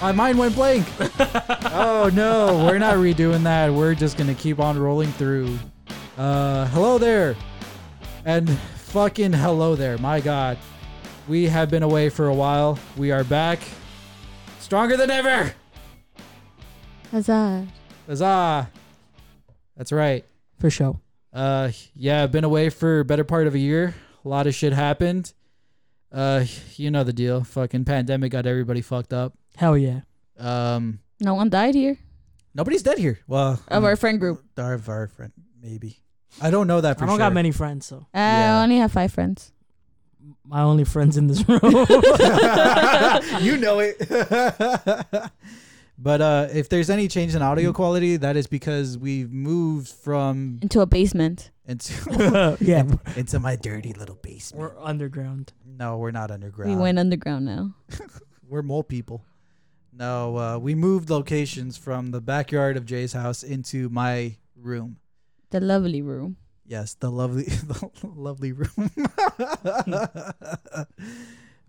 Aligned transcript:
My 0.00 0.12
mind 0.12 0.38
went 0.38 0.54
blank. 0.54 0.86
oh 1.72 2.08
no, 2.14 2.64
we're 2.64 2.78
not 2.78 2.96
redoing 2.96 3.42
that. 3.42 3.72
We're 3.72 3.94
just 3.94 4.16
gonna 4.16 4.34
keep 4.34 4.60
on 4.60 4.78
rolling 4.78 5.10
through. 5.12 5.58
Uh, 6.16 6.66
hello 6.68 6.98
there, 6.98 7.34
and 8.24 8.48
fucking 8.48 9.32
hello 9.32 9.74
there. 9.74 9.98
My 9.98 10.20
God, 10.20 10.56
we 11.26 11.46
have 11.46 11.68
been 11.68 11.82
away 11.82 12.10
for 12.10 12.28
a 12.28 12.34
while. 12.34 12.78
We 12.96 13.10
are 13.10 13.24
back, 13.24 13.58
stronger 14.60 14.96
than 14.96 15.10
ever. 15.10 15.52
Huzzah. 17.10 17.66
Huzzah! 18.06 18.70
That's 19.76 19.90
right. 19.90 20.24
For 20.60 20.70
sure. 20.70 21.00
Uh, 21.32 21.72
yeah, 21.94 22.22
I've 22.22 22.32
been 22.32 22.44
away 22.44 22.70
for 22.70 23.00
a 23.00 23.04
better 23.04 23.24
part 23.24 23.48
of 23.48 23.54
a 23.54 23.58
year. 23.58 23.96
A 24.24 24.28
lot 24.28 24.46
of 24.46 24.54
shit 24.54 24.72
happened. 24.72 25.32
Uh, 26.12 26.44
you 26.76 26.90
know 26.90 27.02
the 27.02 27.12
deal. 27.12 27.42
Fucking 27.42 27.84
pandemic 27.84 28.30
got 28.30 28.46
everybody 28.46 28.80
fucked 28.80 29.12
up. 29.12 29.34
Hell 29.58 29.76
yeah. 29.76 30.00
Um, 30.38 31.00
No 31.20 31.34
one 31.34 31.50
died 31.50 31.74
here 31.74 31.98
nobody's 32.58 32.82
dead 32.82 32.98
here. 32.98 33.20
Well, 33.26 33.60
of 33.68 33.84
our 33.84 33.96
friend 33.96 34.20
group. 34.20 34.42
our, 34.58 34.74
of 34.74 34.88
our 34.88 35.06
friend, 35.06 35.32
maybe. 35.62 36.00
I 36.42 36.50
don't 36.50 36.66
know 36.66 36.80
that 36.80 36.98
for 36.98 37.00
sure. 37.00 37.06
I 37.06 37.10
don't 37.10 37.18
sure. 37.18 37.26
got 37.26 37.32
many 37.32 37.52
friends, 37.52 37.86
so 37.86 38.06
Yeah. 38.14 38.58
I 38.58 38.62
only 38.64 38.76
have 38.78 38.92
five 38.92 39.12
friends. 39.12 39.52
my 40.44 40.62
only 40.62 40.84
friends 40.84 41.16
in 41.16 41.28
this 41.28 41.48
room. 41.48 41.60
you 43.40 43.56
know 43.56 43.78
it. 43.78 43.96
but 45.98 46.20
uh, 46.20 46.48
if 46.52 46.68
there's 46.68 46.90
any 46.90 47.08
change 47.08 47.34
in 47.34 47.42
audio 47.42 47.72
quality, 47.72 48.16
that 48.18 48.36
is 48.36 48.46
because 48.46 48.98
we've 48.98 49.32
moved 49.32 49.88
from 49.88 50.58
Into 50.60 50.80
a 50.80 50.86
basement. 50.86 51.50
into 51.66 52.56
yeah, 52.60 52.84
into 53.16 53.38
my 53.38 53.56
dirty 53.56 53.92
little 53.92 54.16
basement. 54.16 54.60
we're 54.60 54.82
underground. 54.82 55.52
no, 55.64 55.96
we're 55.96 56.10
not 56.10 56.30
underground. 56.30 56.70
We 56.74 56.76
went 56.76 56.98
underground 56.98 57.46
now. 57.46 57.74
We're 58.48 58.62
mole 58.62 58.82
people. 58.82 59.22
No, 59.98 60.36
uh, 60.38 60.58
we 60.58 60.76
moved 60.76 61.10
locations 61.10 61.76
from 61.76 62.12
the 62.12 62.20
backyard 62.20 62.76
of 62.76 62.86
Jay's 62.86 63.12
house 63.12 63.42
into 63.42 63.88
my 63.88 64.36
room. 64.54 64.98
The 65.50 65.58
lovely 65.58 66.02
room. 66.02 66.36
Yes, 66.64 66.94
the 66.94 67.10
lovely, 67.10 67.42
the 67.66 67.90
lovely 68.04 68.52
room. 68.52 68.90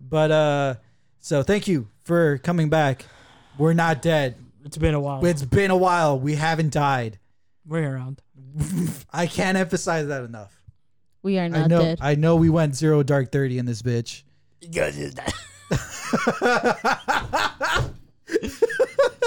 but 0.00 0.30
uh, 0.30 0.74
so 1.18 1.42
thank 1.42 1.66
you 1.66 1.88
for 2.04 2.38
coming 2.38 2.68
back. 2.68 3.04
We're 3.58 3.72
not 3.72 4.00
dead. 4.00 4.36
It's 4.64 4.78
been 4.78 4.94
a 4.94 5.00
while. 5.00 5.26
It's 5.26 5.42
been 5.42 5.72
a 5.72 5.76
while. 5.76 6.20
We 6.20 6.36
haven't 6.36 6.72
died. 6.72 7.18
We're 7.66 7.96
around. 7.96 8.22
I 9.12 9.26
can't 9.26 9.58
emphasize 9.58 10.06
that 10.06 10.22
enough. 10.22 10.56
We 11.22 11.36
are 11.38 11.44
I 11.44 11.48
not 11.48 11.68
know. 11.68 11.80
dead. 11.80 11.98
I 12.00 12.14
know. 12.14 12.36
We 12.36 12.48
went 12.48 12.76
zero 12.76 13.02
dark 13.02 13.32
thirty 13.32 13.58
in 13.58 13.66
this 13.66 13.82
bitch. 13.82 14.22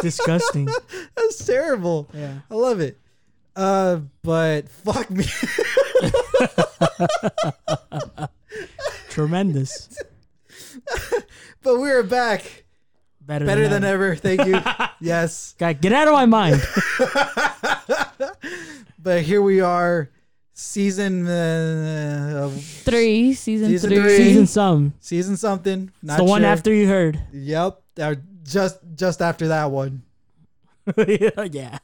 Disgusting. 0.03 0.67
That's 1.15 1.45
terrible. 1.45 2.09
Yeah. 2.13 2.39
I 2.51 2.53
love 2.53 2.79
it. 2.79 2.99
Uh, 3.55 4.01
but 4.21 4.69
fuck 4.69 5.09
me. 5.09 5.25
Tremendous. 9.09 9.97
but 11.63 11.79
we're 11.79 12.03
back. 12.03 12.65
Better, 13.21 13.45
Better 13.45 13.67
than 13.69 13.83
ever. 13.83 14.11
ever. 14.11 14.15
Thank 14.15 14.45
you. 14.45 14.59
yes. 14.99 15.55
Guy, 15.57 15.73
get 15.73 15.93
out 15.93 16.07
of 16.07 16.13
my 16.13 16.25
mind. 16.25 16.61
But 18.99 19.23
here 19.23 19.41
we 19.41 19.59
are, 19.59 20.09
season 20.53 21.27
uh, 21.27 22.43
of 22.45 22.63
three, 22.63 23.33
season, 23.33 23.67
Season 23.69 23.89
three. 23.89 23.99
three. 23.99 24.17
Season 24.17 24.47
some. 24.47 24.93
season 25.01 25.35
something. 25.35 25.91
Not 26.01 26.17
the 26.17 26.23
one 26.23 26.45
after 26.45 26.73
you 26.73 26.87
heard. 26.87 27.19
Yep. 27.33 27.81
Uh, 27.99 28.15
just 28.43 28.79
just 28.95 29.21
after 29.21 29.47
that 29.49 29.71
one. 29.71 30.03
yeah. 30.97 31.29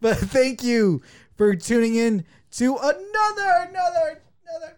but 0.00 0.16
thank 0.16 0.62
you 0.62 1.02
for 1.36 1.54
tuning 1.56 1.96
in 1.96 2.24
to 2.52 2.76
another 2.76 2.96
another 2.98 3.68
another. 3.68 4.20
another. 4.46 4.76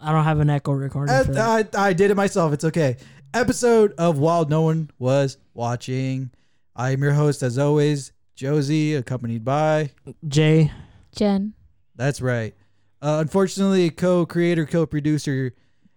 I 0.00 0.12
don't 0.12 0.24
have 0.24 0.40
an 0.40 0.50
echo 0.50 0.72
recording 0.72 1.24
for. 1.24 1.38
I, 1.38 1.64
I 1.76 1.92
did 1.92 2.10
it 2.10 2.14
myself. 2.14 2.52
It's 2.52 2.64
okay. 2.64 2.96
Episode 3.34 3.92
of 3.98 4.18
While 4.18 4.44
No 4.46 4.62
One 4.62 4.90
Was 4.98 5.38
Watching. 5.54 6.30
I 6.74 6.90
am 6.90 7.02
your 7.02 7.12
host, 7.12 7.42
as 7.42 7.58
always, 7.58 8.12
Josie, 8.34 8.94
accompanied 8.94 9.44
by. 9.44 9.90
Jay. 10.28 10.70
Jen. 11.14 11.54
That's 11.96 12.20
right. 12.20 12.54
Uh, 13.00 13.18
unfortunately, 13.20 13.90
co-creator, 13.90 14.66
co-producer 14.66 15.52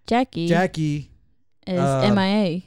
Jackie 0.08 0.48
Jackie 0.48 1.12
is 1.74 1.80
uh, 1.80 2.12
MIA. 2.14 2.62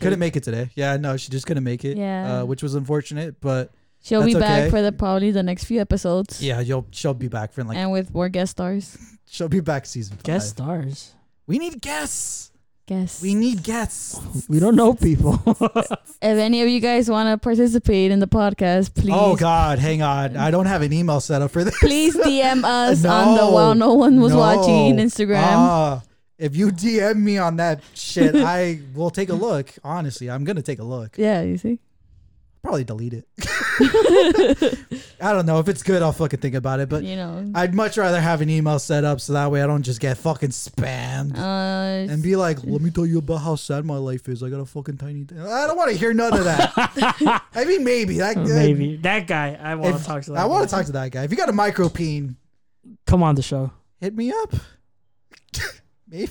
couldn't 0.00 0.18
make 0.18 0.36
it 0.36 0.42
today. 0.42 0.70
Yeah, 0.74 0.96
no, 0.96 1.16
she 1.16 1.30
just 1.30 1.46
couldn't 1.46 1.64
make 1.64 1.84
it. 1.84 1.96
Yeah. 1.96 2.40
uh, 2.40 2.44
which 2.44 2.62
was 2.62 2.74
unfortunate. 2.74 3.40
But 3.40 3.70
She'll 4.02 4.24
be 4.24 4.34
back 4.34 4.62
okay. 4.62 4.70
for 4.70 4.80
the 4.82 4.92
probably 4.92 5.30
the 5.30 5.42
next 5.42 5.64
few 5.64 5.80
episodes. 5.80 6.42
yeah, 6.42 6.60
you'll 6.60 6.86
she'll 6.90 7.12
be 7.14 7.28
back 7.28 7.52
for 7.52 7.62
like 7.64 7.76
and 7.76 7.92
with 7.92 8.12
more 8.14 8.28
guest 8.30 8.52
stars. 8.52 8.96
she'll 9.26 9.48
be 9.48 9.60
back 9.60 9.84
season 9.86 10.16
five. 10.16 10.24
Guest 10.24 10.48
stars. 10.50 11.12
We 11.46 11.58
need 11.58 11.80
guests. 11.82 12.50
Guests. 12.86 13.22
We 13.22 13.34
need 13.36 13.62
guests. 13.62 14.18
We 14.48 14.58
don't 14.58 14.74
know 14.76 14.94
people. 14.94 15.40
If 16.22 16.36
any 16.36 16.60
of 16.60 16.68
you 16.68 16.80
guys 16.80 17.08
want 17.10 17.30
to 17.30 17.38
participate 17.42 18.10
in 18.10 18.18
the 18.18 18.26
podcast, 18.28 18.94
please, 18.94 19.14
Oh 19.14 19.36
God, 19.36 19.78
hang 19.78 20.02
on. 20.02 20.36
I 20.36 20.50
don't 20.50 20.66
have 20.66 20.82
an 20.82 20.92
email 20.92 21.18
set 21.20 21.40
up 21.40 21.50
for 21.50 21.64
this. 21.64 21.78
please 21.78 22.14
DM 22.14 22.62
us 22.64 23.04
on 23.06 23.34
the 23.36 23.40
No. 23.40 23.52
While 23.52 23.74
No 23.74 23.94
One 23.94 24.20
Was 24.20 24.32
No. 24.32 24.38
Watching 24.38 24.96
Instagram. 24.98 25.40
Ah, 25.42 26.02
if 26.40 26.56
you 26.56 26.68
DM 26.72 27.18
me 27.22 27.38
on 27.38 27.56
that 27.56 27.80
shit, 27.94 28.34
I 28.56 28.80
will 28.94 29.10
take 29.10 29.28
a 29.28 29.34
look. 29.34 29.72
Honestly, 29.84 30.28
I'm 30.30 30.42
gonna 30.44 30.62
take 30.62 30.78
a 30.80 30.84
look. 30.84 31.16
yeah, 31.18 31.42
you 31.42 31.56
see. 31.58 31.78
Probably 32.62 32.84
delete 32.84 33.14
it. 33.14 33.26
I 35.18 35.32
don't 35.32 35.46
know 35.46 35.60
if 35.60 35.68
it's 35.70 35.82
good. 35.82 36.02
I'll 36.02 36.12
fucking 36.12 36.40
think 36.40 36.54
about 36.54 36.78
it. 36.80 36.90
But 36.90 37.04
you 37.04 37.16
know. 37.16 37.50
I'd 37.54 37.74
much 37.74 37.96
rather 37.96 38.20
have 38.20 38.42
an 38.42 38.50
email 38.50 38.78
set 38.78 39.02
up 39.02 39.18
so 39.22 39.32
that 39.32 39.50
way 39.50 39.62
I 39.62 39.66
don't 39.66 39.82
just 39.82 39.98
get 39.98 40.18
fucking 40.18 40.50
spammed 40.50 41.38
Uh, 41.38 42.12
and 42.12 42.22
be 42.22 42.36
like, 42.36 42.62
"Let 42.62 42.82
me 42.82 42.90
tell 42.90 43.06
you 43.06 43.18
about 43.20 43.38
how 43.38 43.54
sad 43.56 43.86
my 43.86 43.96
life 43.96 44.28
is. 44.28 44.42
I 44.42 44.50
got 44.50 44.60
a 44.60 44.66
fucking 44.66 44.98
tiny." 44.98 45.24
Thing. 45.24 45.40
I 45.40 45.66
don't 45.66 45.76
want 45.78 45.90
to 45.90 45.96
hear 45.96 46.12
none 46.12 46.34
of 46.36 46.44
that. 46.44 46.72
I 47.54 47.64
mean, 47.64 47.82
maybe 47.82 48.18
that. 48.18 48.36
Maybe. 48.36 48.96
That 48.98 49.26
guy. 49.26 49.58
I 49.58 49.74
want 49.76 49.96
to 49.96 50.04
talk 50.04 50.22
to 50.24 50.32
that 50.32 50.40
I 50.40 50.44
want 50.44 50.62
guy. 50.62 50.66
to 50.66 50.70
talk 50.76 50.86
to 50.86 50.92
that 50.92 51.12
guy. 51.12 51.24
If 51.24 51.30
you 51.30 51.38
got 51.38 51.48
a 51.48 51.52
micropene, 51.52 52.34
Come 53.06 53.22
on 53.22 53.36
the 53.36 53.42
show. 53.42 53.72
hit 54.02 54.14
me 54.14 54.32
up. 54.32 54.52
Maybe. 56.10 56.30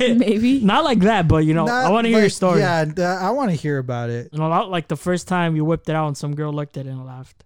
maybe. 0.00 0.60
Not 0.60 0.84
like 0.84 1.00
that, 1.00 1.26
but 1.28 1.38
you 1.44 1.54
know, 1.54 1.64
Not 1.66 1.86
I 1.86 1.90
want 1.90 2.04
to 2.04 2.08
hear 2.10 2.20
your 2.20 2.28
story. 2.30 2.60
Yeah, 2.60 2.82
and, 2.82 2.98
uh, 2.98 3.18
I 3.20 3.30
want 3.30 3.50
to 3.50 3.56
hear 3.56 3.78
about 3.78 4.10
it. 4.10 4.28
You 4.32 4.38
know, 4.38 4.48
not 4.48 4.70
like 4.70 4.88
the 4.88 4.96
first 4.96 5.26
time 5.28 5.56
you 5.56 5.64
whipped 5.64 5.88
it 5.88 5.96
out 5.96 6.06
and 6.06 6.16
some 6.16 6.34
girl 6.34 6.52
looked 6.52 6.76
at 6.76 6.86
it 6.86 6.90
and 6.90 7.04
laughed. 7.04 7.44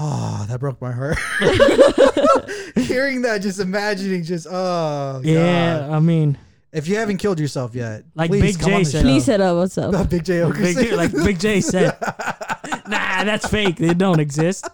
Oh, 0.00 0.44
that 0.48 0.60
broke 0.60 0.80
my 0.80 0.92
heart. 0.92 1.18
Hearing 2.76 3.22
that, 3.22 3.40
just 3.42 3.58
imagining, 3.58 4.22
just 4.22 4.46
oh 4.50 5.20
Yeah, 5.24 5.78
God. 5.80 5.90
I 5.90 5.98
mean, 6.00 6.38
If 6.72 6.86
you 6.88 6.96
haven't 6.96 7.16
killed 7.16 7.40
yourself 7.40 7.74
yet, 7.74 8.04
Like 8.14 8.30
please 8.30 8.42
Big 8.56 8.60
come 8.60 8.68
J 8.70 8.74
on 8.76 8.82
the 8.82 8.84
said. 8.90 8.98
show. 8.98 9.02
Please 9.04 9.24
set 9.24 9.40
up 9.40 9.56
what's 9.56 9.78
up. 9.78 10.10
Big 10.10 10.24
J 10.24 10.44
Big 10.52 10.74
said- 10.76 10.84
J, 10.86 10.94
like 10.96 11.12
Big 11.12 11.38
J 11.40 11.60
said, 11.72 11.96
nah, 12.86 13.24
that's 13.24 13.48
fake. 13.48 13.76
They 13.76 13.94
don't 13.94 14.20
exist. 14.20 14.68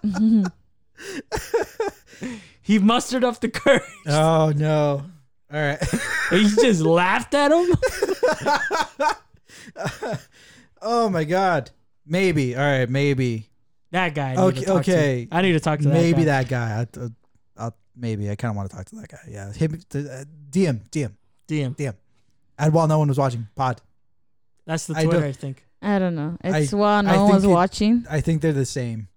he 2.62 2.78
mustered 2.78 3.24
up 3.24 3.40
the 3.40 3.48
courage. 3.48 3.82
Oh 4.06 4.52
no! 4.54 5.04
All 5.52 5.60
right. 5.60 5.78
And 6.30 6.40
you 6.42 6.56
just 6.56 6.80
laughed 6.80 7.34
at 7.34 7.52
him. 7.52 7.70
oh 10.82 11.08
my 11.10 11.24
God. 11.24 11.70
Maybe. 12.06 12.56
All 12.56 12.62
right. 12.62 12.88
Maybe. 12.88 13.50
That 13.90 14.14
guy. 14.14 14.30
I 14.32 14.36
need 14.36 14.40
Okay, 14.40 14.64
to 14.64 14.72
okay. 14.74 15.28
I 15.30 15.42
need 15.42 15.52
to 15.52 15.60
talk 15.60 15.78
to 15.80 15.88
that 15.88 15.94
maybe 15.94 16.20
guy. 16.24 16.42
that 16.42 16.48
guy. 16.48 16.80
I, 16.80 17.00
uh, 17.00 17.08
I'll, 17.56 17.76
maybe 17.96 18.30
I 18.30 18.34
kind 18.36 18.50
of 18.50 18.56
want 18.56 18.70
to 18.70 18.76
talk 18.76 18.86
to 18.86 18.96
that 18.96 19.08
guy. 19.08 19.18
Yeah. 19.28 19.52
Hit 19.52 19.70
me, 19.70 19.78
uh, 19.94 20.24
DM. 20.50 20.80
DM. 20.90 21.12
DM. 21.48 21.94
And 22.58 22.72
while 22.72 22.88
no 22.88 22.98
one 22.98 23.08
was 23.08 23.18
watching, 23.18 23.46
pod. 23.54 23.80
That's 24.66 24.86
the 24.86 24.96
I 24.96 25.04
Twitter, 25.04 25.20
don't- 25.20 25.28
I, 25.28 25.32
think. 25.32 25.66
I 25.82 25.98
don't 25.98 26.14
know. 26.14 26.36
I- 26.42 26.60
It's 26.60 26.72
while 26.72 26.98
I 26.98 27.02
no 27.02 27.18
one 27.24 27.26
think 27.26 27.34
was 27.34 27.44
it- 27.44 27.48
watching. 27.48 28.06
I 28.10 28.20
think 28.22 28.40
they're 28.42 28.52
the 28.54 28.64
same. 28.66 29.08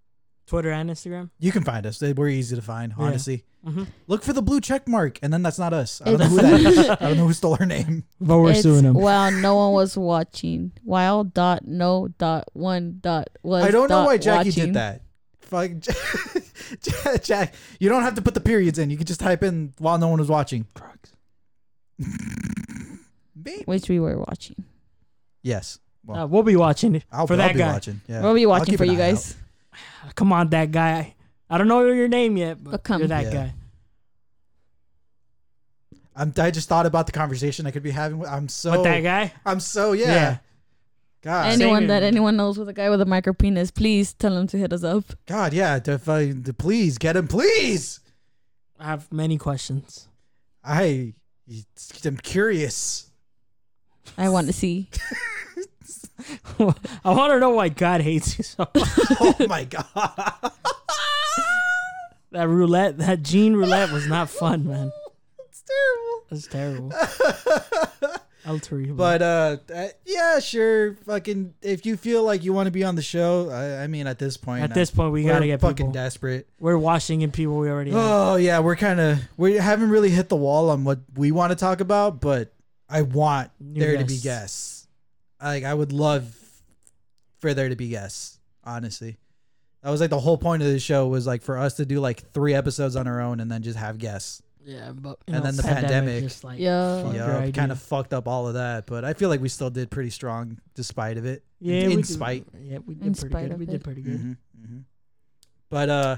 Twitter 0.48 0.72
and 0.72 0.90
Instagram. 0.90 1.30
You 1.40 1.52
can 1.52 1.64
find 1.64 1.86
us. 1.86 2.00
They- 2.00 2.14
We're 2.14 2.30
easy 2.30 2.56
to 2.56 2.62
find. 2.62 2.94
Yeah. 2.98 3.06
Honestly. 3.06 3.44
hmm 3.64 3.84
Look 4.08 4.24
for 4.24 4.34
the 4.34 4.42
blue 4.42 4.60
check 4.62 4.88
mark, 4.88 5.20
and 5.22 5.32
then 5.32 5.44
that's 5.44 5.60
not 5.60 5.74
us. 5.74 6.02
I 6.04 6.12
don't 6.12 6.20
know 6.22 6.26
who 6.28 6.38
that 6.42 6.60
is. 6.62 6.90
I 6.90 6.96
don't 6.96 7.18
know 7.18 7.28
who 7.28 7.34
stole 7.34 7.58
our 7.60 7.66
name. 7.66 8.06
But 8.20 8.40
we're 8.40 8.52
it's 8.52 8.62
suing 8.64 8.86
him. 8.86 8.94
while 8.96 9.30
no 9.32 9.56
one 9.58 9.74
was 9.74 9.96
watching. 9.98 10.72
While 10.84 11.26
dot 11.26 11.68
no 11.68 12.08
dot 12.18 12.48
one 12.54 13.00
dot 13.02 13.28
was. 13.44 13.66
I 13.66 13.72
don't 13.72 13.90
know 13.90 13.98
dot 13.98 14.06
why 14.08 14.18
Jackie 14.18 14.50
watching. 14.50 14.66
did 14.68 14.74
that. 14.76 15.02
Fuck, 15.42 15.72
Jack. 17.24 17.54
You 17.80 17.88
don't 17.90 18.04
have 18.04 18.16
to 18.16 18.22
put 18.22 18.34
the 18.34 18.42
periods 18.42 18.80
in. 18.80 18.90
You 18.90 18.98
can 18.98 19.06
just 19.06 19.20
type 19.22 19.44
in 19.44 19.74
while 19.78 19.98
no 19.98 20.08
one 20.10 20.20
was 20.20 20.28
watching. 20.30 20.66
Drugs. 20.76 21.14
Maybe. 23.36 23.64
Which 23.66 23.88
we 23.90 24.00
were 24.00 24.18
watching. 24.18 24.64
Yes. 25.44 25.80
Well, 26.06 26.24
Uh, 26.24 26.28
we'll 26.28 26.44
be 26.44 26.56
watching 26.56 27.02
I'll, 27.12 27.28
for 27.28 27.34
I'll 27.34 27.38
that 27.40 27.54
be 27.54 27.60
guy. 27.60 27.72
watching. 27.74 28.02
Yeah. 28.08 28.22
we'll 28.24 28.34
be 28.34 28.44
I'll 28.44 28.50
watching 28.50 28.66
keep 28.74 28.78
for 28.78 28.84
an 28.84 28.90
you 28.92 28.96
eye 28.96 29.12
guys. 29.12 29.36
Come 30.16 30.32
on, 30.34 30.50
that 30.50 30.72
guy. 30.72 31.16
I 31.50 31.58
don't 31.58 31.68
know 31.68 31.86
your 31.86 32.08
name 32.08 32.38
yet, 32.38 32.64
but 32.64 32.72
But 32.72 32.84
come. 32.84 33.00
you're 33.02 33.08
that 33.10 33.26
Yeah. 33.26 33.32
guy. 33.32 33.54
I'm, 36.16 36.34
I 36.38 36.50
just 36.52 36.68
thought 36.68 36.86
about 36.88 37.06
the 37.06 37.12
conversation 37.12 37.68
I 37.68 37.72
could 37.72 37.84
be 37.84 37.92
having. 37.92 38.18
With, 38.20 38.30
I'm 38.30 38.50
so. 38.50 38.72
But 38.72 38.84
that 38.84 39.02
guy. 39.02 39.34
I'm 39.46 39.60
so 39.60 39.92
yeah. 39.94 40.06
Yeah. 40.08 40.38
God, 41.22 41.46
anyone 41.54 41.82
Same 41.82 41.88
that 41.90 42.04
anyone 42.04 42.38
knows 42.38 42.58
with 42.58 42.70
a 42.70 42.74
guy 42.74 42.90
with 42.90 43.02
a 43.02 43.06
micro 43.06 43.34
penis, 43.34 43.70
please 43.72 44.14
tell 44.14 44.36
him 44.38 44.48
to 44.48 44.58
hit 44.58 44.72
us 44.72 44.84
up. 44.84 45.04
God, 45.26 45.54
yeah. 45.54 45.78
To, 45.80 45.98
fi- 46.00 46.32
to 46.32 46.54
please 46.54 46.98
get 46.98 47.16
him, 47.18 47.28
please. 47.28 48.00
I 48.80 48.86
have 48.86 49.12
many 49.12 49.38
questions. 49.38 50.08
I, 50.64 51.14
I'm 52.06 52.18
curious. 52.18 53.10
I 54.18 54.30
want 54.30 54.48
to 54.48 54.54
see. 54.54 54.90
I 56.60 57.12
want 57.12 57.34
to 57.34 57.40
know 57.40 57.52
why 57.52 57.70
God 57.70 58.02
hates 58.02 58.38
you 58.38 58.44
so 58.44 58.68
much. 58.74 58.90
oh 59.20 59.36
my 59.48 59.64
god. 59.66 60.52
That 62.32 62.50
roulette, 62.50 62.98
that 62.98 63.24
gene 63.24 63.54
roulette 63.54 63.92
was 63.92 64.08
not 64.08 64.30
fun, 64.30 64.68
man. 64.68 64.92
it's 65.50 65.64
terrible. 65.64 66.26
That's 66.30 66.48
terrible. 66.48 68.18
El 68.46 68.60
terrible. 68.60 68.96
But 68.96 69.22
uh, 69.22 69.58
uh, 69.74 69.88
yeah, 70.06 70.40
sure. 70.40 70.94
Fucking, 71.06 71.54
if 71.62 71.86
you 71.86 71.98
feel 71.98 72.24
like 72.24 72.44
you 72.44 72.54
want 72.54 72.68
to 72.68 72.72
be 72.72 72.84
on 72.84 72.96
the 72.96 73.02
show, 73.02 73.50
I, 73.50 73.84
I 73.84 73.88
mean, 73.88 74.08
at 74.08 74.20
this 74.20 74.38
point, 74.38 74.64
at 74.64 74.74
this 74.74 74.90
point, 74.90 75.12
we 75.12 75.24
gotta 75.24 75.46
get 75.46 75.60
fucking 75.60 75.76
people. 75.88 75.92
desperate. 75.92 76.48
We're 76.60 76.78
washing 76.78 77.22
in 77.22 77.32
people 77.32 77.58
we 77.58 77.70
already 77.70 77.92
have. 77.92 78.00
Oh 78.02 78.36
yeah, 78.38 78.60
we're 78.60 78.78
kind 78.78 79.00
of 79.02 79.20
we 79.36 79.56
haven't 79.56 79.90
really 79.90 80.10
hit 80.10 80.30
the 80.30 80.38
wall 80.38 80.70
on 80.70 80.86
what 80.86 81.00
we 81.16 81.32
want 81.32 81.52
to 81.52 81.58
talk 81.58 81.82
about, 81.82 82.22
but 82.22 82.54
I 82.90 83.02
want 83.02 83.52
New 83.60 83.82
there 83.82 83.98
to 83.98 84.06
be 84.06 84.18
guests. 84.18 84.77
Guests. 85.40 85.44
Like 85.56 85.64
I 85.64 85.74
would 85.74 85.92
love 85.92 86.36
for 87.40 87.54
there 87.54 87.70
to 87.70 87.76
be 87.76 87.90
guests. 87.90 88.40
Honestly, 88.64 89.18
that 89.82 89.90
was 89.90 90.02
like 90.02 90.10
the 90.10 90.20
whole 90.20 90.38
point 90.38 90.62
of 90.62 90.68
the 90.68 90.80
show 90.80 91.08
was 91.08 91.26
like 91.26 91.42
for 91.42 91.58
us 91.58 91.76
to 91.76 91.86
do 91.86 92.00
like 92.00 92.32
three 92.34 92.54
episodes 92.54 92.96
on 92.96 93.08
our 93.08 93.22
own 93.22 93.40
and 93.40 93.50
then 93.50 93.62
just 93.64 93.78
have 93.78 93.98
guests. 93.98 94.42
Yeah, 94.66 94.92
but 94.94 95.18
And 95.30 95.46
then 95.46 95.56
the 95.56 95.64
pandemic. 95.64 96.24
just 96.24 96.44
like 96.44 96.60
Yeah. 96.60 97.10
yeah, 97.14 97.52
kind 97.52 97.72
of 97.72 97.82
fucked 97.82 98.14
up 98.14 98.28
all 98.28 98.50
of 98.50 98.56
that, 98.56 98.86
but 98.86 99.06
I 99.06 99.14
feel 99.14 99.30
like 99.30 99.40
we 99.40 99.48
still 99.48 99.70
did 99.70 99.90
pretty 99.90 100.10
strong 100.10 100.60
despite 100.76 101.16
of 101.18 101.26
it. 101.26 101.46
Yeah, 101.62 101.76
in, 101.76 101.88
we 101.88 101.94
in 101.94 102.00
did- 102.02 102.08
spite. 102.08 102.46
Yeah, 102.62 102.80
we 102.86 102.96
In 102.96 103.14
did 103.14 103.18
pretty 103.32 103.48
good. 103.48 103.60
We 103.60 103.64
it. 103.66 103.70
did 103.72 103.84
pretty 103.86 104.02
good. 104.02 104.20
hmm 104.20 104.32
hmm 104.66 104.80
But 105.70 105.90
uh, 105.90 106.18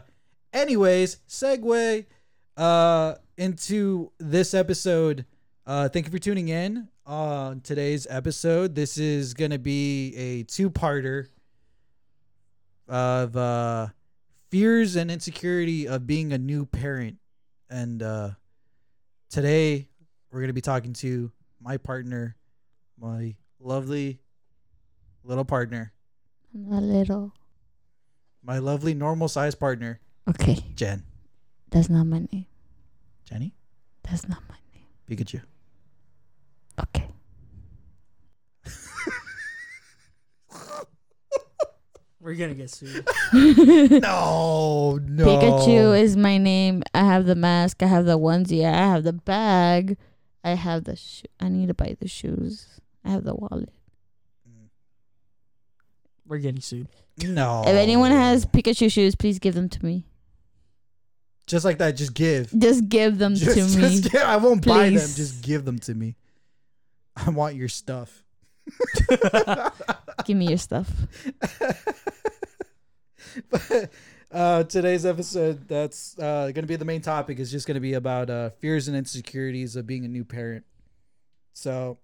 anyways, 0.52 1.18
segue 1.30 2.06
uh 2.58 3.16
into 3.38 4.12
this 4.18 4.56
episode. 4.56 5.26
Uh, 5.70 5.88
thank 5.88 6.08
you 6.08 6.12
for 6.12 6.18
tuning 6.18 6.48
in 6.48 6.88
on 7.06 7.62
today's 7.62 8.08
episode. 8.10 8.74
This 8.74 8.98
is 8.98 9.36
gonna 9.36 9.60
be 9.60 10.16
a 10.16 10.42
two-parter 10.46 11.28
of 12.88 13.38
uh 13.38 13.88
fears 14.50 14.96
and 14.96 15.12
insecurity 15.12 15.88
of 15.88 16.08
being 16.08 16.34
a 16.34 16.40
new 16.40 16.66
parent, 16.66 17.18
and 17.70 18.02
uh, 18.02 18.32
today 19.30 19.88
we're 20.32 20.42
gonna 20.42 20.54
be 20.54 20.62
talking 20.62 20.94
to 20.94 21.32
my 21.62 21.78
partner, 21.78 22.36
my 23.00 23.36
lovely 23.60 24.20
little 25.24 25.46
partner, 25.46 25.94
A 26.56 26.82
little. 26.82 27.32
my 28.42 28.58
lovely 28.58 28.96
normal 28.96 29.28
size 29.28 29.54
partner, 29.54 30.00
Okay, 30.28 30.58
Jen. 30.74 31.04
that's 31.70 31.90
not 31.92 32.06
my 32.08 32.26
name. 32.34 32.48
Jenny? 33.24 33.54
That's 34.02 34.28
not 34.28 34.42
my 34.50 34.56
name. 34.74 34.86
Pikachu. 35.08 35.44
Okay. 36.88 37.08
We're 42.22 42.34
gonna 42.36 42.54
get 42.54 42.70
sued. 42.70 43.08
No, 43.34 45.00
no. 45.02 45.26
Pikachu 45.26 46.00
is 46.00 46.18
my 46.18 46.38
name. 46.38 46.84
I 46.94 47.00
have 47.06 47.26
the 47.26 47.36
mask. 47.36 47.82
I 47.82 47.88
have 47.88 48.06
the 48.06 48.20
onesie. 48.20 48.66
I 48.66 48.72
have 48.76 49.04
the 49.04 49.14
bag. 49.14 49.98
I 50.44 50.52
have 50.52 50.84
the. 50.84 50.98
Sho- 50.98 51.28
I 51.40 51.48
need 51.48 51.68
to 51.70 51.74
buy 51.74 51.96
the 52.00 52.08
shoes. 52.10 52.68
I 53.06 53.12
have 53.12 53.24
the 53.24 53.34
wallet. 53.36 53.70
We're 56.28 56.40
getting 56.40 56.62
sued. 56.62 56.88
No. 57.24 57.62
If 57.66 57.74
anyone 57.76 58.12
has 58.12 58.46
Pikachu 58.46 58.92
shoes, 58.92 59.16
please 59.16 59.40
give 59.40 59.56
them 59.56 59.70
to 59.70 59.84
me. 59.86 60.06
just 61.48 61.64
like 61.66 61.78
that, 61.80 61.92
just 61.96 62.14
give. 62.14 62.52
Just 62.58 62.88
give 62.90 63.18
them 63.18 63.34
Just, 63.36 63.58
to 63.58 63.64
me. 63.82 63.82
just 64.00 64.12
give. 64.12 64.22
I 64.22 64.36
won't 64.36 64.64
buy 64.66 64.86
them. 64.90 64.94
Please. 64.94 65.16
Just 65.16 65.42
give 65.42 65.64
them 65.66 65.80
to 65.80 65.94
me. 65.96 66.16
I 67.26 67.30
want 67.32 67.56
your 67.56 67.68
stuff. 67.68 68.24
Give 70.26 70.38
me 70.38 70.48
your 70.48 70.58
stuff. 70.58 70.90
but 73.50 73.90
uh, 74.32 74.64
today's 74.64 75.06
episode, 75.06 75.68
that's 75.68 76.18
uh, 76.20 76.46
going 76.46 76.56
to 76.56 76.64
be 76.64 76.76
the 76.76 76.86
main 76.86 77.02
topic, 77.02 77.40
is 77.40 77.52
just 77.52 77.68
going 77.68 77.76
to 77.76 77.82
be 77.82 77.94
about 77.94 78.30
uh, 78.30 78.50
fears 78.52 78.88
and 78.88 78.96
insecurities 78.96 79.76
of 79.76 79.88
being 79.88 80.06
a 80.06 80.08
new 80.08 80.24
parent. 80.24 80.66
So 81.54 81.98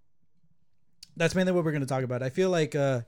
that's 1.16 1.36
mainly 1.36 1.52
what 1.52 1.64
we're 1.64 1.72
going 1.72 1.82
to 1.82 1.88
talk 1.88 2.04
about. 2.04 2.24
I 2.24 2.30
feel 2.30 2.50
like 2.50 2.76
uh, 2.76 3.02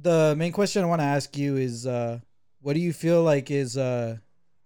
the 0.00 0.34
main 0.36 0.52
question 0.52 0.82
I 0.82 0.86
want 0.86 1.00
to 1.00 1.06
ask 1.06 1.36
you 1.36 1.56
is 1.56 1.86
uh, 1.86 2.20
what 2.60 2.74
do 2.74 2.80
you 2.80 2.92
feel 2.92 3.22
like 3.22 3.50
is, 3.50 3.76
uh, 3.76 4.18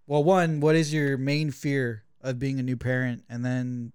well, 0.07 0.23
one, 0.23 0.59
what 0.59 0.75
is 0.75 0.93
your 0.93 1.17
main 1.17 1.51
fear 1.51 2.03
of 2.21 2.39
being 2.39 2.59
a 2.59 2.63
new 2.63 2.77
parent? 2.77 3.23
And 3.27 3.43
then 3.43 3.91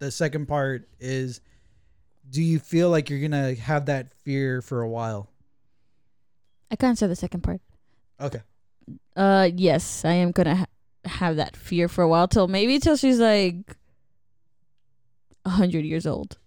the 0.00 0.10
second 0.10 0.46
part 0.46 0.88
is, 0.98 1.40
do 2.32 2.42
you 2.42 2.58
feel 2.58 2.88
like 2.90 3.10
you're 3.10 3.20
going 3.20 3.30
to 3.30 3.54
have 3.54 3.86
that 3.86 4.12
fear 4.24 4.62
for 4.62 4.80
a 4.80 4.88
while? 4.88 5.28
I 6.70 6.76
can't 6.76 6.98
say 6.98 7.06
the 7.06 7.14
second 7.14 7.42
part. 7.42 7.60
Okay. 8.18 8.40
Uh, 9.14 9.50
yes, 9.54 10.04
I 10.04 10.14
am 10.14 10.32
gonna 10.32 10.56
ha- 10.56 10.66
have 11.04 11.36
that 11.36 11.54
fear 11.54 11.86
for 11.86 12.02
a 12.02 12.08
while 12.08 12.26
till 12.26 12.48
maybe 12.48 12.78
till 12.78 12.96
she's 12.96 13.18
like 13.18 13.76
a 15.44 15.50
hundred 15.50 15.84
years 15.84 16.06
old. 16.06 16.38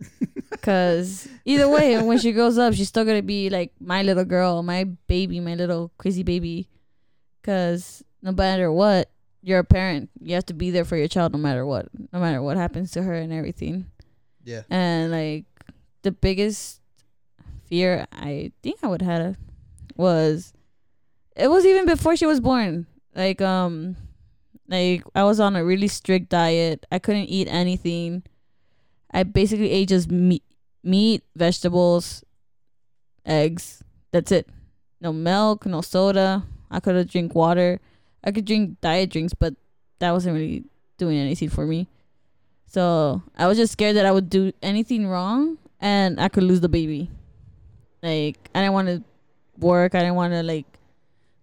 Cause 0.62 1.28
either 1.44 1.68
way, 1.68 2.00
when 2.02 2.18
she 2.18 2.32
grows 2.32 2.58
up, 2.58 2.74
she's 2.74 2.88
still 2.88 3.04
gonna 3.04 3.22
be 3.22 3.48
like 3.48 3.72
my 3.80 4.02
little 4.02 4.24
girl, 4.24 4.62
my 4.62 4.84
baby, 4.84 5.40
my 5.40 5.54
little 5.54 5.90
crazy 5.96 6.22
baby. 6.22 6.68
Cause 7.42 8.04
no 8.22 8.32
matter 8.32 8.70
what, 8.70 9.10
you're 9.42 9.60
a 9.60 9.64
parent. 9.64 10.10
You 10.20 10.34
have 10.34 10.46
to 10.46 10.54
be 10.54 10.70
there 10.70 10.84
for 10.84 10.96
your 10.96 11.08
child, 11.08 11.32
no 11.32 11.38
matter 11.38 11.64
what, 11.64 11.88
no 12.12 12.20
matter 12.20 12.42
what 12.42 12.58
happens 12.58 12.90
to 12.92 13.02
her 13.02 13.14
and 13.14 13.32
everything. 13.32 13.86
Yeah. 14.50 14.62
And 14.68 15.12
like 15.12 15.44
the 16.02 16.10
biggest 16.10 16.80
fear 17.66 18.06
I 18.12 18.50
think 18.62 18.80
I 18.82 18.88
would 18.88 19.02
have 19.02 19.36
was 19.96 20.52
it 21.36 21.48
was 21.48 21.64
even 21.64 21.86
before 21.86 22.16
she 22.16 22.26
was 22.26 22.40
born. 22.40 22.86
Like 23.14 23.40
um 23.40 23.96
like 24.68 25.04
I 25.14 25.22
was 25.22 25.38
on 25.38 25.54
a 25.54 25.64
really 25.64 25.86
strict 25.86 26.30
diet. 26.30 26.84
I 26.90 26.98
couldn't 26.98 27.26
eat 27.26 27.46
anything. 27.48 28.24
I 29.12 29.22
basically 29.22 29.70
ate 29.70 29.88
just 29.88 30.10
meat, 30.10 30.42
meat, 30.82 31.22
vegetables, 31.36 32.24
eggs. 33.24 33.82
That's 34.10 34.32
it. 34.32 34.48
No 35.00 35.12
milk, 35.12 35.64
no 35.64 35.80
soda. 35.80 36.42
I 36.70 36.80
could 36.80 36.96
have 36.96 37.08
drink 37.08 37.34
water. 37.34 37.80
I 38.24 38.32
could 38.32 38.44
drink 38.44 38.80
diet 38.80 39.10
drinks, 39.10 39.34
but 39.34 39.54
that 40.00 40.10
wasn't 40.10 40.34
really 40.34 40.64
doing 40.98 41.18
anything 41.18 41.48
for 41.48 41.66
me. 41.66 41.88
So 42.70 43.20
I 43.36 43.48
was 43.48 43.58
just 43.58 43.72
scared 43.72 43.96
that 43.96 44.06
I 44.06 44.12
would 44.12 44.30
do 44.30 44.52
anything 44.62 45.08
wrong 45.08 45.58
and 45.80 46.20
I 46.20 46.28
could 46.28 46.44
lose 46.44 46.60
the 46.60 46.68
baby. 46.68 47.10
Like 48.00 48.38
I 48.54 48.60
didn't 48.60 48.74
want 48.74 48.86
to 48.88 49.02
work. 49.58 49.96
I 49.96 49.98
didn't 49.98 50.14
want 50.14 50.32
to 50.34 50.44
like 50.44 50.66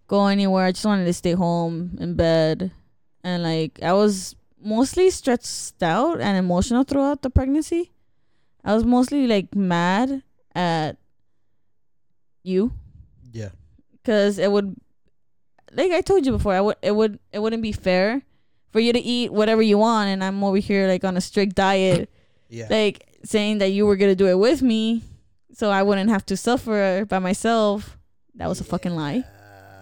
go 0.06 0.24
anywhere. 0.26 0.64
I 0.64 0.72
just 0.72 0.86
wanted 0.86 1.04
to 1.04 1.12
stay 1.12 1.32
home 1.32 1.98
in 2.00 2.14
bed, 2.14 2.72
and 3.22 3.42
like 3.42 3.78
I 3.82 3.92
was 3.92 4.34
mostly 4.58 5.10
stressed 5.10 5.82
out 5.82 6.18
and 6.18 6.38
emotional 6.38 6.82
throughout 6.82 7.20
the 7.20 7.28
pregnancy. 7.28 7.92
I 8.64 8.74
was 8.74 8.84
mostly 8.84 9.26
like 9.26 9.54
mad 9.54 10.22
at 10.54 10.96
you 12.42 12.72
Yeah. 13.32 13.50
because 13.92 14.38
it 14.38 14.50
would 14.50 14.74
like 15.72 15.92
I 15.92 16.00
told 16.00 16.24
you 16.24 16.32
before, 16.32 16.54
I 16.54 16.60
would 16.62 16.76
it 16.80 16.92
would 16.96 17.18
it 17.32 17.38
wouldn't 17.40 17.62
be 17.62 17.72
fair 17.72 18.22
for 18.70 18.80
you 18.80 18.92
to 18.92 18.98
eat 19.00 19.32
whatever 19.32 19.62
you 19.62 19.78
want 19.78 20.08
and 20.10 20.22
I'm 20.22 20.42
over 20.44 20.58
here 20.58 20.86
like 20.88 21.04
on 21.04 21.16
a 21.16 21.20
strict 21.20 21.54
diet, 21.54 22.10
Yeah. 22.50 22.66
like 22.70 23.06
saying 23.24 23.58
that 23.58 23.68
you 23.70 23.84
were 23.86 23.96
gonna 23.96 24.14
do 24.14 24.26
it 24.26 24.38
with 24.38 24.62
me, 24.62 25.02
so 25.52 25.70
I 25.70 25.82
wouldn't 25.82 26.10
have 26.10 26.24
to 26.26 26.36
suffer 26.36 27.04
by 27.08 27.18
myself. 27.18 27.96
That 28.36 28.48
was 28.48 28.60
a 28.60 28.64
fucking 28.64 28.94
lie. 28.94 29.24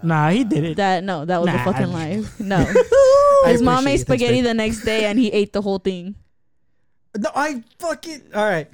Nah, 0.03 0.29
he 0.29 0.43
did 0.43 0.63
it. 0.63 0.77
That 0.77 1.03
no, 1.03 1.25
that 1.25 1.39
was 1.41 1.49
a 1.49 1.59
fucking 1.63 1.91
lie. 1.91 2.23
No, 2.39 2.57
his 3.45 3.61
mom 3.61 3.79
appreciate 3.79 3.83
made 3.85 3.85
it. 3.85 3.85
Thanks, 3.85 4.01
spaghetti 4.01 4.33
babe. 4.37 4.43
the 4.45 4.53
next 4.53 4.81
day 4.83 5.05
and 5.05 5.17
he 5.19 5.29
ate 5.31 5.53
the 5.53 5.61
whole 5.61 5.79
thing. 5.79 6.15
No, 7.17 7.29
I 7.35 7.63
fucking 7.79 8.21
all 8.35 8.45
right. 8.45 8.69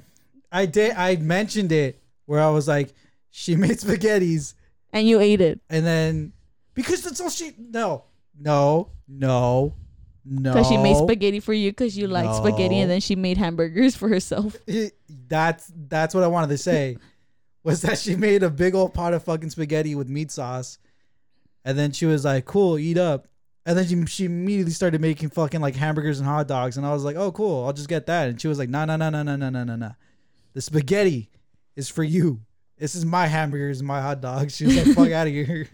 I 0.52 0.66
did. 0.66 0.94
I 0.96 1.16
mentioned 1.16 1.72
it 1.72 2.00
where 2.26 2.40
I 2.40 2.50
was 2.50 2.68
like, 2.68 2.92
she 3.30 3.56
made 3.64 3.78
spaghettis, 3.78 4.54
And 4.92 5.08
you 5.08 5.20
ate 5.20 5.40
it 5.40 5.60
and 5.70 5.84
then 5.86 6.32
because 6.74 7.02
that's 7.02 7.20
all 7.20 7.30
she. 7.30 7.52
No, 7.58 8.04
no, 8.38 8.88
no, 9.08 9.74
no. 10.24 10.52
because 10.52 10.68
she 10.68 10.76
made 10.76 10.96
spaghetti 10.96 11.40
for 11.40 11.52
you 11.52 11.70
because 11.70 11.96
you 11.96 12.06
liked 12.06 12.34
spaghetti, 12.36 12.80
and 12.80 12.90
then 12.90 13.00
she 13.00 13.16
made 13.16 13.36
hamburgers 13.36 13.94
for 13.96 14.08
herself. 14.08 14.56
It- 14.66 14.96
that's 15.28 15.72
that's 15.88 16.14
what 16.14 16.22
I 16.24 16.26
wanted 16.28 16.48
to 16.48 16.58
say. 16.58 16.98
was 17.62 17.82
that 17.82 17.98
she 17.98 18.14
made 18.16 18.42
a 18.42 18.50
big 18.50 18.74
old 18.74 18.92
pot 18.94 19.14
of 19.14 19.22
fucking 19.24 19.50
spaghetti 19.50 19.94
with 19.94 20.08
meat 20.08 20.30
sauce, 20.30 20.78
and 21.64 21.78
then 21.78 21.92
she 21.92 22.06
was 22.06 22.24
like, 22.24 22.44
"Cool, 22.44 22.78
eat 22.78 22.98
up." 22.98 23.26
And 23.66 23.78
then 23.78 23.86
she, 23.86 24.04
she 24.06 24.24
immediately 24.26 24.72
started 24.72 25.00
making 25.00 25.30
fucking 25.30 25.60
like 25.62 25.74
hamburgers 25.74 26.18
and 26.20 26.28
hot 26.28 26.46
dogs, 26.46 26.76
and 26.76 26.84
I 26.86 26.92
was 26.92 27.04
like, 27.04 27.16
"Oh, 27.16 27.32
cool, 27.32 27.64
I'll 27.64 27.72
just 27.72 27.88
get 27.88 28.06
that." 28.06 28.28
And 28.28 28.38
she 28.40 28.48
was 28.48 28.58
like, 28.58 28.68
"No, 28.68 28.84
no, 28.84 28.96
no, 28.96 29.08
no, 29.08 29.22
no, 29.22 29.36
no, 29.36 29.48
no, 29.48 29.64
no, 29.64 29.76
no. 29.76 29.92
The 30.52 30.60
spaghetti 30.60 31.30
is 31.74 31.88
for 31.88 32.04
you. 32.04 32.40
This 32.78 32.94
is 32.94 33.06
my 33.06 33.26
hamburgers, 33.26 33.78
and 33.80 33.88
my 33.88 34.02
hot 34.02 34.20
dogs. 34.20 34.54
She 34.56 34.66
was 34.66 34.76
like, 34.86 34.94
"Fuck 34.96 35.10
out 35.12 35.26
of 35.26 35.32
here." 35.32 35.66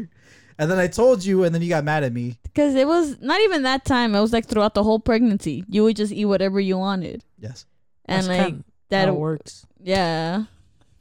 And 0.60 0.70
then 0.70 0.78
I 0.78 0.88
told 0.88 1.24
you, 1.24 1.44
and 1.44 1.54
then 1.54 1.62
you 1.62 1.70
got 1.70 1.84
mad 1.84 2.04
at 2.04 2.12
me. 2.12 2.36
Because 2.42 2.74
it 2.74 2.86
was 2.86 3.18
not 3.22 3.40
even 3.40 3.62
that 3.62 3.86
time. 3.86 4.14
It 4.14 4.20
was 4.20 4.30
like 4.30 4.44
throughout 4.44 4.74
the 4.74 4.82
whole 4.82 5.00
pregnancy. 5.00 5.64
You 5.70 5.84
would 5.84 5.96
just 5.96 6.12
eat 6.12 6.26
whatever 6.26 6.60
you 6.60 6.76
wanted. 6.76 7.24
Yes. 7.38 7.64
And 8.04 8.26
That's 8.26 8.28
like 8.28 8.46
kinda 8.48 8.64
that 8.90 9.08
how 9.08 9.14
it 9.14 9.18
works. 9.18 9.64
Yeah, 9.82 10.44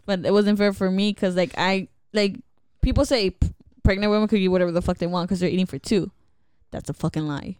but 0.06 0.26
it 0.26 0.32
wasn't 0.32 0.60
fair 0.60 0.72
for 0.72 0.90
me 0.90 1.12
because 1.12 1.36
like 1.36 1.54
I 1.58 1.90
like 2.14 2.40
people 2.82 3.04
say 3.04 3.32
p- 3.32 3.54
pregnant 3.84 4.10
women 4.12 4.30
could 4.30 4.40
eat 4.40 4.48
whatever 4.48 4.72
the 4.72 4.82
fuck 4.82 4.98
they 4.98 5.08
want 5.08 5.28
because 5.28 5.42
they're 5.42 5.50
eating 5.50 5.66
for 5.66 5.78
two. 5.78 6.10
That's 6.72 6.90
a 6.90 6.94
fucking 6.94 7.28
lie. 7.28 7.58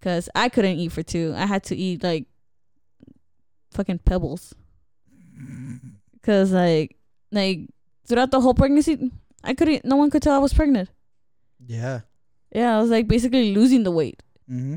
Cause 0.00 0.28
I 0.36 0.48
couldn't 0.48 0.78
eat 0.78 0.92
for 0.92 1.02
two. 1.02 1.34
I 1.36 1.46
had 1.46 1.64
to 1.64 1.74
eat 1.74 2.04
like 2.04 2.26
fucking 3.72 3.98
pebbles. 4.04 4.54
Cause 6.22 6.52
like 6.52 6.96
like 7.32 7.62
throughout 8.06 8.30
the 8.30 8.40
whole 8.40 8.54
pregnancy, 8.54 9.10
I 9.42 9.54
couldn't. 9.54 9.84
No 9.84 9.96
one 9.96 10.10
could 10.10 10.22
tell 10.22 10.36
I 10.36 10.38
was 10.38 10.54
pregnant. 10.54 10.90
Yeah. 11.66 12.00
Yeah, 12.52 12.76
I 12.76 12.80
was 12.80 12.90
like 12.90 13.08
basically 13.08 13.54
losing 13.54 13.82
the 13.82 13.90
weight. 13.90 14.22
Mm-hmm. 14.50 14.76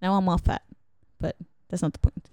Now 0.00 0.14
I'm 0.14 0.28
all 0.28 0.38
fat, 0.38 0.62
but 1.20 1.36
that's 1.68 1.82
not 1.82 1.92
the 1.92 1.98
point. 1.98 2.28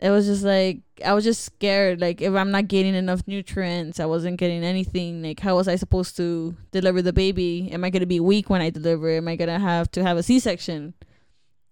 It 0.00 0.08
was 0.08 0.26
just 0.26 0.42
like 0.44 0.80
I 1.04 1.12
was 1.12 1.24
just 1.24 1.44
scared. 1.44 2.00
Like 2.00 2.22
if 2.22 2.32
I'm 2.34 2.50
not 2.50 2.68
getting 2.68 2.94
enough 2.94 3.22
nutrients, 3.26 4.00
I 4.00 4.06
wasn't 4.06 4.38
getting 4.38 4.64
anything. 4.64 5.22
Like 5.22 5.40
how 5.40 5.56
was 5.56 5.68
I 5.68 5.76
supposed 5.76 6.16
to 6.16 6.56
deliver 6.70 7.02
the 7.02 7.12
baby? 7.12 7.68
Am 7.70 7.84
I 7.84 7.90
gonna 7.90 8.06
be 8.06 8.20
weak 8.20 8.48
when 8.48 8.62
I 8.62 8.70
deliver? 8.70 9.10
Am 9.10 9.28
I 9.28 9.36
gonna 9.36 9.58
have 9.58 9.90
to 9.92 10.02
have 10.02 10.16
a 10.16 10.22
C-section? 10.22 10.94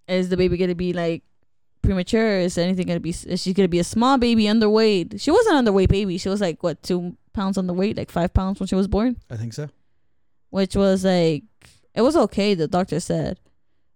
Is 0.07 0.29
the 0.29 0.37
baby 0.37 0.59
gonna 0.59 0.75
be 0.75 0.93
like 0.93 1.23
premature? 1.81 2.41
Is 2.41 2.59
anything 2.59 2.87
gonna 2.87 3.01
be? 3.01 3.11
Is 3.11 3.41
she 3.41 3.55
gonna 3.55 3.69
be 3.69 3.79
a 3.79 3.85
small 3.85 4.19
baby, 4.19 4.45
underweight? 4.45 5.21
She 5.21 5.31
wasn't 5.31 5.67
underweight 5.67 5.89
baby. 5.89 6.19
She 6.19 6.29
was 6.29 6.43
like 6.43 6.63
what 6.63 6.83
two 6.83 7.17
pounds 7.33 7.57
underweight, 7.57 7.97
like 7.97 8.11
five 8.11 8.35
pounds 8.35 8.61
when 8.61 8.67
she 8.67 8.75
was 8.75 8.89
born 8.89 9.17
I 9.31 9.37
think 9.37 9.55
so. 9.55 9.71
Which 10.51 10.75
was 10.77 11.05
like 11.05 11.45
it 11.95 12.03
was 12.03 12.17
okay 12.17 12.55
the 12.55 12.69
doctor 12.69 13.01
said 13.01 13.39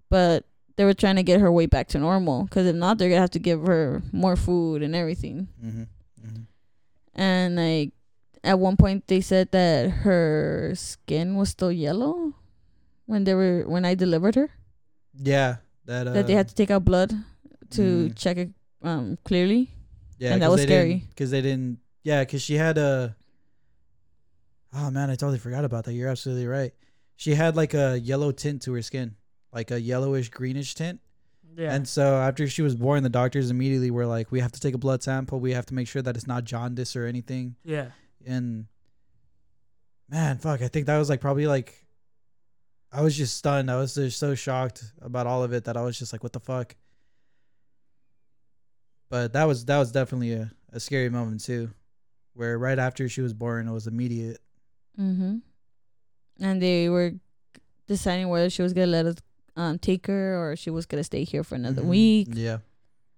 but 0.09 0.45
they 0.77 0.85
were 0.85 0.95
trying 0.95 1.17
to 1.17 1.23
get 1.23 1.41
her 1.41 1.51
weight 1.53 1.71
back 1.71 1.89
to 1.89 1.99
normal 1.99 2.45
because 2.45 2.67
if 2.67 2.75
not 2.75 2.99
they're 2.99 3.09
gonna 3.09 3.21
have 3.21 3.31
to 3.31 3.39
give 3.39 3.63
her 3.63 4.03
more 4.13 4.37
food 4.37 4.83
and 4.83 4.95
everything 4.97 5.49
Mm-hmm. 5.65 5.83
Mm-hmm. 6.27 6.43
and 7.15 7.57
like 7.57 7.93
at 8.45 8.59
one 8.59 8.77
point 8.77 9.07
they 9.07 9.21
said 9.21 9.51
that 9.53 9.91
her 9.91 10.73
skin 10.75 11.37
was 11.37 11.51
still 11.51 11.73
yellow 11.73 12.35
when 13.07 13.25
they 13.25 13.35
were 13.35 13.65
when 13.67 13.85
i 13.85 13.95
delivered 13.95 14.35
her 14.35 14.51
Yeah. 15.15 15.57
That. 15.85 16.07
Uh, 16.07 16.13
that 16.13 16.27
they 16.29 16.35
had 16.35 16.49
to 16.49 16.55
take 16.55 16.71
out 16.71 16.85
blood 16.85 17.11
to 17.71 17.83
mhm. 17.83 18.17
check 18.17 18.37
it 18.39 18.51
um 18.83 19.19
clearly 19.25 19.71
Yeah, 20.19 20.33
and 20.35 20.43
that 20.43 20.51
was 20.51 20.63
scary. 20.63 21.03
Because 21.11 21.31
they 21.35 21.43
didn't. 21.43 21.79
Yeah, 22.07 22.23
because 22.23 22.43
she 22.43 22.55
had 22.55 22.79
a. 22.79 23.17
Oh 24.75 24.91
man, 24.91 25.11
I 25.11 25.15
totally 25.15 25.39
forgot 25.39 25.65
about 25.65 25.85
that. 25.85 25.93
You're 25.93 26.09
absolutely 26.09 26.47
right. 26.47 26.73
She 27.17 27.35
had 27.35 27.57
like 27.57 27.75
a 27.75 27.99
yellow 27.99 28.33
tint 28.33 28.63
to 28.63 28.73
her 28.73 28.83
skin, 28.83 29.17
like 29.53 29.71
a 29.71 29.81
yellowish 29.81 30.31
greenish 30.31 30.75
tint. 30.75 31.01
Yeah. 31.57 31.75
And 31.75 31.87
so 31.87 32.17
after 32.17 32.49
she 32.49 32.63
was 32.63 32.75
born, 32.75 33.03
the 33.03 33.11
doctors 33.11 33.51
immediately 33.51 33.91
were 33.91 34.07
like, 34.07 34.33
"We 34.33 34.41
have 34.41 34.53
to 34.53 34.61
take 34.61 34.75
a 34.75 34.79
blood 34.79 35.03
sample. 35.03 35.39
We 35.39 35.53
have 35.53 35.67
to 35.67 35.75
make 35.75 35.89
sure 35.89 36.01
that 36.01 36.17
it's 36.17 36.27
not 36.27 36.45
jaundice 36.45 36.97
or 36.97 37.07
anything." 37.07 37.57
yeah. 37.65 37.91
And 38.25 38.67
man, 40.09 40.39
fuck, 40.39 40.63
I 40.63 40.69
think 40.69 40.87
that 40.87 40.99
was 40.99 41.11
like 41.11 41.21
probably 41.21 41.47
like. 41.47 41.79
I 42.95 43.01
was 43.01 43.17
just 43.17 43.39
stunned. 43.39 43.71
I 43.71 43.77
was 43.77 43.95
just 43.95 44.19
so 44.19 44.35
shocked 44.35 44.85
about 45.01 45.27
all 45.27 45.43
of 45.43 45.55
it 45.55 45.65
that 45.65 45.77
I 45.79 45.83
was 45.83 45.99
just 45.99 46.13
like, 46.13 46.23
"What 46.23 46.33
the 46.33 46.41
fuck." 46.41 46.77
But 49.11 49.35
that 49.35 49.45
was 49.45 49.67
that 49.67 49.79
was 49.79 49.93
definitely 49.93 50.33
a, 50.33 50.51
a 50.73 50.81
scary 50.81 51.11
moment 51.11 51.45
too, 51.45 51.71
where 52.33 52.59
right 52.59 52.79
after 52.79 53.09
she 53.09 53.21
was 53.21 53.35
born, 53.35 53.69
it 53.69 53.73
was 53.73 53.87
immediate. 53.87 54.39
Mm-hmm 54.99 55.37
and 56.41 56.61
they 56.63 56.89
were 56.89 57.13
deciding 57.87 58.29
whether 58.29 58.49
she 58.51 58.63
was 58.63 58.73
gonna 58.73 58.87
let 58.87 59.07
us 59.07 59.17
um 59.57 59.79
take 59.79 60.07
her 60.07 60.37
or 60.51 60.57
she 60.57 60.71
was 60.71 60.87
gonna 60.87 61.05
stay 61.05 61.25
here 61.25 61.45
for 61.45 61.55
another 61.55 61.83
Mhm. 61.83 61.89
week 61.89 62.29
Yeah, 62.33 62.59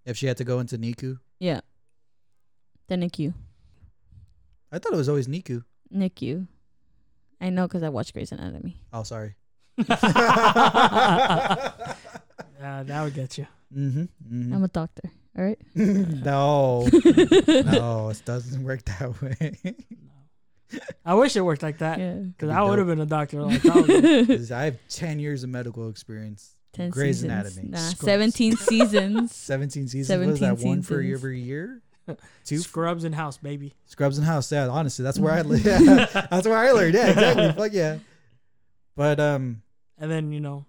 if 0.05 0.17
she 0.17 0.27
had 0.27 0.37
to 0.39 0.45
go 0.45 0.59
into 0.61 0.77
NICU, 0.79 1.19
Yeah. 1.39 1.61
The 2.89 2.97
NICU. 2.97 3.33
I 4.71 4.79
thought 4.79 4.93
it 4.93 4.97
was 4.97 5.09
always 5.09 5.27
NICU. 5.29 5.65
NICU. 5.95 6.47
I 7.41 7.51
know 7.51 7.67
because 7.67 7.83
I 7.83 7.89
watch 7.89 8.13
Grey's 8.13 8.31
Anatomy. 8.33 8.77
Oh, 8.93 9.03
sorry. 9.05 9.37
Yeah, 12.65 12.83
that 12.85 13.05
would 13.05 13.15
get 13.15 13.37
you. 13.39 13.47
mm-hmm. 13.75 14.03
mm-hmm. 14.03 14.55
I'm 14.55 14.65
a 14.65 14.69
doctor. 14.69 15.11
All 15.37 15.45
right. 15.45 15.59
no, 15.75 16.87
no, 16.87 18.09
it 18.11 18.23
doesn't 18.25 18.63
work 18.65 18.85
that 18.87 19.21
way. 19.21 19.75
I 21.05 21.15
wish 21.15 21.37
it 21.37 21.43
worked 21.43 21.63
like 21.63 21.79
that. 21.79 21.99
yeah. 21.99 22.15
Because 22.15 22.49
That'd 22.49 22.55
be 22.55 22.57
I 22.57 22.63
would 22.63 22.79
have 22.79 22.89
been 22.89 23.01
a 23.01 23.07
doctor 23.07 23.43
like 23.43 23.61
that. 23.63 24.25
'Cause 24.27 24.51
I 24.51 24.65
have 24.65 24.79
ten 24.89 25.19
years 25.19 25.43
of 25.45 25.51
medical 25.51 25.89
experience. 25.89 26.57
10 26.73 26.91
Grey's 26.91 27.17
seasons. 27.21 27.33
Anatomy. 27.33 27.69
Nah, 27.71 27.79
Scrubs. 27.79 28.05
17 28.05 28.57
seasons. 28.57 29.35
Seventeen 29.35 29.87
seasons. 29.87 30.19
what 30.19 30.29
is 30.33 30.41
that? 30.41 30.47
17 30.59 30.69
One 30.69 30.83
for 30.83 31.01
every 31.01 31.41
year. 31.41 31.83
Two 32.45 32.59
Scrubs 32.59 33.05
in 33.05 33.13
house, 33.13 33.37
baby. 33.39 33.75
Scrubs 33.87 34.19
in 34.19 34.25
house. 34.25 34.51
Yeah, 34.51 34.69
honestly, 34.69 35.03
that's 35.05 35.19
where 35.19 35.33
I 35.33 35.41
learned. 35.43 35.65
Yeah, 35.65 36.07
that's 36.31 36.47
where 36.47 36.57
I 36.59 36.73
learned. 36.73 36.95
Yeah, 36.95 37.11
exactly. 37.11 37.53
Fuck 37.53 37.73
yeah. 37.73 37.99
But 38.97 39.21
um, 39.21 39.63
And 39.99 40.11
then, 40.11 40.33
you 40.33 40.41
know, 40.41 40.67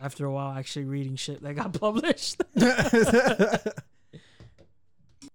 after 0.00 0.26
a 0.26 0.30
while, 0.32 0.56
actually 0.56 0.84
reading 0.84 1.16
shit 1.16 1.42
that 1.42 1.54
got 1.54 1.72
published. 1.72 2.42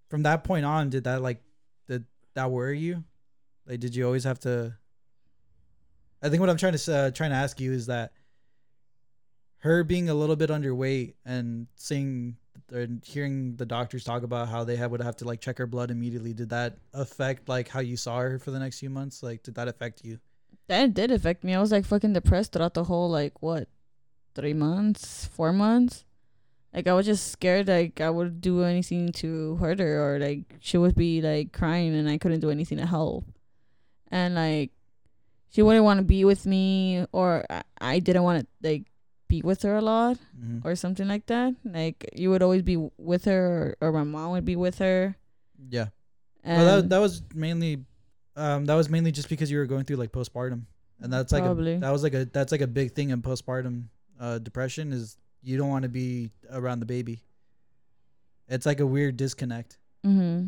from 0.08 0.22
that 0.24 0.44
point 0.44 0.64
on, 0.64 0.90
did 0.90 1.04
that 1.04 1.22
like 1.22 1.42
did 1.88 2.04
that 2.34 2.50
worry 2.50 2.78
you? 2.78 3.04
Like, 3.70 3.80
did 3.80 3.94
you 3.94 4.04
always 4.04 4.24
have 4.24 4.40
to? 4.40 4.74
I 6.22 6.28
think 6.28 6.40
what 6.40 6.50
I'm 6.50 6.58
trying 6.58 6.76
to 6.76 6.94
uh, 6.94 7.10
trying 7.12 7.30
to 7.30 7.36
ask 7.36 7.60
you 7.60 7.72
is 7.72 7.86
that 7.86 8.12
her 9.58 9.84
being 9.84 10.10
a 10.10 10.14
little 10.14 10.36
bit 10.36 10.50
underweight 10.50 11.14
and 11.24 11.68
seeing 11.76 12.36
and 12.72 13.02
hearing 13.04 13.56
the 13.56 13.64
doctors 13.66 14.04
talk 14.04 14.22
about 14.22 14.48
how 14.48 14.64
they 14.64 14.76
have, 14.76 14.90
would 14.90 15.00
have 15.00 15.16
to 15.16 15.24
like 15.24 15.40
check 15.40 15.56
her 15.58 15.66
blood 15.66 15.90
immediately. 15.90 16.34
Did 16.34 16.50
that 16.50 16.78
affect 16.92 17.48
like 17.48 17.68
how 17.68 17.80
you 17.80 17.96
saw 17.96 18.18
her 18.18 18.38
for 18.38 18.50
the 18.50 18.58
next 18.58 18.80
few 18.80 18.90
months? 18.90 19.22
Like, 19.22 19.44
did 19.44 19.54
that 19.54 19.68
affect 19.68 20.04
you? 20.04 20.18
that 20.70 20.94
did 20.94 21.10
affect 21.10 21.44
me. 21.44 21.54
I 21.54 21.60
was 21.60 21.72
like 21.72 21.84
fucking 21.84 22.12
depressed 22.12 22.52
throughout 22.52 22.74
the 22.74 22.84
whole, 22.84 23.10
like, 23.10 23.42
what, 23.42 23.68
three 24.34 24.54
months, 24.54 25.26
four 25.26 25.52
months? 25.52 26.04
Like, 26.72 26.86
I 26.86 26.92
was 26.92 27.06
just 27.06 27.32
scared, 27.32 27.66
like, 27.66 28.00
I 28.00 28.08
would 28.08 28.40
do 28.40 28.62
anything 28.62 29.10
to 29.14 29.56
hurt 29.56 29.80
her 29.80 30.14
or, 30.14 30.20
like, 30.20 30.54
she 30.60 30.78
would 30.78 30.94
be, 30.94 31.20
like, 31.20 31.52
crying 31.52 31.94
and 31.94 32.08
I 32.08 32.18
couldn't 32.18 32.38
do 32.38 32.50
anything 32.50 32.78
to 32.78 32.86
help. 32.86 33.24
And, 34.10 34.34
like, 34.34 34.70
she 35.50 35.62
wouldn't 35.62 35.84
want 35.84 35.98
to 35.98 36.04
be 36.04 36.24
with 36.24 36.46
me 36.46 37.06
or 37.12 37.44
I, 37.50 37.62
I 37.80 37.98
didn't 37.98 38.22
want 38.22 38.40
to, 38.40 38.68
like, 38.68 38.84
be 39.28 39.42
with 39.42 39.62
her 39.62 39.76
a 39.76 39.80
lot. 39.80 40.18
Mm-hmm. 40.40 40.66
or 40.66 40.74
something 40.74 41.06
like 41.06 41.26
that. 41.26 41.54
Like 41.64 42.08
you 42.14 42.30
would 42.30 42.42
always 42.42 42.62
be 42.62 42.76
with 42.96 43.26
her, 43.26 43.76
or, 43.80 43.88
or 43.88 43.92
my 43.92 44.04
mom 44.04 44.32
would 44.32 44.44
be 44.44 44.56
with 44.56 44.78
her. 44.78 45.14
Yeah. 45.68 45.88
And 46.42 46.62
well, 46.62 46.76
that 46.76 46.88
that 46.88 46.98
was 46.98 47.22
mainly, 47.34 47.84
um, 48.36 48.64
that 48.64 48.74
was 48.74 48.88
mainly 48.88 49.12
just 49.12 49.28
because 49.28 49.50
you 49.50 49.58
were 49.58 49.66
going 49.66 49.84
through 49.84 49.96
like 49.96 50.12
postpartum, 50.12 50.62
and 50.98 51.12
that's 51.12 51.30
like 51.30 51.44
Probably. 51.44 51.74
a, 51.74 51.78
that 51.80 51.90
was 51.90 52.02
like 52.02 52.14
a 52.14 52.24
that's 52.24 52.52
like 52.52 52.62
a 52.62 52.66
big 52.66 52.92
thing 52.94 53.10
in 53.10 53.20
postpartum 53.20 53.84
uh, 54.18 54.38
depression 54.38 54.92
is 54.92 55.18
you 55.42 55.58
don't 55.58 55.68
want 55.68 55.82
to 55.82 55.90
be 55.90 56.30
around 56.50 56.80
the 56.80 56.86
baby. 56.86 57.22
It's 58.48 58.64
like 58.64 58.80
a 58.80 58.86
weird 58.86 59.16
disconnect. 59.16 59.78
hmm 60.02 60.46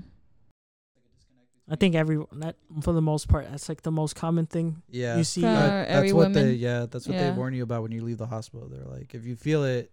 I 1.73 1.77
think 1.77 1.95
every 1.95 2.19
that 2.45 2.57
for 2.83 2.93
the 2.93 3.01
most 3.01 3.29
part, 3.29 3.49
that's 3.51 3.69
like 3.69 3.81
the 3.83 3.91
most 3.91 4.15
common 4.15 4.45
thing 4.47 4.83
Yeah, 4.91 5.17
you 5.17 5.25
see. 5.25 5.41
For 5.41 5.47
Uh, 5.49 5.85
that's 5.89 6.13
what 6.13 6.33
they 6.35 6.53
yeah 6.53 6.87
that's 6.91 7.07
what 7.09 7.17
Yeah. 7.17 7.31
they 7.31 7.37
warn 7.37 7.55
you 7.55 7.63
about 7.63 7.83
when 7.83 7.93
you 7.93 8.03
leave 8.05 8.19
the 8.19 8.27
hospital. 8.27 8.69
They're 8.69 8.85
like, 8.97 9.15
if 9.15 9.25
you 9.25 9.37
feel 9.37 9.65
it, 9.65 9.91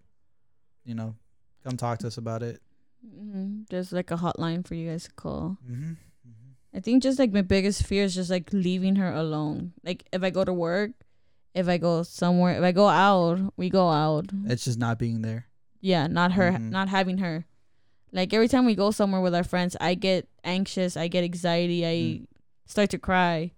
you 0.84 0.94
know, 0.94 1.16
come 1.64 1.78
talk 1.78 2.00
to 2.00 2.08
us 2.08 2.18
about 2.18 2.44
it. 2.44 2.62
hmm 3.02 3.64
There's 3.70 3.92
like 3.94 4.12
a 4.12 4.18
hotline 4.18 4.68
for 4.68 4.76
you 4.76 4.90
guys 4.92 5.06
to 5.06 5.12
call. 5.12 5.58
Mm-hmm. 5.70 5.94
I 6.76 6.80
think 6.82 7.02
just 7.02 7.18
like 7.18 7.32
my 7.34 7.42
biggest 7.42 7.86
fear 7.86 8.04
is 8.04 8.14
just 8.14 8.30
like 8.30 8.52
leaving 8.54 8.98
her 8.98 9.12
alone. 9.14 9.74
Like 9.84 10.04
if 10.14 10.22
I 10.22 10.30
go 10.30 10.44
to 10.44 10.54
work, 10.54 10.92
if 11.56 11.68
I 11.68 11.78
go 11.80 12.04
somewhere, 12.04 12.54
if 12.58 12.64
I 12.64 12.72
go 12.74 12.88
out, 12.88 13.40
we 13.58 13.70
go 13.72 13.90
out. 13.90 14.26
It's 14.46 14.66
just 14.66 14.78
not 14.78 15.00
being 15.00 15.22
there. 15.24 15.48
Yeah, 15.82 16.06
not 16.08 16.34
her, 16.34 16.52
Mhm. 16.52 16.70
not 16.70 16.90
having 16.90 17.18
her. 17.20 17.46
Like 18.12 18.34
every 18.34 18.48
time 18.48 18.66
we 18.66 18.76
go 18.76 18.92
somewhere 18.92 19.22
with 19.22 19.36
our 19.36 19.44
friends, 19.44 19.76
I 19.80 19.94
get 19.96 20.28
anxious, 20.44 20.98
I 20.98 21.08
get 21.08 21.24
anxiety, 21.24 21.86
I 21.86 21.90
Mm. 21.90 22.26
start 22.66 22.90
to 22.92 22.98
cry 23.00 23.52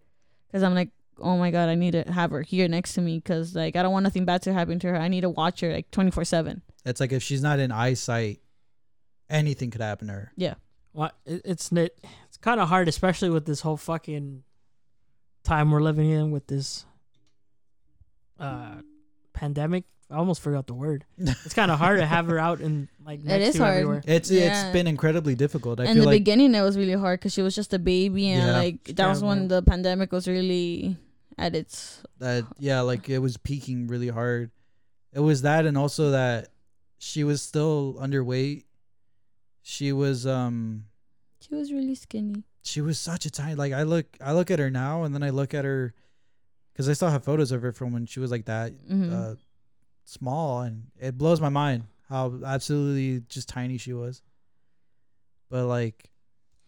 because 0.48 0.64
I'm 0.64 0.76
like, 0.76 0.90
oh 1.20 1.38
my 1.38 1.52
god, 1.52 1.70
I 1.70 1.76
need 1.76 1.92
to 1.92 2.04
have 2.12 2.32
her 2.32 2.42
here 2.42 2.68
next 2.68 2.94
to 2.96 3.02
me 3.02 3.20
because 3.20 3.56
like 3.56 3.76
I 3.76 3.84
don't 3.84 3.94
want 3.94 4.04
nothing 4.04 4.26
bad 4.26 4.42
to 4.44 4.54
happen 4.54 4.80
to 4.80 4.88
her. 4.88 4.98
I 4.98 5.08
need 5.08 5.22
to 5.22 5.30
watch 5.30 5.62
her 5.62 5.72
like 5.72 5.90
twenty 5.92 6.12
four 6.12 6.26
seven. 6.26 6.62
It's 6.86 7.00
like 7.00 7.12
if 7.12 7.22
she's 7.24 7.42
not 7.44 7.60
in 7.60 7.72
eyesight, 7.72 8.40
anything 9.30 9.70
could 9.72 9.82
happen 9.82 10.08
to 10.08 10.14
her. 10.14 10.32
Yeah. 10.36 10.56
Well, 10.94 11.12
it's 11.26 11.72
it, 11.72 11.98
it's 12.28 12.38
kind 12.38 12.60
of 12.60 12.68
hard, 12.68 12.88
especially 12.90 13.30
with 13.30 13.46
this 13.46 13.62
whole 13.62 13.78
fucking 13.78 14.44
time 15.44 15.72
we're 15.72 15.82
living 15.82 16.10
in 16.10 16.32
with 16.32 16.48
this 16.48 16.86
uh 18.40 18.76
pandemic. 19.34 19.86
I 20.12 20.16
almost 20.16 20.42
forgot 20.42 20.68
the 20.68 20.74
word. 20.74 21.06
It's 21.18 21.54
kind 21.54 21.72
of 21.72 21.80
hard 21.80 22.00
to 22.00 22.06
have 22.06 22.28
her 22.28 22.38
out 22.38 22.60
and 22.60 22.90
like 23.06 23.24
next 23.24 23.46
is 23.50 23.56
to 23.56 23.64
hard. 23.64 23.74
everywhere. 23.78 24.04
It's 24.06 24.30
Yeah. 24.30 24.66
it's 24.68 24.74
been 24.74 24.86
incredibly 24.88 25.36
difficult. 25.36 25.80
I 25.80 25.86
in 25.86 25.94
feel 25.96 26.04
the 26.04 26.10
like 26.10 26.20
beginning, 26.20 26.54
it 26.54 26.62
was 26.62 26.78
really 26.78 26.94
hard 27.00 27.20
because 27.20 27.34
she 27.34 27.42
was 27.42 27.56
just 27.56 27.74
a 27.74 27.80
baby, 27.80 28.30
and 28.30 28.44
Yeah. 28.48 28.58
like 28.58 28.84
that 28.96 29.08
was 29.08 29.24
when 29.24 29.48
the 29.48 29.62
pandemic 29.64 30.12
was 30.12 30.28
really 30.28 30.98
at 31.38 31.56
its. 31.56 32.04
that 32.20 32.44
yeah, 32.60 32.82
like 32.82 33.08
it 33.10 33.20
was 33.20 33.38
peaking 33.38 33.88
really 33.88 34.10
hard. 34.10 34.52
It 35.14 35.22
was 35.22 35.42
that 35.44 35.66
and 35.66 35.78
also 35.78 36.12
that 36.12 36.50
she 37.00 37.24
was 37.24 37.42
still 37.42 37.96
underweight. 38.00 38.66
She 39.62 39.92
was 39.94 40.26
um 40.28 40.86
She 41.40 41.56
was 41.56 41.72
really 41.72 41.96
skinny. 41.96 42.44
she 42.64 42.82
was 42.82 43.00
such 43.00 43.26
a 43.26 43.32
tiny 43.32 43.56
like 43.56 43.74
I 43.74 43.84
look 43.84 44.06
I 44.20 44.34
look 44.34 44.52
at 44.52 44.60
her 44.60 44.70
now 44.70 45.04
and 45.04 45.14
then 45.16 45.24
I 45.24 45.30
look 45.30 45.54
at 45.54 45.66
her 45.66 45.94
cuz 46.76 46.90
I 46.90 46.94
still 46.94 47.10
have 47.10 47.24
photos 47.24 47.52
of 47.52 47.62
her 47.62 47.72
from 47.72 47.94
when 47.94 48.06
she 48.06 48.20
was 48.20 48.32
like 48.32 48.46
that 48.46 48.74
Mhm. 48.88 49.12
uh 49.14 49.36
small 50.06 50.62
and 50.62 50.88
it 51.00 51.18
blows 51.18 51.40
my 51.40 51.50
mind 51.50 51.84
how 52.10 52.34
absolutely 52.46 53.24
just 53.30 53.48
tiny 53.48 53.78
she 53.78 53.94
was. 53.94 54.22
But 55.50 55.66
like 55.66 56.10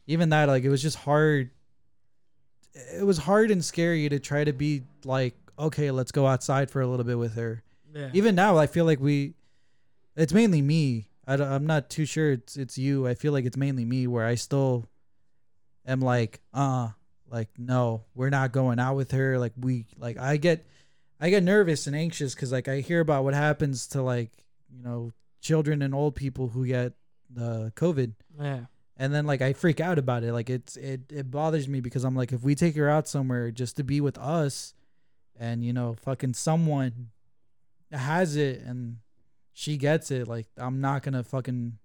even 0.07 0.29
that 0.29 0.47
like 0.47 0.63
it 0.63 0.69
was 0.69 0.81
just 0.81 0.97
hard 0.97 1.51
it 2.73 3.05
was 3.05 3.19
hard 3.19 3.51
and 3.51 3.63
scary 3.63 4.09
to 4.09 4.19
try 4.19 4.43
to 4.43 4.53
be 4.53 4.83
like 5.05 5.35
okay, 5.59 5.91
let's 5.91 6.11
go 6.11 6.25
outside 6.25 6.71
for 6.71 6.81
a 6.81 6.87
little 6.87 7.05
bit 7.05 7.17
with 7.17 7.35
her. 7.35 7.63
Yeah. 7.93 8.09
Even 8.13 8.35
now 8.35 8.57
I 8.57 8.67
feel 8.67 8.85
like 8.85 8.99
we 8.99 9.35
it's 10.15 10.33
mainly 10.33 10.61
me. 10.61 11.07
I 11.25 11.37
don't, 11.37 11.51
I'm 11.51 11.65
not 11.65 11.89
too 11.89 12.05
sure 12.05 12.31
it's 12.31 12.57
it's 12.57 12.77
you. 12.77 13.07
I 13.07 13.13
feel 13.13 13.33
like 13.33 13.45
it's 13.45 13.57
mainly 13.57 13.85
me 13.85 14.07
where 14.07 14.25
I 14.25 14.35
still 14.35 14.85
am 15.85 16.01
like, 16.01 16.41
uh, 16.53 16.89
like 17.29 17.49
no, 17.57 18.03
we're 18.15 18.29
not 18.29 18.51
going 18.51 18.79
out 18.79 18.95
with 18.95 19.11
her. 19.11 19.39
Like 19.39 19.53
we 19.59 19.85
like 19.97 20.17
I 20.17 20.37
get 20.37 20.65
I 21.23 21.29
get 21.29 21.43
nervous 21.43 21.87
and 21.87 21.95
anxious 21.95 22.35
cuz 22.35 22.51
like 22.51 22.67
I 22.67 22.81
hear 22.81 22.99
about 22.99 23.23
what 23.23 23.33
happens 23.33 23.87
to 23.87 24.01
like, 24.01 24.31
you 24.69 24.83
know, 24.83 25.13
children 25.39 25.81
and 25.81 25.95
old 25.95 26.15
people 26.15 26.49
who 26.49 26.67
get 26.67 26.93
the 27.29 27.71
COVID 27.77 28.13
yeah. 28.39 28.65
and 28.97 29.13
then 29.13 29.25
like 29.25 29.41
I 29.41 29.53
freak 29.53 29.79
out 29.79 29.97
about 29.97 30.23
it. 30.23 30.33
Like 30.33 30.49
it's 30.49 30.75
it 30.75 31.01
it 31.09 31.31
bothers 31.31 31.67
me 31.67 31.79
because 31.79 32.03
I'm 32.03 32.15
like 32.15 32.33
if 32.33 32.43
we 32.43 32.55
take 32.55 32.75
her 32.75 32.89
out 32.89 33.07
somewhere 33.07 33.51
just 33.51 33.77
to 33.77 33.83
be 33.83 34.01
with 34.01 34.17
us 34.17 34.73
and 35.39 35.63
you 35.63 35.71
know 35.71 35.95
fucking 36.01 36.33
someone 36.33 37.11
has 37.91 38.35
it 38.35 38.61
and 38.61 38.97
she 39.53 39.77
gets 39.77 40.11
it 40.11 40.27
like 40.27 40.47
I'm 40.57 40.81
not 40.81 41.03
going 41.03 41.13
to 41.13 41.23
fucking 41.23 41.77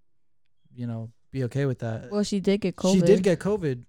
you 0.74 0.86
know 0.86 1.10
be 1.30 1.44
okay 1.44 1.66
with 1.66 1.80
that. 1.80 2.10
Well, 2.10 2.24
she 2.24 2.40
did 2.40 2.60
get 2.62 2.76
COVID. 2.76 2.94
She 2.94 3.00
did 3.02 3.22
get 3.22 3.38
COVID 3.38 3.84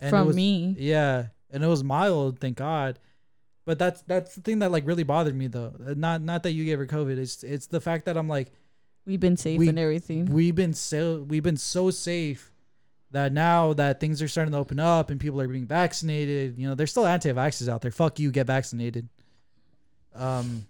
and 0.00 0.08
it 0.08 0.10
from 0.10 0.28
was, 0.28 0.36
me. 0.36 0.76
Yeah, 0.78 1.26
and 1.50 1.62
it 1.62 1.66
was 1.66 1.82
mild, 1.82 2.38
thank 2.38 2.56
God. 2.56 2.98
But 3.68 3.78
that's 3.78 4.00
that's 4.02 4.34
the 4.34 4.40
thing 4.40 4.60
that 4.60 4.70
like 4.72 4.86
really 4.86 5.02
bothered 5.02 5.36
me 5.36 5.46
though. 5.46 5.74
Uh, 5.86 5.92
Not 5.94 6.22
not 6.22 6.42
that 6.44 6.52
you 6.52 6.64
gave 6.64 6.78
her 6.78 6.86
COVID. 6.86 7.18
It's 7.18 7.44
it's 7.44 7.66
the 7.66 7.82
fact 7.82 8.06
that 8.06 8.16
I'm 8.16 8.26
like 8.26 8.50
We've 9.04 9.20
been 9.20 9.36
safe 9.36 9.58
We- 9.58 9.68
and 9.68 9.78
everything. 9.78 10.24
we've 10.32 10.54
been 10.54 10.72
so 10.72 11.26
we've 11.28 11.42
been 11.42 11.58
so 11.58 11.90
safe 11.90 12.50
that 13.10 13.30
now 13.34 13.74
that 13.74 14.00
things 14.00 14.22
are 14.22 14.28
starting 14.28 14.52
to 14.52 14.58
open 14.58 14.80
up 14.80 15.10
and 15.10 15.20
people 15.20 15.38
are 15.42 15.48
being 15.48 15.66
vaccinated, 15.66 16.56
you 16.58 16.66
know, 16.66 16.74
there's 16.74 16.90
still 16.90 17.06
anti-vaxxers 17.06 17.68
out 17.68 17.82
there. 17.82 17.90
Fuck 17.90 18.18
you, 18.18 18.30
get 18.30 18.46
vaccinated. 18.46 19.06
Um, 20.14 20.66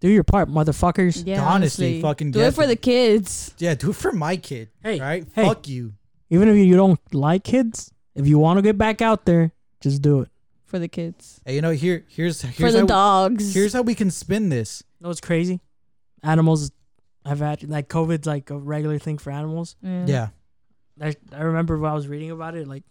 Do 0.00 0.08
your 0.08 0.24
part, 0.24 0.48
motherfuckers. 0.48 1.22
yeah, 1.24 1.42
honestly, 1.44 1.86
honestly, 1.86 2.02
fucking 2.02 2.30
do 2.32 2.40
it 2.40 2.54
for 2.54 2.62
them. 2.62 2.70
the 2.70 2.76
kids. 2.76 3.54
yeah, 3.58 3.74
do 3.74 3.90
it 3.90 3.96
for 3.96 4.10
my 4.12 4.36
kid. 4.36 4.68
Hey, 4.82 4.98
right? 5.00 5.26
hey. 5.34 5.44
Fuck 5.44 5.68
you. 5.68 5.92
Even 6.28 6.48
if 6.48 6.56
you 6.56 6.74
don't 6.76 6.98
like 7.14 7.44
kids, 7.44 7.92
if 8.16 8.26
you 8.26 8.38
want 8.40 8.58
to 8.58 8.62
get 8.62 8.76
back 8.78 9.00
out 9.02 9.26
there, 9.26 9.52
just 9.80 10.02
do 10.02 10.20
it. 10.22 10.29
For 10.70 10.78
the 10.78 10.86
kids. 10.88 11.40
Hey, 11.44 11.56
you 11.56 11.62
know, 11.62 11.72
here 11.72 12.04
here's 12.08 12.40
here's 12.42 12.56
for 12.56 12.70
the 12.70 12.80
how, 12.80 12.86
dogs. 12.86 13.52
here's 13.52 13.72
how 13.72 13.82
we 13.82 13.94
can 13.96 14.10
spin 14.10 14.48
this. 14.50 14.84
You 15.00 15.04
know 15.04 15.08
what's 15.08 15.20
crazy? 15.20 15.60
Animals 16.22 16.70
have 17.26 17.40
had 17.40 17.68
like 17.68 17.88
COVID's 17.88 18.26
like 18.26 18.50
a 18.50 18.56
regular 18.56 18.98
thing 18.98 19.18
for 19.18 19.30
animals. 19.32 19.74
yeah. 19.82 20.04
Yeah. 20.06 20.28
I, 21.02 21.14
I 21.32 21.40
remember 21.42 21.76
when 21.78 21.90
I 21.90 21.94
was 21.94 22.06
reading 22.06 22.30
about 22.30 22.54
it, 22.54 22.68
like 22.68 22.84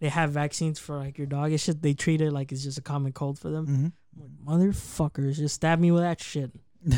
they 0.00 0.08
have 0.08 0.30
vaccines 0.30 0.78
for 0.78 0.96
like 0.96 1.18
your 1.18 1.26
dog. 1.26 1.52
It's 1.52 1.66
just 1.66 1.82
they 1.82 1.92
treat 1.94 2.20
it 2.22 2.32
like 2.32 2.52
it's 2.52 2.62
just 2.64 2.78
a 2.78 2.82
common 2.82 3.12
cold 3.12 3.38
for 3.38 3.50
them. 3.50 3.66
Mhm. 3.66 3.92
Like, 4.18 4.30
Motherfuckers, 4.60 5.36
just 5.36 5.56
stab 5.56 5.78
me 5.78 5.90
with 5.90 6.02
that 6.02 6.22
shit. 6.22 6.52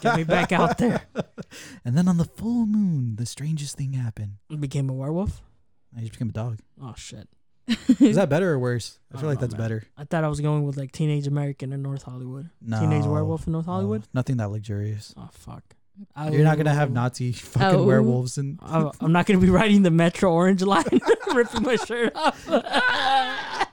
Get 0.00 0.16
me 0.16 0.24
back 0.24 0.52
out 0.52 0.78
there. 0.78 1.02
And 1.84 1.98
then 1.98 2.06
on 2.06 2.16
the 2.16 2.24
full 2.24 2.64
moon, 2.64 3.16
the 3.16 3.26
strangest 3.26 3.76
thing 3.76 3.94
happened. 3.94 4.34
I 4.52 4.54
became 4.54 4.88
a 4.88 4.92
werewolf. 4.92 5.42
I 5.96 6.00
just 6.00 6.12
became 6.12 6.28
a 6.28 6.32
dog. 6.32 6.60
Oh 6.80 6.94
shit! 6.96 7.28
Is 8.00 8.16
that 8.16 8.28
better 8.30 8.50
or 8.52 8.58
worse? 8.58 8.98
I 9.12 9.16
I 9.16 9.20
feel 9.20 9.28
like 9.28 9.38
know, 9.38 9.46
that's 9.46 9.52
man. 9.54 9.60
better. 9.62 9.84
I 9.96 10.04
thought 10.04 10.24
I 10.24 10.28
was 10.28 10.40
going 10.40 10.64
with 10.64 10.76
like 10.76 10.92
Teenage 10.92 11.26
American 11.26 11.72
in 11.72 11.82
North 11.82 12.02
Hollywood. 12.02 12.50
No. 12.60 12.80
Teenage 12.80 13.04
werewolf 13.04 13.46
in 13.46 13.52
North 13.52 13.66
no, 13.66 13.72
Hollywood. 13.72 14.02
nothing 14.14 14.36
that 14.38 14.50
luxurious. 14.50 15.14
Oh 15.16 15.28
fuck! 15.32 15.62
You're 16.30 16.44
not 16.44 16.56
gonna 16.56 16.74
have. 16.74 16.90
Nazi 16.90 17.32
fucking 17.32 17.80
Oh. 17.80 17.84
werewolves 17.84 18.38
and 18.38 18.58
I'm 18.62 19.12
not 19.12 19.26
gonna 19.26 19.38
be 19.40 19.50
riding 19.50 19.82
the 19.82 19.90
Metro 19.90 20.32
Orange 20.32 20.62
line, 20.62 20.84
ripping 21.34 21.62
my 21.62 21.76
shirt 21.76 22.12
off. 22.16 22.48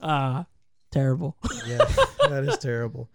Ah, 0.00 0.46
terrible. 0.92 1.36
yeah, 1.66 1.78
that 2.28 2.44
is 2.46 2.56
terrible. 2.58 3.08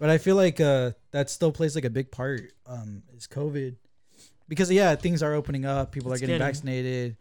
But 0.00 0.10
I 0.10 0.18
feel 0.18 0.34
like 0.36 0.60
uh, 0.60 0.90
that 1.12 1.30
still 1.30 1.52
plays 1.52 1.74
like 1.76 1.84
a 1.84 1.90
big 1.90 2.10
part. 2.10 2.52
Um, 2.66 3.02
is 3.16 3.26
COVID 3.28 3.76
because 4.48 4.70
yeah, 4.70 4.96
things 4.96 5.22
are 5.22 5.32
opening 5.34 5.64
up. 5.64 5.92
People 5.92 6.12
It's 6.12 6.18
are 6.20 6.26
getting 6.26 6.38
getting- 6.38 6.46
vaccinated. 6.52 7.16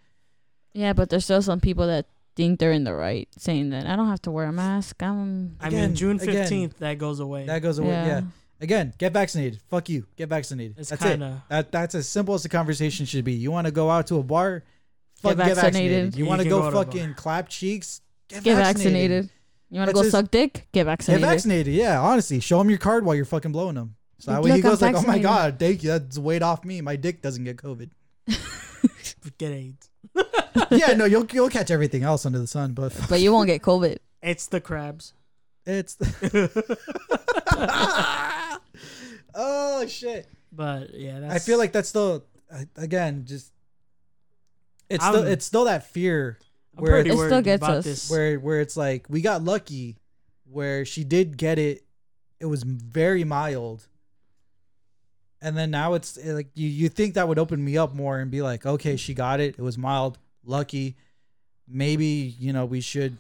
Yeah, 0.73 0.93
but 0.93 1.09
there's 1.09 1.23
still 1.23 1.41
some 1.41 1.59
people 1.59 1.87
that 1.87 2.07
think 2.35 2.59
they're 2.59 2.71
in 2.71 2.83
the 2.83 2.93
right, 2.93 3.27
saying 3.37 3.69
that 3.71 3.85
I 3.85 3.95
don't 3.95 4.07
have 4.09 4.21
to 4.23 4.31
wear 4.31 4.45
a 4.47 4.51
mask. 4.51 5.01
I'm. 5.03 5.55
I 5.61 5.67
Again, 5.67 5.89
mean, 5.89 5.95
June 5.95 6.19
again, 6.19 6.35
fifteenth, 6.35 6.79
that 6.79 6.97
goes 6.97 7.19
away. 7.19 7.45
That 7.45 7.61
goes 7.61 7.77
away. 7.79 7.89
Yeah. 7.89 8.05
Yeah. 8.07 8.21
Again, 8.61 8.93
get 8.97 9.11
vaccinated. 9.13 9.59
Fuck 9.69 9.89
you. 9.89 10.05
Get 10.15 10.29
vaccinated. 10.29 10.75
it's 10.79 10.89
that's 10.89 11.01
kind 11.03 11.21
it. 11.21 11.33
That 11.49 11.71
that's 11.71 11.95
as 11.95 12.07
simple 12.07 12.33
as 12.33 12.43
the 12.43 12.49
conversation 12.49 13.05
should 13.05 13.25
be. 13.25 13.33
You 13.33 13.51
want 13.51 13.67
to 13.67 13.71
go 13.71 13.89
out 13.89 14.07
to 14.07 14.15
a 14.17 14.23
bar? 14.23 14.63
Fuck, 15.21 15.37
get 15.37 15.45
vaccinated. 15.47 15.63
vaccinated. 15.63 16.15
You 16.15 16.23
You 16.23 16.29
want 16.29 16.39
to 16.39 16.43
can 16.45 16.49
go, 16.49 16.57
go 16.59 16.63
to 16.63 16.67
a 16.69 16.71
bar. 16.71 16.85
fucking 16.85 17.13
clap 17.15 17.49
cheeks? 17.49 18.01
Get, 18.29 18.43
Get 18.43 18.55
vaccinated. 18.55 19.25
vaccinated. 19.25 19.29
You 19.69 19.77
want 19.79 19.89
to 19.89 19.93
That's 19.93 19.99
go 19.99 20.03
his- 20.03 20.11
suck 20.11 20.31
dick? 20.31 20.67
Get 20.71 20.85
vaccinated. 20.85 21.21
Get 21.21 21.27
vaccinated. 21.29 21.65
vaccinated. 21.67 21.73
Yeah, 21.75 21.99
honestly, 22.01 22.39
show 22.39 22.59
him 22.61 22.69
your 22.69 22.79
card 22.79 23.05
while 23.05 23.15
you're 23.15 23.25
fucking 23.25 23.51
blowing 23.51 23.75
him. 23.75 23.95
So 24.19 24.31
that 24.31 24.41
way 24.41 24.51
he 24.51 24.57
Look, 24.57 24.65
I'm 24.65 24.71
goes 24.71 24.81
like, 24.81 24.95
"Oh 24.95 25.01
my 25.01 25.19
god, 25.19 25.59
thank 25.59 25.83
you. 25.83 25.89
That's 25.89 26.17
weight 26.17 26.41
off 26.41 26.63
me. 26.63 26.79
My 26.81 26.95
dick 26.95 27.21
doesn't 27.21 27.43
get 27.43 27.57
COVID." 27.57 27.89
get 29.37 29.51
AIDS. 29.51 29.89
yeah, 30.71 30.93
no, 30.93 31.05
you'll 31.05 31.25
you'll 31.31 31.49
catch 31.49 31.71
everything 31.71 32.03
else 32.03 32.25
under 32.25 32.39
the 32.39 32.47
sun, 32.47 32.73
but 32.73 32.95
But 33.09 33.21
you 33.21 33.31
won't 33.31 33.47
get 33.47 33.61
COVID. 33.61 33.97
It's 34.21 34.47
the 34.47 34.61
crabs. 34.61 35.13
it's. 35.65 35.95
The- 35.95 36.77
oh 39.35 39.85
shit! 39.87 40.27
But 40.51 40.93
yeah, 40.93 41.19
that's, 41.19 41.35
I 41.35 41.39
feel 41.39 41.57
like 41.57 41.71
that's 41.71 41.89
still 41.89 42.23
again 42.75 43.25
just. 43.25 43.51
It's 44.89 45.03
still 45.03 45.19
I'm- 45.23 45.27
it's 45.27 45.45
still 45.45 45.65
that 45.65 45.87
fear 45.87 46.37
I'm 46.77 46.83
where 46.83 46.93
pretty 46.93 47.09
It 47.11 47.17
still 47.17 47.41
gets 47.41 47.61
about 47.63 47.77
us. 47.77 47.85
this. 47.85 48.09
where 48.11 48.39
where 48.39 48.61
it's 48.61 48.77
like 48.77 49.05
we 49.09 49.21
got 49.21 49.43
lucky 49.43 49.97
where 50.49 50.85
she 50.85 51.03
did 51.03 51.37
get 51.37 51.57
it 51.57 51.83
it 52.39 52.45
was 52.45 52.61
very 52.63 53.23
mild 53.23 53.87
and 55.41 55.57
then 55.57 55.71
now 55.71 55.93
it's 55.95 56.17
eh, 56.21 56.33
like 56.33 56.47
you 56.53 56.67
you 56.67 56.89
think 56.89 57.15
that 57.15 57.27
would 57.27 57.39
open 57.39 57.63
me 57.63 57.75
up 57.77 57.95
more 57.95 58.19
and 58.19 58.29
be 58.29 58.41
like 58.43 58.65
okay 58.67 58.95
she 58.97 59.13
got 59.15 59.39
it 59.39 59.55
it 59.57 59.61
was 59.61 59.77
mild 59.79 60.19
lucky 60.45 60.95
maybe 61.67 62.35
you 62.39 62.51
know 62.53 62.65
we 62.65 62.81
should 62.81 63.17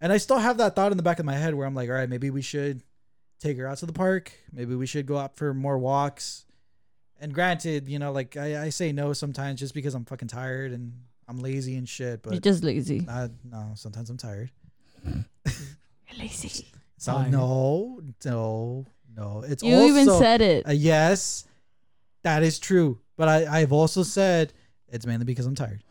and 0.00 0.12
i 0.12 0.16
still 0.18 0.38
have 0.38 0.58
that 0.58 0.76
thought 0.76 0.90
in 0.90 0.96
the 0.96 1.02
back 1.02 1.18
of 1.18 1.24
my 1.24 1.34
head 1.34 1.54
where 1.54 1.66
i'm 1.66 1.74
like 1.74 1.88
all 1.88 1.94
right 1.94 2.08
maybe 2.08 2.28
we 2.30 2.42
should 2.42 2.82
take 3.40 3.56
her 3.56 3.66
out 3.66 3.78
to 3.78 3.86
the 3.86 3.92
park 3.92 4.32
maybe 4.52 4.74
we 4.74 4.86
should 4.86 5.06
go 5.06 5.16
out 5.16 5.36
for 5.36 5.54
more 5.54 5.78
walks 5.78 6.44
and 7.20 7.32
granted 7.32 7.88
you 7.88 7.98
know 7.98 8.12
like 8.12 8.36
i, 8.36 8.64
I 8.64 8.68
say 8.68 8.92
no 8.92 9.12
sometimes 9.14 9.60
just 9.60 9.72
because 9.74 9.94
i'm 9.94 10.04
fucking 10.04 10.28
tired 10.28 10.72
and 10.72 10.92
i'm 11.28 11.38
lazy 11.38 11.76
and 11.76 11.88
shit 11.88 12.22
but 12.22 12.32
You're 12.34 12.40
just 12.40 12.62
lazy. 12.62 13.04
uh, 13.08 13.28
no, 13.50 13.72
sometimes 13.74 14.10
I'm 14.10 14.16
tired. 14.18 14.50
You're 15.04 16.18
lazy. 16.18 16.66
So 16.98 17.12
Tired. 17.12 17.30
no, 17.32 18.00
no, 18.24 18.86
no. 19.16 19.44
It's 19.46 19.62
You 19.62 19.74
also, 19.74 19.86
even 19.86 20.06
said 20.18 20.40
it. 20.40 20.66
uh, 20.68 20.72
yes, 20.72 21.44
that 22.22 22.42
is 22.42 22.58
true. 22.58 22.98
But 23.16 23.28
I, 23.28 23.58
I've 23.60 23.72
also 23.72 24.02
said 24.02 24.52
it's 24.88 25.04
mainly 25.04 25.24
because 25.26 25.44
I'm 25.46 25.54
tired. 25.54 25.82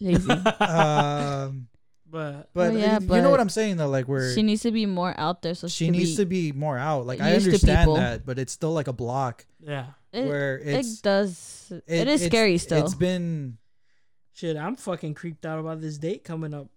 Lazy. 0.00 0.28
Um, 0.60 1.68
but 2.10 2.48
but 2.54 2.72
Well, 2.72 2.72
yeah, 2.78 2.98
you 3.00 3.06
know 3.22 3.30
what 3.30 3.40
I'm 3.40 3.48
saying 3.48 3.76
though, 3.78 3.88
like 3.88 4.06
where 4.06 4.32
she 4.34 4.42
needs 4.42 4.62
to 4.62 4.70
be 4.70 4.86
more 4.86 5.14
out 5.18 5.42
there, 5.42 5.54
so 5.54 5.66
she, 5.68 5.86
she 5.86 5.90
needs 5.90 6.10
be, 6.12 6.16
to 6.16 6.26
be 6.26 6.52
more 6.52 6.78
out. 6.78 7.06
Like 7.06 7.20
I 7.20 7.34
understand 7.34 7.96
that, 7.96 8.24
but 8.24 8.38
it's 8.38 8.52
still 8.52 8.72
like 8.72 8.86
a 8.88 8.92
block 8.92 9.44
yeah, 9.60 9.86
It, 10.12 10.26
where 10.26 10.58
it 10.58 10.68
it's 10.78 11.00
does. 11.00 11.66
it- 11.70 11.84
it 11.88 12.08
is 12.08 12.22
it's- 12.22 12.30
scary 12.30 12.58
still. 12.58 12.84
It's 12.84 12.94
been 12.94 13.58
shit. 14.32 14.56
I'm 14.56 14.76
fucking 14.76 15.14
creeped 15.14 15.44
out 15.44 15.58
about 15.58 15.80
this 15.80 15.98
date 15.98 16.22
coming 16.24 16.54
up. 16.54 16.68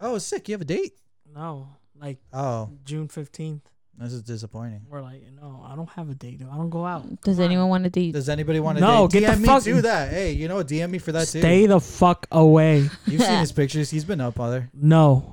oh 0.00 0.18
sick. 0.18 0.48
You 0.48 0.54
have 0.54 0.62
a 0.62 0.64
date? 0.64 0.92
No, 1.34 1.68
like 2.00 2.18
Oh, 2.32 2.70
June 2.84 3.08
fifteenth. 3.08 3.68
This 3.98 4.12
is 4.12 4.22
disappointing. 4.22 4.82
We're 4.88 5.02
like, 5.02 5.22
no, 5.40 5.64
I 5.68 5.74
don't 5.74 5.88
have 5.90 6.08
a 6.08 6.14
date. 6.14 6.40
I 6.50 6.56
don't 6.56 6.70
go 6.70 6.86
out. 6.86 7.02
Does 7.22 7.36
Come 7.36 7.44
on. 7.44 7.50
anyone 7.50 7.68
want 7.68 7.84
to 7.84 7.90
date? 7.90 8.12
Does 8.12 8.28
anybody 8.28 8.60
want 8.60 8.78
to 8.78 8.82
date? 8.84 8.86
No, 8.86 9.08
date? 9.08 9.20
get 9.20 9.30
the 9.30 9.36
DM 9.36 9.40
me 9.40 9.46
fuck- 9.46 9.62
to 9.64 9.82
that. 9.82 10.10
Hey, 10.10 10.32
you 10.32 10.46
know 10.48 10.56
what? 10.56 10.68
DM 10.68 10.90
me 10.90 10.98
for 10.98 11.12
that 11.12 11.26
Stay 11.28 11.62
too. 11.62 11.68
the 11.68 11.80
fuck 11.80 12.26
away. 12.30 12.88
You've 13.06 13.22
seen 13.22 13.38
his 13.40 13.52
pictures. 13.52 13.90
He's 13.90 14.04
been 14.04 14.20
up 14.20 14.38
other. 14.38 14.70
No, 14.72 15.32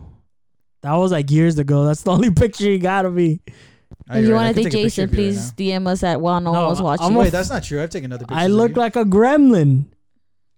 that 0.82 0.94
was 0.94 1.12
like 1.12 1.30
years 1.32 1.60
ago. 1.60 1.86
That's 1.86 2.02
the 2.04 2.12
only 2.12 2.32
picture 2.36 2.70
you 2.70 2.80
got 2.80 3.06
of 3.06 3.14
me. 3.14 3.40
Oh, 4.10 4.18
if 4.18 4.26
you're 4.26 4.34
right. 4.36 4.46
Want 4.46 4.56
to 4.56 4.64
could 4.64 4.72
take 4.72 4.74
take 4.74 4.82
a 4.82 4.86
picture 4.86 5.02
Jason, 5.02 5.04
of 5.06 5.10
right 5.12 5.16
please 5.16 5.52
DM 5.54 5.88
us 5.88 6.04
at 6.04 6.20
while 6.22 6.40
no, 6.42 6.52
No, 6.54 6.60
one 6.62 6.70
was 6.70 6.82
watching. 6.82 7.06
I'm 7.06 7.16
a 7.16 7.20
Wait, 7.20 7.30
that's 7.32 7.50
not 7.50 7.64
true. 7.64 7.82
I've 7.82 7.90
taken 7.90 8.12
other 8.12 8.26
pictures. 8.26 8.38
I 8.38 8.46
of 8.46 8.52
look 8.52 8.72
you. 8.72 8.78
like 8.78 8.96
a 8.96 9.04
gremlin. 9.06 9.86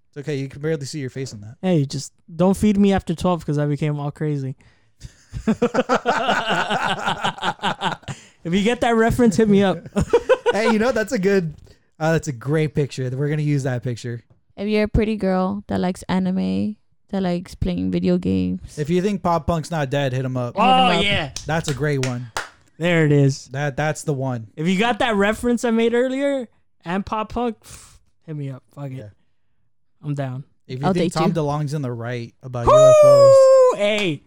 It's 0.09 0.17
okay. 0.17 0.35
You 0.35 0.47
can 0.49 0.61
barely 0.61 0.85
see 0.85 0.99
your 0.99 1.09
face 1.09 1.33
in 1.33 1.41
that. 1.41 1.57
Hey, 1.61 1.85
just 1.85 2.13
don't 2.33 2.55
feed 2.57 2.77
me 2.77 2.93
after 2.93 3.13
12 3.13 3.39
because 3.41 3.57
I 3.57 3.65
became 3.65 3.99
all 3.99 4.11
crazy. 4.11 4.55
if 8.47 8.53
you 8.53 8.63
get 8.63 8.81
that 8.81 8.95
reference, 8.95 9.35
hit 9.35 9.47
me 9.49 9.61
up. 9.63 9.79
hey, 10.53 10.71
you 10.71 10.79
know 10.79 10.91
that's 10.91 11.11
a 11.11 11.19
good. 11.19 11.53
Uh, 11.99 12.13
that's 12.13 12.27
a 12.27 12.31
great 12.31 12.73
picture. 12.75 13.09
We're 13.09 13.29
gonna 13.29 13.41
use 13.41 13.63
that 13.63 13.83
picture. 13.83 14.23
If 14.55 14.67
you're 14.67 14.83
a 14.83 14.87
pretty 14.87 15.15
girl 15.17 15.63
that 15.67 15.79
likes 15.79 16.03
anime, 16.09 16.77
that 17.09 17.21
likes 17.21 17.53
playing 17.55 17.91
video 17.91 18.17
games, 18.17 18.77
If 18.79 18.89
you 18.89 19.01
think 19.01 19.21
Pop 19.23 19.45
Punk's 19.47 19.69
not 19.71 19.89
dead, 19.89 20.13
hit 20.13 20.25
him 20.25 20.35
up. 20.37 20.55
him 20.55 20.61
Oh, 20.61 20.65
up. 20.65 21.03
yeah. 21.03 21.31
That's 21.45 21.69
a 21.69 21.73
great 21.73 22.05
one. 22.05 22.31
There 22.79 23.05
it 23.05 23.11
is. 23.11 23.47
That 23.49 23.75
that's 23.77 24.03
the 24.03 24.13
one. 24.13 24.47
If 24.55 24.67
you 24.67 24.77
got 24.79 24.99
that 24.99 25.15
reference 25.15 25.63
I 25.65 25.71
made 25.71 25.93
earlier 25.93 26.47
and 26.85 27.05
Pop 27.05 27.29
Punk, 27.33 27.59
pff, 27.63 27.97
hit 28.25 28.35
me 28.35 28.49
up. 28.51 28.63
Fuck 28.73 28.91
it. 28.91 28.93
Yeah. 28.93 29.09
I'm 30.03 30.13
down. 30.13 30.43
If 30.67 30.79
you 30.79 30.85
I'll 30.85 30.93
think 30.93 31.13
date 31.13 31.19
Tom 31.19 31.29
you. 31.29 31.33
DeLonge's 31.35 31.73
in 31.73 31.81
the 31.81 31.91
right 31.91 32.33
about 32.43 32.67
UFOs, 32.67 33.71
Woo! 33.73 33.77
Hey, 33.77 34.21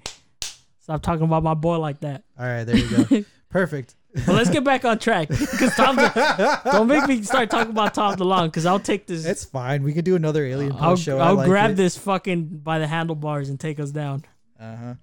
stop 0.81 1.03
talking 1.03 1.25
about 1.25 1.43
my 1.45 1.55
boy 1.55 1.79
like 1.79 2.01
that. 2.01 2.25
all 2.39 2.47
right, 2.47 2.65
there 2.65 2.77
you 2.77 3.05
go. 3.05 3.25
Perfect. 3.51 3.95
But 4.13 4.29
let's 4.35 4.51
get 4.51 4.65
back 4.65 4.85
on 4.85 4.99
track. 4.99 5.29
Because 5.29 5.75
Tom, 5.77 5.97
De- 5.97 6.61
don't 6.73 6.89
make 6.89 7.07
me 7.07 7.23
start 7.23 7.49
talking 7.49 7.71
about 7.71 7.95
Tom 7.95 8.17
DeLonge. 8.17 8.47
Because 8.47 8.67
I'll 8.67 8.81
take 8.81 9.07
this. 9.07 9.25
It's 9.25 9.45
fine. 9.45 9.83
We 9.83 9.93
could 9.93 10.05
do 10.05 10.17
another 10.17 10.45
Alien 10.45 10.73
I'll, 10.73 10.79
Post 10.91 11.05
show. 11.05 11.19
I 11.19 11.29
I'll 11.29 11.35
like 11.37 11.49
grab 11.49 11.71
it. 11.71 11.75
this 11.75 11.97
fucking 11.97 12.47
by 12.65 12.79
the 12.81 12.87
handlebars 12.87 13.51
and 13.51 13.61
take 13.61 13.79
us 13.79 13.91
down. 13.91 14.25
Uh 14.59 14.77
huh. 14.77 14.95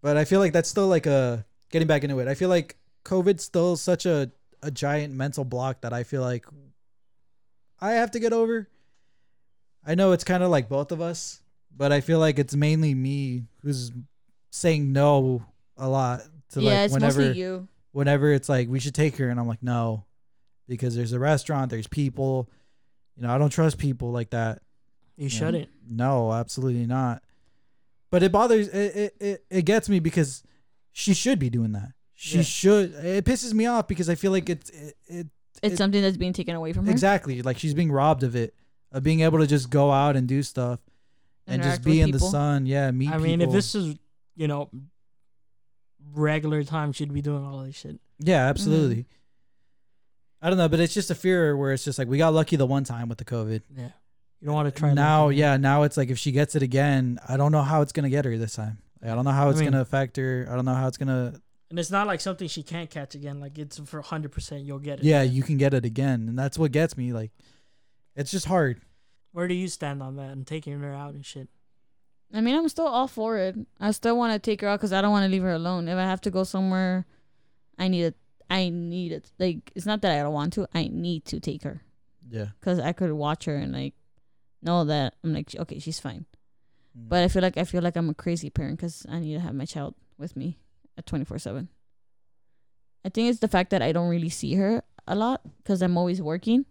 But 0.00 0.16
I 0.16 0.24
feel 0.24 0.40
like 0.40 0.52
that's 0.52 0.68
still 0.68 0.88
like 0.88 1.06
a 1.06 1.44
getting 1.70 1.88
back 1.88 2.04
into 2.04 2.18
it. 2.20 2.28
I 2.28 2.34
feel 2.34 2.48
like 2.48 2.76
COVID's 3.04 3.44
still 3.44 3.76
such 3.76 4.06
a 4.06 4.30
a 4.62 4.70
giant 4.70 5.12
mental 5.14 5.44
block 5.44 5.82
that 5.82 5.92
I 5.92 6.04
feel 6.04 6.22
like 6.22 6.46
I 7.80 7.92
have 7.92 8.10
to 8.12 8.18
get 8.18 8.32
over. 8.32 8.68
I 9.86 9.94
know 9.94 10.12
it's 10.12 10.24
kind 10.24 10.42
of 10.42 10.50
like 10.50 10.70
both 10.70 10.90
of 10.90 11.02
us, 11.02 11.42
but 11.76 11.92
I 11.92 12.00
feel 12.00 12.18
like 12.18 12.38
it's 12.38 12.54
mainly 12.54 12.94
me 12.94 13.42
who's 13.62 13.92
saying 14.50 14.92
no 14.92 15.44
a 15.76 15.88
lot 15.88 16.22
to 16.50 16.62
yeah, 16.62 16.70
like 16.70 16.84
it's 16.84 16.94
whenever 16.94 17.20
mostly 17.20 17.40
you. 17.40 17.68
Whenever 17.94 18.32
it's 18.32 18.48
like 18.48 18.68
we 18.68 18.78
should 18.80 18.94
take 18.94 19.16
her 19.16 19.28
and 19.30 19.38
I'm 19.40 19.46
like 19.48 19.62
no 19.62 20.04
because 20.68 20.94
there's 20.96 21.12
a 21.12 21.18
restaurant, 21.18 21.70
there's 21.70 21.86
people, 21.86 22.50
you 23.16 23.22
know, 23.22 23.34
I 23.34 23.38
don't 23.38 23.50
trust 23.50 23.78
people 23.78 24.10
like 24.12 24.30
that. 24.30 24.60
You 25.16 25.24
Yeah. 25.24 25.38
shouldn't. 25.38 25.68
No, 25.88 26.32
absolutely 26.32 26.86
not. 26.86 27.22
But 28.10 28.22
it 28.22 28.32
bothers 28.32 28.68
it 28.68 28.96
it, 28.96 29.16
it, 29.20 29.44
it 29.50 29.62
gets 29.64 29.88
me 29.88 30.00
because 30.00 30.42
she 30.92 31.14
should 31.14 31.38
be 31.38 31.48
doing 31.50 31.72
that. 31.72 31.92
She 32.14 32.38
Yeah. 32.38 32.42
should. 32.44 32.94
It 32.94 33.24
pisses 33.24 33.52
me 33.54 33.66
off 33.66 33.88
because 33.88 34.08
I 34.10 34.14
feel 34.16 34.32
like 34.32 34.48
it's 34.50 34.70
it, 34.70 34.96
it 35.06 35.26
It's 35.62 35.74
it- 35.74 35.78
something 35.78 36.02
that's 36.02 36.16
being 36.16 36.32
taken 36.32 36.54
away 36.56 36.72
from 36.72 36.86
her. 36.86 36.90
exactly 36.92 37.42
like 37.42 37.58
she's 37.58 37.74
being 37.74 37.92
robbed 37.92 38.22
of 38.24 38.34
it 38.36 38.54
of 38.92 39.02
being 39.02 39.20
able 39.20 39.38
to 39.38 39.46
just 39.46 39.70
go 39.70 39.90
out 39.92 40.16
and 40.16 40.26
do 40.28 40.42
stuff 40.42 40.80
and 41.46 41.62
just 41.62 41.82
be 41.82 41.98
with 41.98 42.04
in 42.06 42.10
the 42.12 42.18
sun. 42.20 42.66
Yeah, 42.66 42.90
meet. 42.90 43.10
I 43.10 43.18
mean, 43.18 43.40
if 43.40 43.50
this 43.52 43.74
is, 43.74 43.96
you 44.36 44.48
know, 44.48 44.70
regular 46.12 46.62
time, 46.64 46.92
she'd 46.92 47.12
be 47.12 47.22
doing 47.22 47.44
all 47.44 47.58
this 47.64 47.76
shit. 47.76 47.98
yeah, 48.18 48.46
absolutely. 48.48 48.96
Mm-hmm. 48.96 49.08
I 50.42 50.48
don't 50.50 50.58
know, 50.58 50.68
but 50.68 50.78
it's 50.80 50.92
just 50.92 51.10
a 51.10 51.14
fear 51.14 51.56
where 51.56 51.72
it's 51.72 51.84
just 51.84 51.98
like 51.98 52.06
we 52.08 52.18
got 52.18 52.34
lucky 52.34 52.56
the 52.56 52.66
one 52.66 52.84
time 52.84 53.08
with 53.08 53.18
the 53.18 53.24
COVID. 53.24 53.62
Yeah. 53.74 53.88
You 54.40 54.46
don't 54.46 54.54
want 54.54 54.72
to 54.74 54.78
try 54.78 54.92
now, 54.92 55.28
that. 55.28 55.34
yeah, 55.36 55.56
now 55.56 55.84
it's 55.84 55.96
like 55.96 56.10
if 56.10 56.18
she 56.18 56.32
gets 56.32 56.54
it 56.54 56.62
again, 56.62 57.18
I 57.26 57.38
don't 57.38 57.50
know 57.50 57.62
how 57.62 57.80
it's 57.80 57.92
gonna 57.92 58.10
get 58.10 58.26
her 58.26 58.36
this 58.36 58.54
time. 58.56 58.78
Like, 59.00 59.12
I 59.12 59.14
don't 59.14 59.24
know 59.24 59.30
how 59.30 59.46
I 59.46 59.50
it's 59.50 59.60
mean- 59.60 59.70
gonna 59.70 59.80
affect 59.80 60.16
her. 60.18 60.46
I 60.50 60.54
don't 60.54 60.66
know 60.66 60.74
how 60.74 60.86
it's 60.86 60.98
gonna 60.98 61.40
And 61.70 61.78
it's 61.78 61.90
not 61.90 62.06
like 62.06 62.20
something 62.20 62.46
she 62.46 62.62
can't 62.62 62.90
catch 62.90 63.14
again. 63.14 63.40
Like 63.40 63.56
it's 63.58 63.78
for 63.78 64.02
100% 64.02 64.66
you'll 64.66 64.78
get 64.80 64.98
it. 64.98 65.04
yeah, 65.06 65.22
you 65.22 65.42
can 65.42 65.56
get 65.56 65.72
it 65.72 65.86
again, 65.86 66.28
and 66.28 66.38
that's 66.38 66.58
what 66.58 66.72
gets 66.72 66.94
me. 66.96 67.14
Like, 67.14 67.30
it's 68.14 68.30
just 68.30 68.44
hard. 68.46 68.82
Where 69.32 69.48
do 69.48 69.54
you 69.54 69.66
stand 69.68 70.02
on 70.02 70.16
that 70.16 70.30
and 70.32 70.46
taking 70.46 70.78
her 70.78 70.92
out 70.92 71.14
and 71.14 71.24
shit? 71.24 71.48
I 72.34 72.40
mean, 72.40 72.56
I'm 72.56 72.68
still 72.68 72.88
all 72.88 73.06
for 73.06 73.38
it. 73.38 73.56
I 73.80 73.92
still 73.92 74.16
want 74.16 74.32
to 74.32 74.40
take 74.40 74.60
her 74.62 74.68
out 74.68 74.80
because 74.80 74.92
I 74.92 75.00
don't 75.00 75.12
want 75.12 75.24
to 75.24 75.30
leave 75.30 75.42
her 75.42 75.52
alone. 75.52 75.86
If 75.86 75.96
I 75.96 76.02
have 76.02 76.20
to 76.22 76.30
go 76.30 76.42
somewhere, 76.42 77.06
I 77.78 77.86
need 77.86 78.02
it. 78.02 78.16
I 78.50 78.70
need 78.70 79.12
it. 79.12 79.30
Like, 79.38 79.70
it's 79.76 79.86
not 79.86 80.02
that 80.02 80.10
I 80.18 80.22
don't 80.22 80.34
want 80.34 80.52
to. 80.54 80.66
I 80.74 80.88
need 80.92 81.24
to 81.26 81.38
take 81.38 81.62
her 81.62 81.82
Yeah, 82.28 82.46
because 82.58 82.80
I 82.80 82.92
could 82.92 83.12
watch 83.12 83.44
her 83.44 83.54
and 83.54 83.72
like 83.72 83.94
know 84.62 84.84
that 84.84 85.14
I'm 85.22 85.32
like, 85.32 85.54
okay, 85.56 85.78
she's 85.78 86.00
fine. 86.00 86.26
Mm. 86.98 87.08
But 87.08 87.22
I 87.22 87.28
feel 87.28 87.42
like 87.42 87.56
I 87.56 87.64
feel 87.64 87.82
like 87.82 87.96
I'm 87.96 88.10
a 88.10 88.14
crazy 88.14 88.50
parent 88.50 88.78
because 88.78 89.06
I 89.08 89.20
need 89.20 89.34
to 89.34 89.40
have 89.40 89.54
my 89.54 89.64
child 89.64 89.94
with 90.18 90.36
me 90.36 90.58
at 90.98 91.06
24 91.06 91.38
seven. 91.38 91.68
I 93.04 93.10
think 93.10 93.30
it's 93.30 93.40
the 93.40 93.48
fact 93.48 93.70
that 93.70 93.82
I 93.82 93.92
don't 93.92 94.08
really 94.08 94.28
see 94.28 94.54
her 94.54 94.82
a 95.06 95.14
lot 95.14 95.42
because 95.58 95.82
I'm 95.82 95.96
always 95.96 96.20
working, 96.20 96.64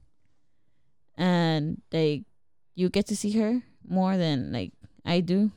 and 1.15 1.81
like 1.93 2.23
you 2.75 2.89
get 2.89 3.07
to 3.07 3.15
see 3.15 3.31
her 3.39 3.63
more 3.87 4.17
than 4.17 4.51
like 4.51 4.73
I 5.05 5.19
do. 5.19 5.51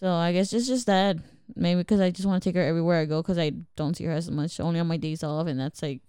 So 0.00 0.12
I 0.12 0.32
guess 0.32 0.52
it's 0.52 0.66
just 0.66 0.86
that 0.86 1.16
maybe 1.54 1.80
because 1.80 2.00
I 2.00 2.10
just 2.10 2.26
want 2.26 2.42
to 2.42 2.48
take 2.48 2.56
her 2.56 2.62
everywhere 2.62 3.00
I 3.00 3.04
go 3.06 3.22
because 3.22 3.38
I 3.38 3.52
don't 3.76 3.96
see 3.96 4.04
her 4.04 4.12
as 4.12 4.30
much. 4.30 4.60
Only 4.60 4.80
on 4.80 4.86
my 4.88 4.96
days 4.96 5.22
off, 5.22 5.46
and 5.46 5.58
that's 5.58 5.80
like 5.82 6.00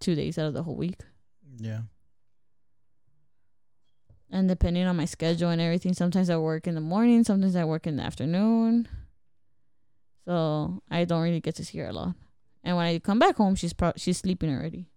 two 0.00 0.14
days 0.14 0.38
out 0.38 0.46
of 0.46 0.54
the 0.54 0.62
whole 0.62 0.76
week. 0.76 1.00
yeah, 1.58 1.80
And 4.30 4.48
depending 4.48 4.86
on 4.86 4.96
my 4.96 5.04
schedule 5.04 5.50
and 5.50 5.60
everything, 5.60 5.94
sometimes 5.94 6.30
I 6.30 6.36
work 6.36 6.66
in 6.66 6.74
the 6.74 6.80
morning, 6.80 7.24
sometimes 7.24 7.56
I 7.56 7.64
work 7.64 7.86
in 7.86 7.96
the 7.96 8.02
afternoon. 8.02 8.88
So 10.24 10.82
I 10.90 11.04
don't 11.04 11.22
really 11.22 11.40
get 11.40 11.54
to 11.56 11.64
see 11.64 11.78
her 11.78 11.88
a 11.88 11.92
lot. 11.92 12.14
And 12.64 12.76
when 12.76 12.86
I 12.86 12.98
come 12.98 13.18
back 13.18 13.36
home, 13.36 13.54
she's 13.54 13.72
pro- 13.72 13.92
she's 13.96 14.18
sleeping 14.18 14.50
already. 14.52 14.88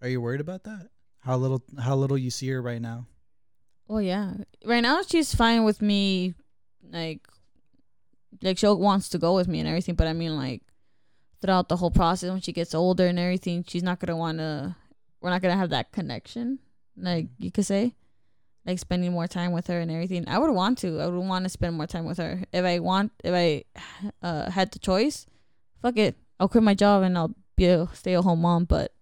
Are 0.00 0.08
you 0.08 0.20
worried 0.20 0.40
about 0.40 0.64
that? 0.64 0.88
How 1.20 1.36
little 1.36 1.62
how 1.78 1.94
little 1.94 2.18
you 2.18 2.30
see 2.30 2.48
her 2.48 2.60
right 2.60 2.82
now? 2.82 3.06
Oh 3.92 3.98
yeah, 3.98 4.32
right 4.64 4.80
now 4.80 5.02
she's 5.02 5.34
fine 5.34 5.64
with 5.64 5.82
me, 5.82 6.32
like, 6.90 7.28
like 8.40 8.56
she 8.56 8.66
wants 8.66 9.10
to 9.10 9.18
go 9.18 9.34
with 9.34 9.48
me 9.48 9.60
and 9.60 9.68
everything. 9.68 9.96
But 9.96 10.06
I 10.06 10.14
mean, 10.14 10.34
like, 10.34 10.62
throughout 11.42 11.68
the 11.68 11.76
whole 11.76 11.90
process, 11.90 12.30
when 12.30 12.40
she 12.40 12.54
gets 12.54 12.74
older 12.74 13.06
and 13.06 13.18
everything, 13.18 13.66
she's 13.68 13.82
not 13.82 14.00
gonna 14.00 14.16
wanna. 14.16 14.78
We're 15.20 15.28
not 15.28 15.42
gonna 15.42 15.58
have 15.58 15.68
that 15.70 15.92
connection, 15.92 16.58
like 16.96 17.26
you 17.36 17.50
could 17.50 17.66
say, 17.66 17.94
like 18.64 18.78
spending 18.78 19.12
more 19.12 19.26
time 19.26 19.52
with 19.52 19.66
her 19.66 19.78
and 19.78 19.90
everything. 19.90 20.26
I 20.26 20.38
would 20.38 20.52
want 20.52 20.78
to. 20.78 20.98
I 20.98 21.06
would 21.08 21.26
want 21.26 21.44
to 21.44 21.50
spend 21.50 21.76
more 21.76 21.86
time 21.86 22.06
with 22.06 22.16
her 22.16 22.44
if 22.50 22.64
I 22.64 22.78
want. 22.78 23.12
If 23.22 23.34
I 23.34 23.64
uh, 24.22 24.50
had 24.50 24.72
the 24.72 24.78
choice, 24.78 25.26
fuck 25.82 25.98
it, 25.98 26.16
I'll 26.40 26.48
quit 26.48 26.64
my 26.64 26.72
job 26.72 27.02
and 27.02 27.18
I'll 27.18 27.34
be 27.56 27.66
a 27.66 27.86
stay 27.92 28.14
at 28.14 28.24
home 28.24 28.40
mom. 28.40 28.64
But 28.64 28.94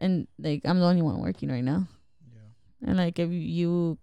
and 0.00 0.26
like 0.36 0.62
I'm 0.64 0.80
the 0.80 0.86
only 0.86 1.02
one 1.02 1.20
working 1.20 1.48
right 1.48 1.62
now. 1.62 1.86
Yeah. 2.80 2.90
And 2.90 2.98
like 2.98 3.18
if 3.18 3.30
you 3.30 3.98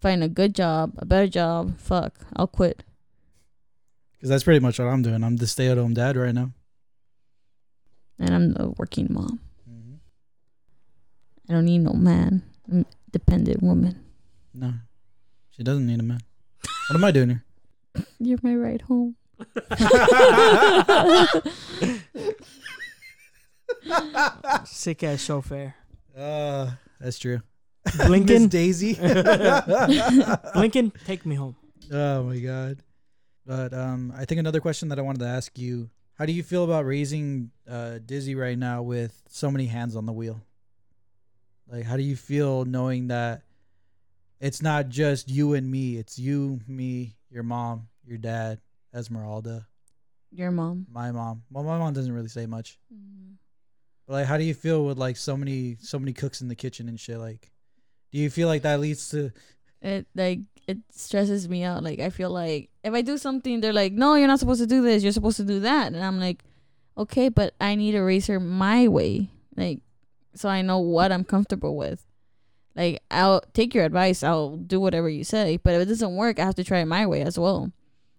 find 0.00 0.22
a 0.22 0.28
good 0.28 0.54
job, 0.54 0.94
a 0.98 1.04
better 1.04 1.28
job, 1.28 1.78
fuck, 1.78 2.14
I'll 2.36 2.46
quit. 2.46 2.84
Because 4.12 4.30
that's 4.30 4.44
pretty 4.44 4.60
much 4.60 4.78
what 4.78 4.88
I'm 4.88 5.02
doing. 5.02 5.22
I'm 5.22 5.36
the 5.36 5.46
stay 5.46 5.68
at 5.68 5.78
home 5.78 5.94
dad 5.94 6.16
right 6.16 6.34
now. 6.34 6.52
And 8.18 8.34
I'm 8.34 8.52
the 8.52 8.70
working 8.70 9.08
mom. 9.10 9.40
Mm-hmm. 9.68 9.94
I 11.48 11.52
don't 11.52 11.66
need 11.66 11.78
no 11.78 11.92
man. 11.92 12.42
I'm 12.70 12.80
a 12.80 12.84
dependent 13.10 13.62
woman. 13.62 14.00
No, 14.54 14.72
she 15.50 15.62
doesn't 15.62 15.86
need 15.86 16.00
a 16.00 16.02
man. 16.02 16.20
What 16.88 16.96
am 16.96 17.04
I 17.04 17.10
doing 17.10 17.28
here? 17.28 17.44
You're 18.18 18.38
my 18.42 18.54
ride 18.54 18.82
home. 18.82 19.16
Sick 24.64 25.04
ass 25.04 25.20
chauffeur. 25.20 25.74
Uh, 26.16 26.70
that's 26.98 27.18
true. 27.18 27.42
Blinken. 27.86 28.48
Daisy. 28.50 28.94
Blinken, 30.54 30.92
take 31.04 31.24
me 31.26 31.34
home. 31.34 31.56
Oh 31.92 32.24
my 32.24 32.38
god. 32.38 32.78
But 33.44 33.72
um 33.72 34.12
I 34.16 34.24
think 34.24 34.38
another 34.40 34.60
question 34.60 34.88
that 34.88 34.98
I 34.98 35.02
wanted 35.02 35.20
to 35.20 35.26
ask 35.28 35.56
you, 35.58 35.88
how 36.14 36.26
do 36.26 36.32
you 36.32 36.42
feel 36.42 36.64
about 36.64 36.84
raising 36.84 37.50
uh 37.68 37.98
Dizzy 38.04 38.34
right 38.34 38.58
now 38.58 38.82
with 38.82 39.22
so 39.28 39.50
many 39.50 39.66
hands 39.66 39.94
on 39.96 40.06
the 40.06 40.12
wheel? 40.12 40.40
Like 41.70 41.84
how 41.84 41.96
do 41.96 42.02
you 42.02 42.16
feel 42.16 42.64
knowing 42.64 43.08
that 43.08 43.42
it's 44.40 44.60
not 44.62 44.88
just 44.88 45.30
you 45.30 45.54
and 45.54 45.70
me, 45.70 45.96
it's 45.96 46.18
you, 46.18 46.60
me, 46.68 47.16
your 47.30 47.42
mom, 47.42 47.88
your 48.04 48.18
dad, 48.18 48.60
Esmeralda, 48.94 49.66
Your 50.30 50.50
mom. 50.50 50.86
my 50.92 51.10
mom. 51.10 51.42
Well, 51.50 51.64
my 51.64 51.78
mom 51.78 51.94
doesn't 51.94 52.12
really 52.12 52.28
say 52.28 52.46
much. 52.46 52.78
But 54.06 54.12
like 54.12 54.26
how 54.26 54.38
do 54.38 54.44
you 54.44 54.54
feel 54.54 54.84
with 54.84 54.98
like 54.98 55.16
so 55.16 55.36
many 55.36 55.76
so 55.80 55.98
many 55.98 56.12
cooks 56.12 56.40
in 56.40 56.48
the 56.48 56.54
kitchen 56.54 56.88
and 56.88 56.98
shit 56.98 57.18
like 57.18 57.50
do 58.12 58.18
you 58.18 58.30
feel 58.30 58.48
like 58.48 58.62
that 58.62 58.80
leads 58.80 59.08
to 59.10 59.32
It 59.82 60.06
like 60.14 60.40
it 60.66 60.78
stresses 60.90 61.48
me 61.48 61.62
out. 61.62 61.82
Like 61.82 62.00
I 62.00 62.10
feel 62.10 62.30
like 62.30 62.70
if 62.82 62.92
I 62.92 63.02
do 63.02 63.18
something, 63.18 63.60
they're 63.60 63.72
like, 63.72 63.92
"No, 63.92 64.14
you're 64.14 64.26
not 64.26 64.40
supposed 64.40 64.60
to 64.60 64.66
do 64.66 64.82
this. 64.82 65.02
You're 65.02 65.12
supposed 65.12 65.36
to 65.36 65.44
do 65.44 65.60
that." 65.60 65.92
And 65.92 66.02
I'm 66.02 66.18
like, 66.18 66.42
"Okay, 66.98 67.28
but 67.28 67.54
I 67.60 67.74
need 67.74 67.92
to 67.92 68.00
raise 68.00 68.26
her 68.26 68.40
my 68.40 68.88
way, 68.88 69.30
like, 69.56 69.80
so 70.34 70.48
I 70.48 70.62
know 70.62 70.78
what 70.78 71.12
I'm 71.12 71.24
comfortable 71.24 71.76
with. 71.76 72.04
Like, 72.74 73.02
I'll 73.10 73.42
take 73.54 73.74
your 73.74 73.84
advice. 73.84 74.22
I'll 74.22 74.56
do 74.56 74.78
whatever 74.80 75.08
you 75.08 75.24
say. 75.24 75.56
But 75.56 75.74
if 75.74 75.82
it 75.82 75.86
doesn't 75.86 76.14
work, 76.16 76.38
I 76.38 76.44
have 76.44 76.56
to 76.56 76.64
try 76.64 76.80
it 76.80 76.86
my 76.86 77.06
way 77.06 77.22
as 77.22 77.38
well. 77.38 77.72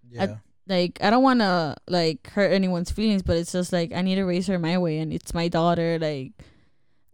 yeah. 0.10 0.38
like 0.67 0.97
I 1.02 1.10
don't 1.10 1.23
want 1.23 1.41
to 1.41 1.76
like 1.88 2.30
hurt 2.32 2.52
anyone's 2.52 2.91
feelings, 2.91 3.23
but 3.23 3.38
it's 3.38 3.52
just 3.52 3.71
like 3.73 3.93
I 3.93 4.02
need 4.02 4.15
to 4.15 4.23
raise 4.23 4.47
her 4.47 4.58
my 4.60 4.78
way, 4.78 5.00
and 5.00 5.13
it's 5.13 5.34
my 5.34 5.47
daughter. 5.47 6.00
Like 6.00 6.32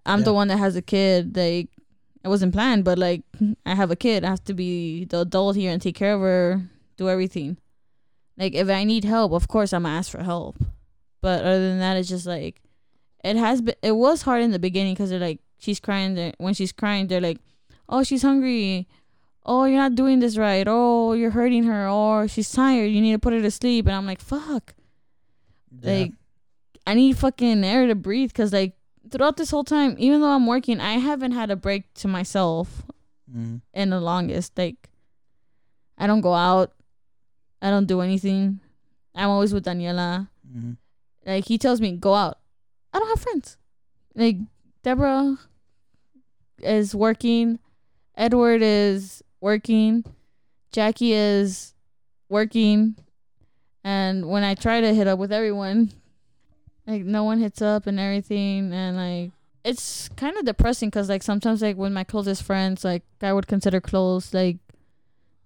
I'm 0.05 0.19
the 0.23 0.33
one 0.33 0.47
that 0.49 0.57
has 0.57 0.75
a 0.75 0.81
kid. 0.81 1.35
Like 1.35 1.69
it 2.23 2.27
wasn't 2.27 2.53
planned, 2.53 2.83
but 2.85 2.97
like 2.97 3.23
I 3.65 3.75
have 3.75 3.91
a 3.91 3.95
kid. 3.95 4.23
I 4.23 4.29
have 4.29 4.43
to 4.45 4.53
be 4.53 5.05
the 5.05 5.21
adult 5.21 5.55
here 5.55 5.71
and 5.71 5.81
take 5.81 5.95
care 5.95 6.13
of 6.13 6.21
her, 6.21 6.61
do 6.97 7.09
everything. 7.09 7.57
Like 8.37 8.53
if 8.53 8.69
I 8.69 8.83
need 8.83 9.03
help, 9.03 9.31
of 9.31 9.47
course 9.47 9.73
I'm 9.73 9.83
gonna 9.83 9.97
ask 9.97 10.11
for 10.11 10.23
help. 10.23 10.57
But 11.21 11.43
other 11.43 11.59
than 11.59 11.79
that, 11.79 11.97
it's 11.97 12.09
just 12.09 12.25
like 12.25 12.61
it 13.23 13.35
has 13.35 13.61
been. 13.61 13.75
It 13.81 13.93
was 13.93 14.23
hard 14.23 14.41
in 14.41 14.51
the 14.51 14.59
beginning 14.59 14.93
because 14.93 15.09
they're 15.09 15.19
like 15.19 15.39
she's 15.57 15.79
crying. 15.79 16.33
When 16.37 16.53
she's 16.53 16.71
crying, 16.71 17.07
they're 17.07 17.21
like, 17.21 17.39
"Oh, 17.87 18.03
she's 18.03 18.21
hungry." 18.21 18.87
Oh, 19.45 19.65
you're 19.65 19.77
not 19.77 19.95
doing 19.95 20.19
this 20.19 20.37
right. 20.37 20.65
Oh, 20.67 21.13
you're 21.13 21.31
hurting 21.31 21.63
her. 21.65 21.89
Or 21.89 22.27
she's 22.27 22.49
tired. 22.49 22.85
You 22.85 23.01
need 23.01 23.11
to 23.11 23.19
put 23.19 23.33
her 23.33 23.41
to 23.41 23.51
sleep. 23.51 23.87
And 23.87 23.95
I'm 23.95 24.05
like, 24.05 24.21
fuck. 24.21 24.73
Like, 25.81 26.13
I 26.87 26.93
need 26.93 27.17
fucking 27.17 27.63
air 27.63 27.87
to 27.87 27.95
breathe 27.95 28.29
because, 28.29 28.53
like, 28.53 28.77
throughout 29.09 29.37
this 29.37 29.51
whole 29.51 29.63
time, 29.63 29.95
even 29.99 30.21
though 30.21 30.29
I'm 30.31 30.47
working, 30.47 30.79
I 30.79 30.93
haven't 30.93 31.31
had 31.33 31.51
a 31.51 31.55
break 31.55 31.93
to 31.95 32.07
myself 32.07 32.83
Mhm. 33.31 33.61
in 33.73 33.89
the 33.89 33.99
longest. 34.01 34.57
Like, 34.57 34.89
I 35.97 36.07
don't 36.07 36.21
go 36.21 36.33
out. 36.33 36.73
I 37.61 37.69
don't 37.69 37.85
do 37.87 38.01
anything. 38.01 38.59
I'm 39.15 39.29
always 39.29 39.53
with 39.53 39.65
Daniela. 39.65 40.27
Mhm. 40.49 40.77
Like, 41.25 41.45
he 41.45 41.57
tells 41.57 41.79
me, 41.79 41.91
go 41.97 42.13
out. 42.13 42.39
I 42.93 42.99
don't 42.99 43.09
have 43.09 43.21
friends. 43.21 43.57
Like, 44.15 44.37
Deborah 44.83 45.37
is 46.59 46.93
working. 46.95 47.59
Edward 48.15 48.61
is 48.61 49.23
working. 49.41 50.03
Jackie 50.71 51.13
is 51.13 51.73
working. 52.29 52.95
And 53.83 54.29
when 54.29 54.43
I 54.43 54.55
try 54.55 54.81
to 54.81 54.93
hit 54.93 55.07
up 55.07 55.19
with 55.19 55.31
everyone, 55.31 55.91
like 56.87 57.03
no 57.03 57.23
one 57.23 57.39
hits 57.39 57.61
up 57.61 57.87
and 57.87 57.99
everything 57.99 58.73
and 58.73 58.97
like 58.97 59.31
it's 59.63 60.09
kind 60.17 60.35
of 60.37 60.43
depressing 60.45 60.89
because 60.89 61.07
like 61.09 61.23
sometimes 61.23 61.61
like 61.61 61.77
with 61.77 61.91
my 61.91 62.03
closest 62.03 62.43
friends 62.43 62.83
like 62.83 63.03
i 63.21 63.31
would 63.31 63.47
consider 63.47 63.79
close 63.79 64.33
like 64.33 64.57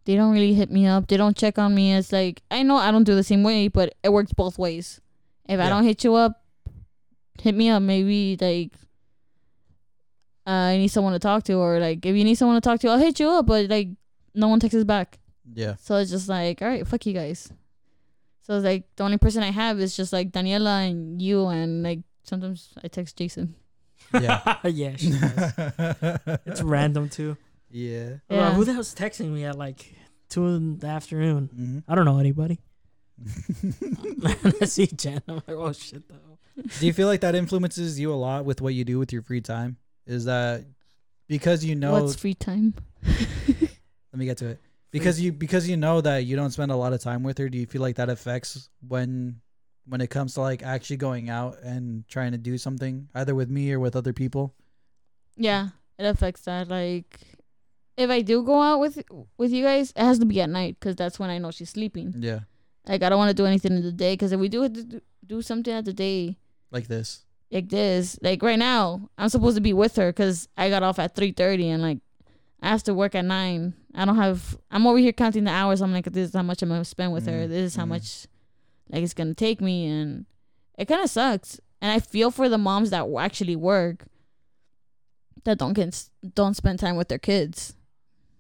they 0.06 0.16
don't 0.16 0.32
really 0.34 0.54
hit 0.54 0.72
me 0.72 0.88
up 0.88 1.08
they 1.08 1.18
don't 1.18 1.38
check 1.38 1.60
on 1.60 1.76
me 1.76 1.94
it's 1.94 2.12
like 2.12 2.42
i 2.50 2.64
know 2.64 2.76
i 2.78 2.90
don't 2.90 3.04
do 3.04 3.14
the 3.14 3.24
same 3.24 3.44
way 3.44 3.68
but 3.68 3.94
it 4.04 4.10
works 4.12 4.34
both 4.34 4.58
ways 4.58 5.00
if 5.48 5.60
i 5.60 5.70
don't 5.70 5.84
hit 5.84 6.04
you 6.04 6.16
up 6.16 6.44
hit 7.42 7.54
me 7.54 7.70
up 7.70 7.82
maybe 7.84 8.36
like 8.42 8.72
uh, 10.48 10.50
i 10.74 10.78
need 10.78 10.88
someone 10.88 11.14
to 11.14 11.20
talk 11.20 11.44
to 11.44 11.54
or 11.54 11.80
like 11.80 12.06
if 12.06 12.16
you 12.16 12.24
need 12.24 12.36
someone 12.36 12.56
to 12.60 12.62
talk 12.62 12.80
to 12.80 12.88
i'll 12.88 12.98
hit 12.98 13.20
you 13.20 13.30
up 13.30 13.46
but 13.46 13.70
like 13.70 13.90
no 14.34 14.48
one 14.48 14.60
texts 14.60 14.84
back 14.84 15.20
Yeah. 15.54 15.76
so 15.80 15.96
it's 15.98 16.12
just 16.12 16.30
like, 16.30 16.62
all 16.62 16.68
right, 16.68 16.86
fuck 16.88 17.06
you 17.08 17.14
guys. 17.14 17.52
So 18.48 18.56
it's 18.56 18.64
like 18.64 18.86
the 18.96 19.04
only 19.04 19.18
person 19.18 19.44
I 19.44 19.52
have 19.52 19.78
is 19.78 19.96
just 19.98 20.14
like 20.14 20.32
Daniela 20.32 20.90
and 20.90 21.22
you, 21.22 21.48
and 21.48 21.84
like 21.84 22.00
sometimes 22.24 22.72
I 22.82 22.88
text 22.88 23.18
Jason. 23.18 23.56
Yeah. 24.14 24.56
yeah, 24.64 24.96
she 24.96 25.10
does. 25.12 26.40
It's 26.46 26.62
random 26.76 27.10
too. 27.10 27.36
Yeah. 27.70 28.20
Uh, 28.32 28.36
Yeah. 28.36 28.54
who 28.54 28.64
the 28.64 28.72
hell's 28.72 28.96
texting 28.96 29.32
me 29.32 29.44
at 29.44 29.58
like 29.58 29.94
two 30.30 30.48
in 30.48 30.78
the 30.80 30.88
afternoon? 30.88 31.50
Mhm. 31.54 31.84
I 31.90 31.96
don't 31.96 32.06
know 32.06 32.20
anybody. 32.20 32.60
I 34.62 34.66
see 34.66 34.88
Jen. 34.88 35.22
I'm 35.28 35.36
like, 35.36 35.50
oh 35.50 35.74
shit, 35.74 36.08
though. 36.08 36.38
do 36.80 36.86
you 36.88 36.94
feel 36.94 37.08
like 37.08 37.22
that 37.22 37.36
influences 37.36 38.00
you 38.00 38.14
a 38.14 38.16
lot 38.16 38.46
with 38.46 38.62
what 38.62 38.74
you 38.74 38.86
do 38.86 38.98
with 38.98 39.12
your 39.12 39.24
free 39.24 39.42
time? 39.42 39.76
Is 40.06 40.24
that 40.24 40.64
because 41.28 41.66
you 41.66 41.76
know? 41.76 41.92
What's 41.92 42.16
free 42.16 42.34
time? 42.34 42.76
let 43.04 44.16
me 44.20 44.24
get 44.26 44.38
to 44.38 44.48
it. 44.52 44.62
Because 44.92 45.20
you 45.22 45.32
because 45.34 45.68
you 45.70 45.78
know 45.78 46.02
that 46.02 46.20
you 46.26 46.36
don't 46.36 46.52
spend 46.52 46.72
a 46.72 46.76
lot 46.76 46.94
of 46.94 47.02
time 47.02 47.24
with 47.24 47.38
her. 47.40 47.50
Do 47.50 47.58
you 47.58 47.66
feel 47.66 47.82
like 47.82 47.98
that 47.98 48.10
affects 48.10 48.70
when 48.88 49.42
when 49.86 50.02
it 50.02 50.10
comes 50.10 50.34
to 50.36 50.42
like 50.42 50.64
actually 50.64 50.98
going 50.98 51.30
out 51.30 51.58
and 51.62 52.08
trying 52.08 52.32
to 52.32 52.38
do 52.38 52.58
something 52.58 53.08
either 53.16 53.36
with 53.36 53.50
me 53.50 53.72
or 53.72 53.80
with 53.80 53.96
other 53.96 54.14
people? 54.14 54.54
Yeah, 55.36 55.70
it 56.00 56.06
affects 56.06 56.42
that. 56.44 56.68
Like, 56.70 57.20
if 57.98 58.10
I 58.10 58.22
do 58.22 58.44
go 58.44 58.62
out 58.62 58.80
with 58.80 59.02
with 59.38 59.52
you 59.52 59.64
guys, 59.66 59.92
it 59.96 60.02
has 60.04 60.20
to 60.20 60.26
be 60.26 60.42
at 60.42 60.50
night 60.50 60.78
because 60.80 60.96
that's 60.96 61.20
when 61.20 61.30
I 61.30 61.38
know 61.38 61.52
she's 61.52 61.70
sleeping. 61.70 62.14
Yeah, 62.18 62.42
Like, 62.88 63.04
I 63.04 63.10
don't 63.10 63.18
want 63.20 63.30
to 63.30 63.36
do 63.36 63.46
anything 63.46 63.74
in 63.74 63.84
the 63.84 63.92
day 63.92 64.14
because 64.14 64.32
if 64.32 64.40
we 64.40 64.50
do 64.50 64.68
do- 64.70 65.42
something 65.42 65.74
at 65.74 65.86
the 65.86 65.94
day, 65.94 66.38
like 66.72 66.88
this. 66.88 67.26
like 67.52 67.70
this. 67.70 68.18
Like 68.22 68.42
right 68.42 68.58
now, 68.60 69.10
I'm 69.18 69.30
supposed 69.30 69.58
to 69.58 69.62
be 69.62 69.74
with 69.74 69.96
her 69.98 70.08
because 70.12 70.48
I 70.58 70.70
got 70.70 70.84
off 70.84 70.98
at 71.00 71.14
three 71.16 71.34
thirty, 71.34 71.70
and 71.70 71.82
like 71.84 72.00
I 72.62 72.70
have 72.70 72.84
to 72.84 72.94
work 72.94 73.16
at 73.16 73.26
nine. 73.26 73.74
I 73.94 74.06
don't 74.06 74.16
have. 74.16 74.58
I'm 74.72 74.88
over 74.88 74.98
here 74.98 75.14
counting 75.14 75.44
the 75.44 75.52
hours. 75.52 75.82
I'm 75.82 75.94
like, 75.94 76.06
this 76.06 76.30
is 76.30 76.36
how 76.36 76.44
much 76.44 76.62
I'm 76.62 76.70
gonna 76.70 76.86
spend 76.86 77.14
with 77.14 77.26
her. 77.28 77.46
Mm, 77.46 77.50
This 77.50 77.74
is 77.74 77.76
how 77.76 77.86
mm. 77.86 77.90
much, 77.90 78.28
like, 78.90 79.04
it's 79.04 79.14
gonna 79.14 79.34
take 79.34 79.62
me, 79.62 79.88
and 79.88 80.26
it 80.78 80.86
kind 80.86 81.04
of 81.04 81.10
sucks. 81.10 81.60
And 81.82 81.92
I 81.92 82.00
feel 82.00 82.32
for 82.32 82.50
the 82.50 82.58
moms 82.58 82.90
that 82.90 83.08
actually 83.20 83.56
work 83.56 84.06
that 85.44 85.58
don't 85.58 85.74
get 85.74 86.10
don't 86.36 86.56
spend 86.56 86.80
time 86.80 86.96
with 86.96 87.08
their 87.08 87.20
kids. 87.20 87.76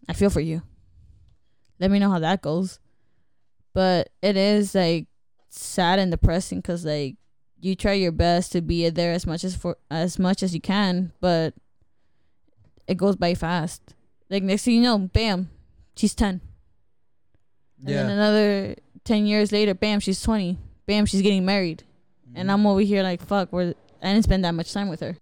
I 0.09 0.13
feel 0.13 0.29
for 0.29 0.41
you. 0.41 0.61
Let 1.79 1.91
me 1.91 1.99
know 1.99 2.09
how 2.09 2.19
that 2.19 2.41
goes. 2.41 2.79
But 3.73 4.09
it 4.21 4.35
is 4.35 4.73
like 4.73 5.07
sad 5.49 5.99
and 5.99 6.11
depressing 6.11 6.59
because 6.59 6.85
like 6.85 7.15
you 7.59 7.75
try 7.75 7.93
your 7.93 8.11
best 8.11 8.51
to 8.51 8.61
be 8.61 8.89
there 8.89 9.13
as 9.13 9.25
much 9.25 9.43
as 9.43 9.55
for 9.55 9.77
as 9.89 10.17
much 10.17 10.43
as 10.43 10.53
you 10.53 10.61
can, 10.61 11.11
but 11.21 11.53
it 12.87 12.97
goes 12.97 13.15
by 13.15 13.35
fast. 13.35 13.93
Like 14.29 14.43
next 14.43 14.63
thing 14.63 14.75
you 14.75 14.81
know, 14.81 14.97
bam, 14.99 15.49
she's 15.95 16.13
ten. 16.15 16.41
And 17.79 17.87
then 17.95 18.09
another 18.09 18.75
ten 19.03 19.25
years 19.25 19.51
later, 19.51 19.73
bam, 19.73 19.99
she's 19.99 20.21
twenty. 20.21 20.57
Bam, 20.85 21.05
she's 21.05 21.21
getting 21.21 21.45
married. 21.45 21.83
And 22.35 22.49
Mhm. 22.49 22.53
I'm 22.53 22.67
over 22.67 22.81
here 22.81 23.03
like 23.03 23.21
fuck, 23.21 23.51
where 23.53 23.73
I 24.01 24.13
didn't 24.13 24.23
spend 24.23 24.43
that 24.45 24.51
much 24.53 24.71
time 24.73 24.89
with 24.89 24.99
her. 25.01 25.17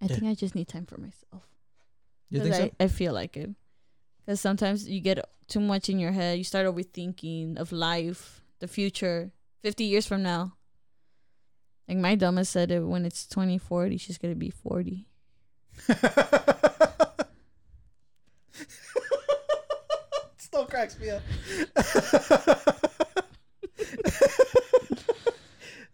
I 0.00 0.06
Yeah. 0.06 0.16
think 0.16 0.24
I 0.30 0.34
just 0.34 0.54
need 0.54 0.68
time 0.68 0.86
for 0.86 0.98
myself. 0.98 1.46
You 2.30 2.40
think 2.42 2.54
so? 2.54 2.64
I, 2.64 2.72
I 2.84 2.88
feel 2.88 3.12
like 3.14 3.36
it. 3.36 3.50
Because 4.24 4.40
sometimes 4.40 4.88
you 4.88 5.00
get 5.00 5.18
too 5.48 5.60
much 5.60 5.88
in 5.88 5.98
your 5.98 6.12
head. 6.12 6.38
You 6.38 6.44
start 6.44 6.66
overthinking 6.66 7.58
of 7.58 7.72
life, 7.72 8.42
the 8.58 8.68
future, 8.68 9.32
50 9.62 9.84
years 9.84 10.06
from 10.06 10.22
now. 10.22 10.56
Like 11.88 11.98
my 11.98 12.14
dumbest 12.14 12.52
said 12.52 12.70
it 12.70 12.80
when 12.80 13.04
it's 13.04 13.26
2040, 13.26 13.96
she's 13.98 14.16
going 14.18 14.32
to 14.32 14.38
be 14.38 14.50
40. 14.50 15.06
Still 20.38 20.63
cracks 20.74 20.98
me 20.98 21.08
up. 21.08 21.22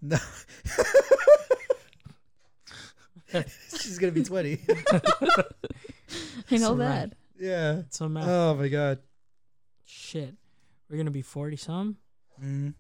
no. 0.01 0.17
She's 3.79 3.99
gonna 3.99 4.13
be 4.13 4.25
twenty. 4.25 4.59
I 6.51 6.57
know 6.57 6.69
So 6.69 6.75
that. 6.77 7.01
right. 7.01 7.13
yeah. 7.39 7.83
So 7.91 8.09
man, 8.09 8.25
Oh 8.27 8.55
my 8.55 8.69
god. 8.69 9.01
shit, 9.85 10.35
we're 10.89 10.97
gonna 10.97 11.11
be 11.11 11.21
forty 11.23 11.57
some. 11.57 11.97
Mm-hmm. 12.43 12.71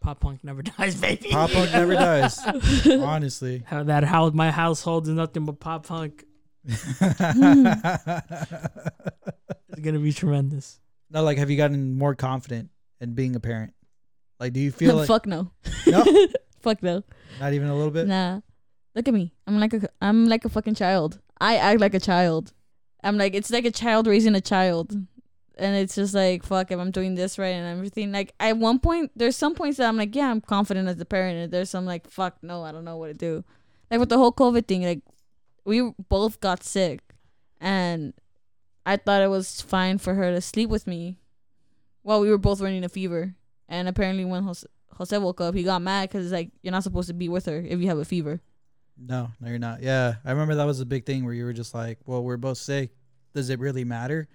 Pop 0.00 0.20
punk 0.20 0.44
never 0.44 0.60
dies, 0.78 0.96
baby. 1.00 1.30
Pop 1.30 1.50
punk 1.50 1.72
never 1.72 1.94
dies. 1.94 2.38
Honestly. 2.86 3.62
How 3.66 3.82
that 3.84 4.04
how 4.04 4.28
my 4.30 4.50
household 4.50 5.08
is 5.08 5.14
nothing 5.14 5.46
but 5.46 5.58
pop 5.60 5.86
punk. 5.86 6.24
It's 9.74 9.80
gonna 9.80 9.98
be 9.98 10.12
tremendous. 10.12 10.78
No, 11.12 11.22
like, 11.22 11.38
have 11.38 11.50
you 11.50 11.56
gotten 11.56 11.96
more 11.96 12.14
confident 12.14 12.70
in 13.00 13.14
being 13.14 13.36
a 13.36 13.40
parent? 13.40 13.74
Like, 14.40 14.52
do 14.52 14.60
you 14.60 14.72
feel 14.72 14.96
like 14.98 15.06
Fuck 15.06 15.26
no. 15.26 15.50
No? 15.86 16.04
Fuck 16.60 16.82
no. 16.82 17.02
not 17.40 17.52
even 17.52 17.68
a 17.68 17.74
little 17.76 17.90
bit? 17.90 18.06
Nah. 18.06 18.40
Look 18.94 19.08
at 19.08 19.14
me. 19.14 19.32
I'm 19.46 19.58
like 19.58 19.72
a 19.72 19.88
I'm 20.00 20.26
like 20.26 20.44
a 20.44 20.48
fucking 20.48 20.74
child. 20.74 21.18
I 21.40 21.56
act 21.56 21.80
like 21.80 21.94
a 21.94 22.00
child. 22.00 22.52
I'm 23.02 23.16
like 23.16 23.34
it's 23.34 23.50
like 23.50 23.64
a 23.64 23.70
child 23.70 24.06
raising 24.06 24.34
a 24.34 24.40
child. 24.40 24.92
And 25.58 25.76
it's 25.76 25.94
just 25.94 26.14
like 26.14 26.44
fuck 26.44 26.70
if 26.70 26.78
I'm 26.78 26.90
doing 26.90 27.14
this 27.14 27.38
right 27.38 27.54
and 27.54 27.66
everything. 27.66 28.12
Like 28.12 28.34
at 28.38 28.58
one 28.58 28.78
point 28.78 29.10
there's 29.16 29.36
some 29.36 29.54
points 29.54 29.78
that 29.78 29.88
I'm 29.88 29.96
like, 29.96 30.14
yeah, 30.14 30.30
I'm 30.30 30.40
confident 30.40 30.88
as 30.88 31.00
a 31.00 31.04
parent 31.06 31.38
and 31.38 31.52
there's 31.52 31.70
some 31.70 31.86
like 31.86 32.08
fuck 32.10 32.36
no, 32.42 32.62
I 32.62 32.72
don't 32.72 32.84
know 32.84 32.96
what 32.98 33.08
to 33.08 33.14
do. 33.14 33.44
Like 33.90 33.98
with 34.00 34.10
the 34.10 34.18
whole 34.18 34.32
COVID 34.32 34.66
thing, 34.66 34.82
like 34.82 35.00
we 35.64 35.92
both 36.08 36.40
got 36.40 36.62
sick 36.62 37.00
and 37.60 38.12
I 38.84 38.96
thought 38.96 39.22
it 39.22 39.30
was 39.30 39.60
fine 39.60 39.98
for 39.98 40.14
her 40.14 40.32
to 40.32 40.40
sleep 40.40 40.68
with 40.68 40.86
me 40.86 41.18
while 42.02 42.20
we 42.20 42.30
were 42.30 42.38
both 42.38 42.60
running 42.60 42.84
a 42.84 42.88
fever. 42.88 43.34
And 43.68 43.88
apparently 43.88 44.24
when 44.24 44.42
Jose, 44.42 44.66
Jose 44.94 45.16
woke 45.18 45.40
up, 45.40 45.54
he 45.54 45.62
got 45.62 45.82
mad 45.82 46.08
because 46.08 46.26
it's 46.26 46.32
like 46.32 46.50
you're 46.62 46.72
not 46.72 46.82
supposed 46.82 47.08
to 47.08 47.14
be 47.14 47.28
with 47.28 47.46
her 47.46 47.58
if 47.58 47.80
you 47.80 47.88
have 47.88 47.98
a 47.98 48.04
fever. 48.04 48.40
No, 48.98 49.30
no, 49.40 49.48
you're 49.48 49.58
not. 49.58 49.82
Yeah, 49.82 50.16
I 50.24 50.30
remember 50.30 50.54
that 50.56 50.64
was 50.64 50.80
a 50.80 50.86
big 50.86 51.06
thing 51.06 51.24
where 51.24 51.34
you 51.34 51.44
were 51.44 51.52
just 51.52 51.74
like, 51.74 51.98
"Well, 52.04 52.22
we're 52.22 52.36
both 52.36 52.58
sick. 52.58 52.90
Does 53.34 53.50
it 53.50 53.58
really 53.58 53.84
matter?" 53.84 54.28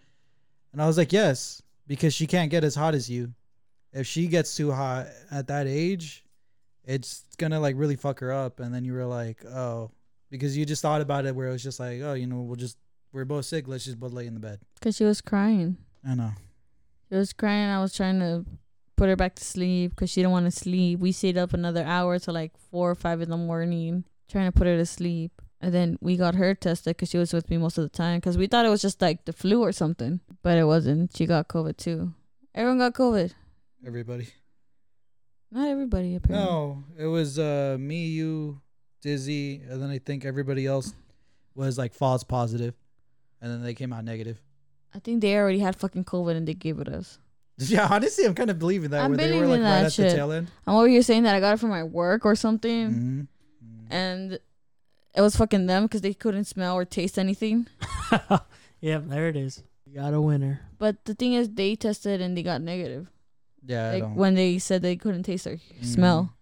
And 0.74 0.82
I 0.82 0.88
was 0.88 0.98
like, 0.98 1.14
"Yes, 1.14 1.62
because 1.86 2.14
she 2.14 2.26
can't 2.28 2.50
get 2.50 2.64
as 2.64 2.76
hot 2.76 2.96
as 2.96 3.10
you. 3.10 3.34
If 3.94 4.08
she 4.08 4.28
gets 4.28 4.56
too 4.56 4.72
hot 4.72 5.08
at 5.30 5.48
that 5.48 5.68
age, 5.68 6.26
it's 6.84 7.24
gonna 7.38 7.60
like 7.60 7.76
really 7.78 7.96
fuck 7.96 8.20
her 8.20 8.34
up." 8.34 8.60
And 8.60 8.74
then 8.74 8.84
you 8.84 8.94
were 8.94 9.06
like, 9.06 9.46
"Oh," 9.46 9.92
because 10.32 10.58
you 10.58 10.66
just 10.66 10.82
thought 10.82 11.02
about 11.02 11.26
it 11.26 11.36
where 11.36 11.48
it 11.48 11.52
was 11.52 11.64
just 11.64 11.80
like, 11.80 12.02
"Oh, 12.02 12.14
you 12.14 12.26
know, 12.26 12.42
we'll 12.42 12.56
just 12.56 12.78
we're 13.12 13.26
both 13.26 13.46
sick. 13.46 13.68
Let's 13.68 13.86
just 13.86 14.00
both 14.00 14.14
lay 14.14 14.28
in 14.28 14.34
the 14.34 14.40
bed." 14.40 14.60
Cause 14.82 14.96
she 14.96 15.04
was 15.04 15.22
crying. 15.22 15.78
I 16.08 16.16
know. 16.16 16.32
She 17.10 17.16
was 17.16 17.34
crying. 17.34 17.70
I 17.70 17.82
was 17.82 17.96
trying 17.96 18.20
to 18.20 18.46
put 18.96 19.10
her 19.10 19.16
back 19.16 19.36
to 19.36 19.44
sleep 19.44 19.92
because 19.92 20.10
she 20.10 20.22
didn't 20.22 20.32
want 20.32 20.46
to 20.46 20.52
sleep. 20.52 21.00
We 21.00 21.12
stayed 21.12 21.38
up 21.38 21.54
another 21.54 21.84
hour 21.84 22.20
till 22.20 22.34
like 22.34 22.58
four 22.58 22.92
or 22.92 22.96
five 22.96 23.22
in 23.22 23.30
the 23.30 23.38
morning 23.38 24.04
trying 24.30 24.52
to 24.52 24.52
put 24.52 24.68
her 24.68 24.76
to 24.78 24.86
sleep. 24.86 25.42
And 25.62 25.74
then 25.74 25.98
we 26.02 26.18
got 26.18 26.36
her 26.36 26.54
tested 26.54 26.96
because 26.98 27.10
she 27.10 27.18
was 27.18 27.34
with 27.34 27.50
me 27.50 27.58
most 27.58 27.78
of 27.78 27.84
the 27.84 27.90
time 27.90 28.18
because 28.20 28.38
we 28.38 28.48
thought 28.48 28.66
it 28.66 28.70
was 28.70 28.82
just 28.82 29.02
like 29.02 29.26
the 29.26 29.34
flu 29.34 29.62
or 29.64 29.72
something, 29.72 30.20
but 30.44 30.58
it 30.58 30.66
wasn't. 30.66 31.16
She 31.16 31.26
got 31.26 31.48
COVID 31.48 31.78
too. 31.78 32.14
Everyone 32.54 32.78
got 32.80 32.94
COVID. 32.94 33.34
Everybody. 33.86 34.28
Not 35.52 35.70
everybody 35.70 36.16
apparently. 36.16 36.46
No, 36.46 36.84
it 36.98 37.06
was 37.06 37.40
uh 37.40 37.78
me, 37.80 38.08
you, 38.08 38.62
Dizzy, 39.02 39.62
and 39.68 39.82
then 39.82 39.90
I 39.90 40.00
think 40.00 40.26
everybody 40.26 40.66
else 40.68 40.94
was 41.56 41.78
like 41.78 41.94
false 41.94 42.24
positive, 42.24 42.76
and 43.42 43.52
then 43.52 43.64
they 43.64 43.74
came 43.74 43.94
out 43.94 44.04
negative. 44.04 44.42
I 44.96 45.00
think 45.00 45.22
they 45.22 45.36
already 45.38 45.60
had 45.60 45.76
fucking 45.76 46.06
COVID 46.06 46.36
and 46.36 46.48
they 46.48 46.54
gave 46.54 46.80
it 46.80 46.88
us. 46.88 47.20
Yeah, 47.60 47.88
honestly, 47.90 48.24
I'm 48.26 48.36
kind 48.36 48.52
of 48.52 48.60
believing 48.60 48.92
that. 48.92 49.04
I'm 49.04 49.12
where 49.12 49.18
they 49.18 49.26
were 49.34 49.46
believing 49.46 49.64
like 49.64 49.74
right 49.74 49.80
that 49.82 49.86
at 49.88 49.94
shit. 49.94 50.10
the 50.12 50.16
tail 50.16 50.32
end. 50.32 50.48
And 50.68 50.76
what 50.76 50.82
were 50.84 50.88
you 50.88 51.02
saying 51.02 51.24
that 51.24 51.34
I 51.34 51.40
got 51.40 51.56
it 51.56 51.60
from 51.60 51.70
my 51.72 51.84
work 51.84 52.24
or 52.24 52.36
something? 52.36 52.92
Mm-hmm. 52.92 53.22
And 53.90 54.34
it 55.16 55.22
was 55.22 55.36
fucking 55.36 55.66
them 55.66 55.84
because 55.84 56.02
they 56.02 56.14
couldn't 56.14 56.46
smell 56.46 56.76
or 56.76 56.86
taste 56.86 57.18
anything. 57.18 57.66
yep, 58.80 59.06
there 59.08 59.28
it 59.28 59.36
is. 59.36 59.64
You 59.88 59.96
got 59.96 60.14
a 60.14 60.22
winner. 60.22 60.62
But 60.78 61.04
the 61.06 61.16
thing 61.16 61.34
is, 61.34 61.50
they 61.50 61.76
tested 61.76 62.22
and 62.22 62.38
they 62.38 62.44
got 62.44 62.62
negative. 62.62 63.08
Yeah, 63.66 63.88
I 63.90 63.94
like 63.94 64.04
don't. 64.04 64.16
when 64.16 64.36
they 64.36 64.60
said 64.60 64.84
they 64.84 64.96
couldn't 64.96 65.24
taste 65.24 65.48
or 65.48 65.56
Mhm. 65.58 65.86
smell. 65.86 66.34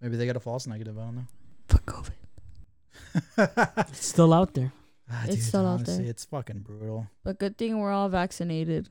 Maybe 0.00 0.16
they 0.16 0.26
got 0.26 0.36
a 0.36 0.40
false 0.40 0.68
negative. 0.68 0.96
I 0.98 1.02
don't 1.02 1.16
know. 1.16 1.26
Fuck 1.66 1.84
COVID. 1.86 2.14
It's 3.90 4.06
still 4.06 4.32
out 4.32 4.54
there. 4.54 4.72
Ah, 5.12 5.24
It's 5.26 5.34
dude, 5.36 5.44
still 5.44 5.66
out 5.66 5.84
there. 5.84 6.00
It's 6.02 6.24
fucking 6.24 6.60
brutal. 6.60 7.08
But 7.24 7.38
good 7.40 7.58
thing 7.58 7.78
we're 7.80 7.90
all 7.92 8.08
vaccinated 8.08 8.88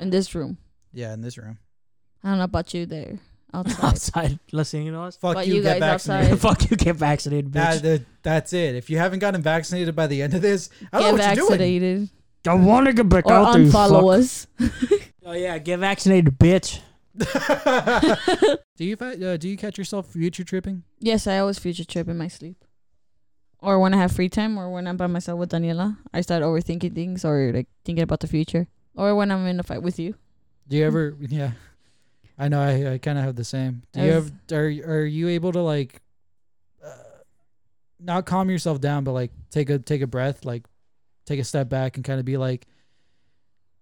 in 0.00 0.10
this 0.10 0.34
room. 0.34 0.58
Yeah, 0.92 1.12
in 1.14 1.20
this 1.20 1.38
room. 1.38 1.58
I 2.24 2.30
don't 2.30 2.38
know 2.38 2.44
about 2.44 2.74
you 2.74 2.84
there 2.86 3.18
outside. 3.54 3.84
outside 3.84 4.38
listening 4.50 4.88
to 4.92 4.98
us. 5.00 5.16
Fuck 5.16 5.34
But 5.34 5.46
you, 5.46 5.56
you 5.56 5.62
get 5.62 5.78
guys 5.80 6.04
vaccinated. 6.06 6.32
outside. 6.32 6.40
Fuck 6.60 6.70
you, 6.70 6.76
get 6.76 6.96
vaccinated, 6.96 7.46
bitch. 7.50 7.52
That, 7.52 7.82
that- 7.82 8.02
that's 8.24 8.52
it. 8.52 8.74
If 8.76 8.88
you 8.90 8.98
haven't 8.98 9.18
gotten 9.20 9.42
vaccinated 9.42 9.94
by 9.96 10.06
the 10.06 10.22
end 10.22 10.34
of 10.34 10.42
this, 10.42 10.68
I 10.92 10.98
don't 11.00 11.16
Get 11.16 11.36
know 11.36 11.44
what 11.44 11.60
you're 11.60 11.80
doing. 11.80 12.08
vaccinated 12.08 12.10
I 12.46 12.54
want 12.54 12.86
to 12.86 12.92
get 12.92 13.08
back 13.08 13.26
or 13.26 13.32
out 13.32 13.52
there. 13.52 13.62
you 13.62 13.70
unfollow 13.70 14.46
fuck. 14.58 14.70
us. 14.90 15.00
Oh 15.24 15.32
yeah, 15.32 15.56
get 15.58 15.78
vaccinated, 15.78 16.36
bitch. 16.36 16.80
do 18.76 18.84
you 18.84 18.96
fa- 18.96 19.32
uh, 19.32 19.36
do 19.36 19.48
you 19.48 19.56
catch 19.56 19.78
yourself 19.78 20.06
future 20.08 20.42
tripping? 20.44 20.82
yes, 20.98 21.26
I 21.28 21.38
always 21.38 21.58
future 21.60 21.84
trip 21.84 22.08
in 22.08 22.18
my 22.18 22.26
sleep. 22.28 22.64
Or 23.62 23.78
when 23.78 23.94
I 23.94 23.98
have 23.98 24.10
free 24.12 24.28
time 24.28 24.58
or 24.58 24.68
when 24.70 24.88
I'm 24.88 24.96
by 24.96 25.06
myself 25.06 25.38
with 25.38 25.50
Daniela, 25.52 25.96
I 26.12 26.20
start 26.20 26.42
overthinking 26.42 26.94
things 26.94 27.24
or 27.24 27.52
like 27.54 27.68
thinking 27.84 28.02
about 28.02 28.18
the 28.20 28.26
future. 28.26 28.66
Or 28.96 29.14
when 29.14 29.30
I'm 29.30 29.46
in 29.46 29.60
a 29.60 29.62
fight 29.62 29.82
with 29.82 29.98
you. 29.98 30.16
Do 30.68 30.76
you 30.76 30.84
ever? 30.90 31.16
Yeah, 31.20 31.52
I 32.38 32.48
know. 32.48 32.60
I, 32.60 32.94
I 32.94 32.98
kind 32.98 33.18
of 33.18 33.24
have 33.24 33.36
the 33.36 33.44
same. 33.44 33.82
Do 33.92 34.00
you 34.00 34.06
I've- 34.06 34.14
have? 34.14 34.32
Are 34.52 34.66
are 35.00 35.04
you 35.06 35.28
able 35.28 35.52
to 35.52 35.60
like, 35.60 36.02
uh, 36.84 36.90
not 38.00 38.26
calm 38.26 38.50
yourself 38.50 38.80
down, 38.80 39.04
but 39.04 39.12
like 39.12 39.30
take 39.50 39.70
a 39.70 39.78
take 39.78 40.02
a 40.02 40.06
breath, 40.08 40.44
like 40.44 40.66
take 41.24 41.38
a 41.38 41.44
step 41.44 41.68
back 41.68 41.96
and 41.96 42.04
kind 42.04 42.18
of 42.18 42.26
be 42.26 42.36
like, 42.36 42.66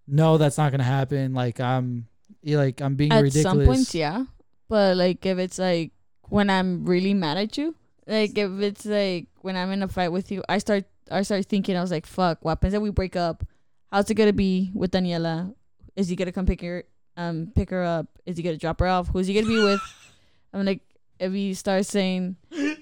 no, 0.07 0.37
that's 0.37 0.59
not 0.59 0.71
gonna 0.73 0.85
happen. 0.85 1.33
Like 1.33 1.59
I'm, 1.59 2.07
you 2.43 2.59
like 2.59 2.83
I'm 2.83 2.97
being 2.97 3.13
At 3.13 3.23
ridiculous. 3.23 3.47
At 3.47 3.51
some 3.59 3.65
points, 3.67 3.95
yeah. 3.95 4.25
But 4.69 4.97
like 4.99 5.25
if 5.25 5.39
it's 5.39 5.59
like 5.59 5.93
when 6.29 6.51
I'm 6.51 6.85
really 6.85 7.15
mad 7.15 7.39
at 7.39 7.57
you, 7.57 7.75
like 8.07 8.37
if 8.37 8.51
it's 8.61 8.87
like 8.87 9.27
when 9.43 9.57
I'm 9.57 9.71
in 9.73 9.83
a 9.83 9.89
fight 9.89 10.09
with 10.11 10.31
you, 10.31 10.43
I 10.49 10.59
start 10.59 10.85
I 11.11 11.23
start 11.23 11.47
thinking 11.47 11.77
I 11.77 11.81
was 11.81 11.91
like, 11.91 12.07
fuck, 12.07 12.39
what 12.45 12.53
happens 12.53 12.75
if 12.75 12.83
we 12.83 12.91
break 12.91 13.17
up? 13.17 13.45
How's 13.91 14.11
it 14.11 14.15
gonna 14.15 14.33
be 14.33 14.71
with 14.75 14.93
Daniela? 14.93 15.55
Is 15.97 16.09
he 16.09 16.17
gonna 16.17 16.33
come 16.33 16.47
pick 16.47 16.61
her 16.63 16.85
um 17.17 17.53
pick 17.55 17.71
her 17.71 17.83
up? 17.85 18.07
Is 18.27 18.37
he 18.37 18.43
gonna 18.43 18.57
drop 18.57 18.81
her 18.81 18.87
off? 18.87 19.09
Who's 19.09 19.27
he 19.27 19.35
gonna 19.35 19.47
be 19.47 19.63
with? 19.63 19.81
I'm 20.53 20.65
like 20.65 20.81
if 21.19 21.33
he 21.33 21.55
starts 21.55 21.89
saying 21.89 22.37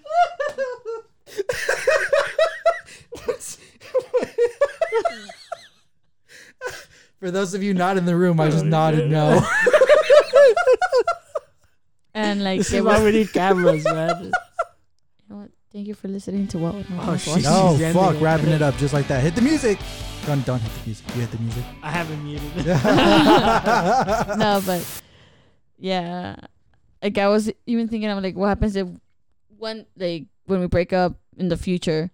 For 7.18 7.33
those 7.33 7.52
of 7.52 7.62
you 7.64 7.74
not 7.74 7.96
in 7.96 8.04
the 8.07 8.14
room, 8.14 8.38
I 8.38 8.48
just 8.48 8.64
nodded 8.64 9.11
no. 9.11 9.42
and 12.14 12.44
like 12.44 12.59
This 12.59 12.72
it 12.72 12.76
is 12.78 12.83
why 12.85 13.02
we 13.02 13.11
need 13.11 13.33
cameras, 13.33 13.85
man. 13.85 14.31
You 15.72 15.81
know 15.85 15.85
what? 15.85 15.85
Thank 15.85 15.87
you 15.88 15.94
for 15.94 16.09
listening 16.09 16.46
to 16.48 16.59
what 16.59 16.74
no, 16.90 16.96
Oh, 17.02 17.07
one's 17.09 17.22
shit. 17.22 17.28
watching. 17.35 17.42
no, 17.44 17.72
She's 17.72 17.83
ending 17.83 18.02
fuck, 18.02 18.14
it. 18.14 18.20
wrapping 18.22 18.48
it 18.50 18.62
up 18.62 18.76
just 18.76 18.94
like 18.94 19.09
that. 19.09 19.22
Hit 19.22 19.35
the 19.35 19.42
music. 19.42 19.78
Don't 20.26 20.44
don't 20.44 20.61
hit 20.61 20.72
the 20.72 20.87
music. 20.87 21.07
You 21.14 21.20
hit 21.22 21.31
the 21.31 21.38
music. 21.38 21.64
I 21.83 21.90
haven't 21.90 22.24
muted. 22.24 22.66
no, 24.38 24.62
but 24.66 24.85
yeah, 25.78 26.37
like 27.02 27.18
I 27.18 27.28
was 27.28 27.50
even 27.66 27.88
thinking, 27.88 28.11
I'm 28.11 28.22
like, 28.22 28.37
what 28.37 28.48
happens 28.48 28.76
if 28.76 28.88
when 29.59 29.87
like 29.96 30.26
when 30.46 30.61
we 30.61 30.66
break 30.66 30.92
up 30.92 31.14
in 31.37 31.48
the 31.48 31.57
future? 31.57 32.11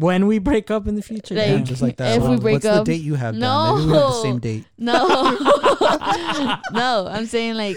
When 0.00 0.26
we 0.26 0.38
break 0.38 0.70
up 0.70 0.86
in 0.88 0.94
the 0.94 1.02
future, 1.02 1.34
Like, 1.34 1.46
Yeah, 1.48 1.58
just 1.58 1.82
like 1.82 1.96
that. 1.98 2.16
if 2.16 2.22
we 2.26 2.36
break 2.36 2.54
What's 2.54 2.66
up- 2.66 2.84
the 2.84 2.92
date 2.92 3.02
you 3.02 3.14
have? 3.14 3.38
down? 3.38 3.78
Maybe 3.78 3.86
we 3.90 3.96
have 3.98 4.06
the 4.08 4.22
same 4.22 4.38
date. 4.38 4.64
No, 4.78 4.96
no, 6.72 7.06
I'm 7.10 7.26
saying 7.26 7.54
like, 7.54 7.76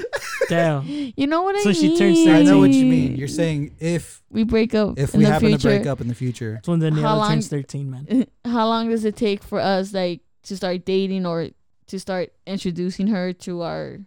damn. 0.49 0.85
you 0.87 1.27
know 1.27 1.41
what 1.43 1.55
I 1.55 1.63
mean? 1.63 1.63
So 1.63 1.73
she 1.73 1.97
turns 1.97 2.25
I 2.27 2.41
know 2.43 2.59
what 2.59 2.71
you 2.71 2.85
mean. 2.85 3.15
You're 3.15 3.27
saying 3.27 3.75
if 3.79 4.21
we 4.29 4.43
break 4.43 4.73
up 4.73 4.97
if 4.97 5.13
in 5.13 5.19
we 5.19 5.25
the 5.25 5.31
happen 5.31 5.49
future. 5.49 5.61
to 5.61 5.67
break 5.77 5.87
up 5.87 6.01
in 6.01 6.07
the 6.07 6.15
future. 6.15 6.53
That's 6.53 6.67
when 6.67 6.79
Daniela 6.79 7.01
How 7.01 7.17
long- 7.17 7.29
turns 7.31 7.47
thirteen, 7.47 7.91
man. 7.91 8.27
How 8.45 8.67
long 8.67 8.89
does 8.89 9.05
it 9.05 9.15
take 9.15 9.43
for 9.43 9.59
us 9.59 9.93
like 9.93 10.21
to 10.43 10.55
start 10.57 10.85
dating 10.85 11.25
or 11.25 11.49
to 11.87 11.99
start 11.99 12.31
introducing 12.47 13.07
her 13.07 13.33
to 13.33 13.61
our 13.61 13.99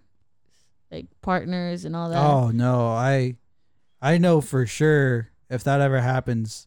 like 0.91 1.07
partners 1.23 1.85
and 1.85 1.95
all 1.95 2.11
that? 2.11 2.19
Oh 2.23 2.51
no, 2.51 2.89
I 2.89 3.37
I 4.01 4.19
know 4.19 4.41
for 4.41 4.67
sure 4.67 5.29
if 5.51 5.65
that 5.65 5.81
ever 5.81 6.01
happens, 6.01 6.67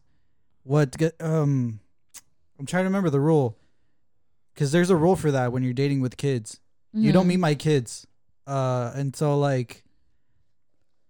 what 0.62 0.96
get 0.96 1.14
um 1.20 1.80
I'm 2.58 2.66
trying 2.66 2.82
to 2.84 2.88
remember 2.88 3.10
the 3.10 3.20
rule. 3.20 3.56
Cuz 4.56 4.72
there's 4.72 4.90
a 4.90 4.96
rule 4.96 5.16
for 5.16 5.30
that 5.30 5.52
when 5.52 5.62
you're 5.62 5.72
dating 5.72 6.00
with 6.00 6.16
kids. 6.16 6.60
You 6.92 7.12
don't 7.12 7.24
Mhm. 7.26 7.28
meet 7.28 7.36
my 7.40 7.54
kids 7.54 8.06
uh 8.46 8.92
until 8.94 9.38
like 9.38 9.84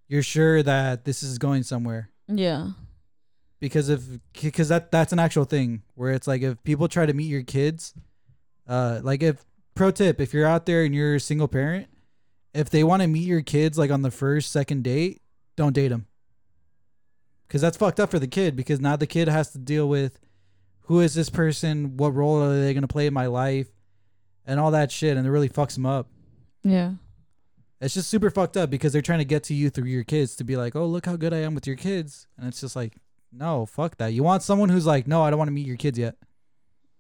you're 0.09 0.23
sure 0.23 0.63
that 0.63 1.05
this 1.05 1.23
is 1.23 1.39
going 1.39 1.63
somewhere. 1.63 2.11
Yeah. 2.29 2.73
because 3.61 3.89
if 3.91 4.03
because 4.41 4.69
that 4.69 4.91
that's 4.91 5.13
an 5.13 5.19
actual 5.19 5.45
thing 5.45 5.83
where 5.95 6.13
it's 6.13 6.27
like 6.27 6.41
if 6.43 6.63
people 6.63 6.89
try 6.89 7.05
to 7.05 7.13
meet 7.13 7.27
your 7.29 7.43
kids 7.43 7.93
uh 8.67 9.01
like 9.03 9.23
if 9.23 9.45
pro 9.75 9.91
tip 9.91 10.19
if 10.21 10.33
you're 10.33 10.47
out 10.47 10.65
there 10.65 10.83
and 10.85 10.95
you're 10.95 11.17
a 11.17 11.21
single 11.21 11.47
parent 11.49 11.87
if 12.55 12.71
they 12.71 12.83
want 12.83 13.03
to 13.03 13.07
meet 13.09 13.27
your 13.27 13.43
kids 13.43 13.77
like 13.77 13.91
on 13.91 14.01
the 14.01 14.11
first 14.11 14.51
second 14.51 14.83
date 14.83 15.21
don't 15.57 15.75
date 15.75 15.89
them 15.89 16.07
because 17.51 17.61
that's 17.61 17.77
fucked 17.77 17.99
up 17.99 18.09
for 18.13 18.21
the 18.21 18.29
kid 18.29 18.55
because 18.55 18.79
now 18.81 18.95
the 18.95 19.09
kid 19.09 19.27
has 19.27 19.51
to 19.51 19.59
deal 19.59 19.89
with 19.89 20.21
who 20.83 21.01
is 21.01 21.15
this 21.15 21.29
person 21.31 21.97
what 21.97 22.15
role 22.15 22.41
are 22.41 22.61
they 22.61 22.73
going 22.73 22.83
to 22.83 22.89
play 22.89 23.07
in 23.09 23.13
my 23.13 23.27
life 23.27 23.67
and 24.47 24.61
all 24.61 24.71
that 24.71 24.93
shit 24.93 25.17
and 25.17 25.27
it 25.27 25.31
really 25.31 25.49
fucks 25.49 25.75
them 25.75 25.85
up 25.85 26.07
Yeah. 26.63 26.93
it's 27.81 27.95
just 27.95 28.09
super 28.09 28.31
fucked 28.31 28.57
up 28.57 28.71
because 28.71 28.93
they're 28.93 29.03
trying 29.03 29.19
to 29.19 29.25
get 29.25 29.43
to 29.45 29.55
you 29.55 29.69
through 29.69 29.89
your 29.89 30.05
kids 30.05 30.37
to 30.37 30.45
be 30.45 30.57
like, 30.57 30.77
oh, 30.77 30.87
look 30.87 31.07
how 31.07 31.17
good 31.17 31.33
I 31.35 31.39
am 31.39 31.55
with 31.57 31.67
your 31.67 31.77
kids. 31.77 32.27
And 32.39 32.47
it's 32.47 32.61
just 32.61 32.77
like, 32.77 32.95
no, 33.33 33.65
fuck 33.67 33.97
that. 33.99 34.13
You 34.13 34.23
want 34.23 34.43
someone 34.43 34.69
who's 34.69 34.87
like, 34.87 35.07
no, 35.09 35.23
I 35.23 35.31
don't 35.31 35.39
want 35.39 35.49
to 35.49 35.53
meet 35.53 35.67
your 35.67 35.77
kids 35.77 35.99
yet. 35.99 36.17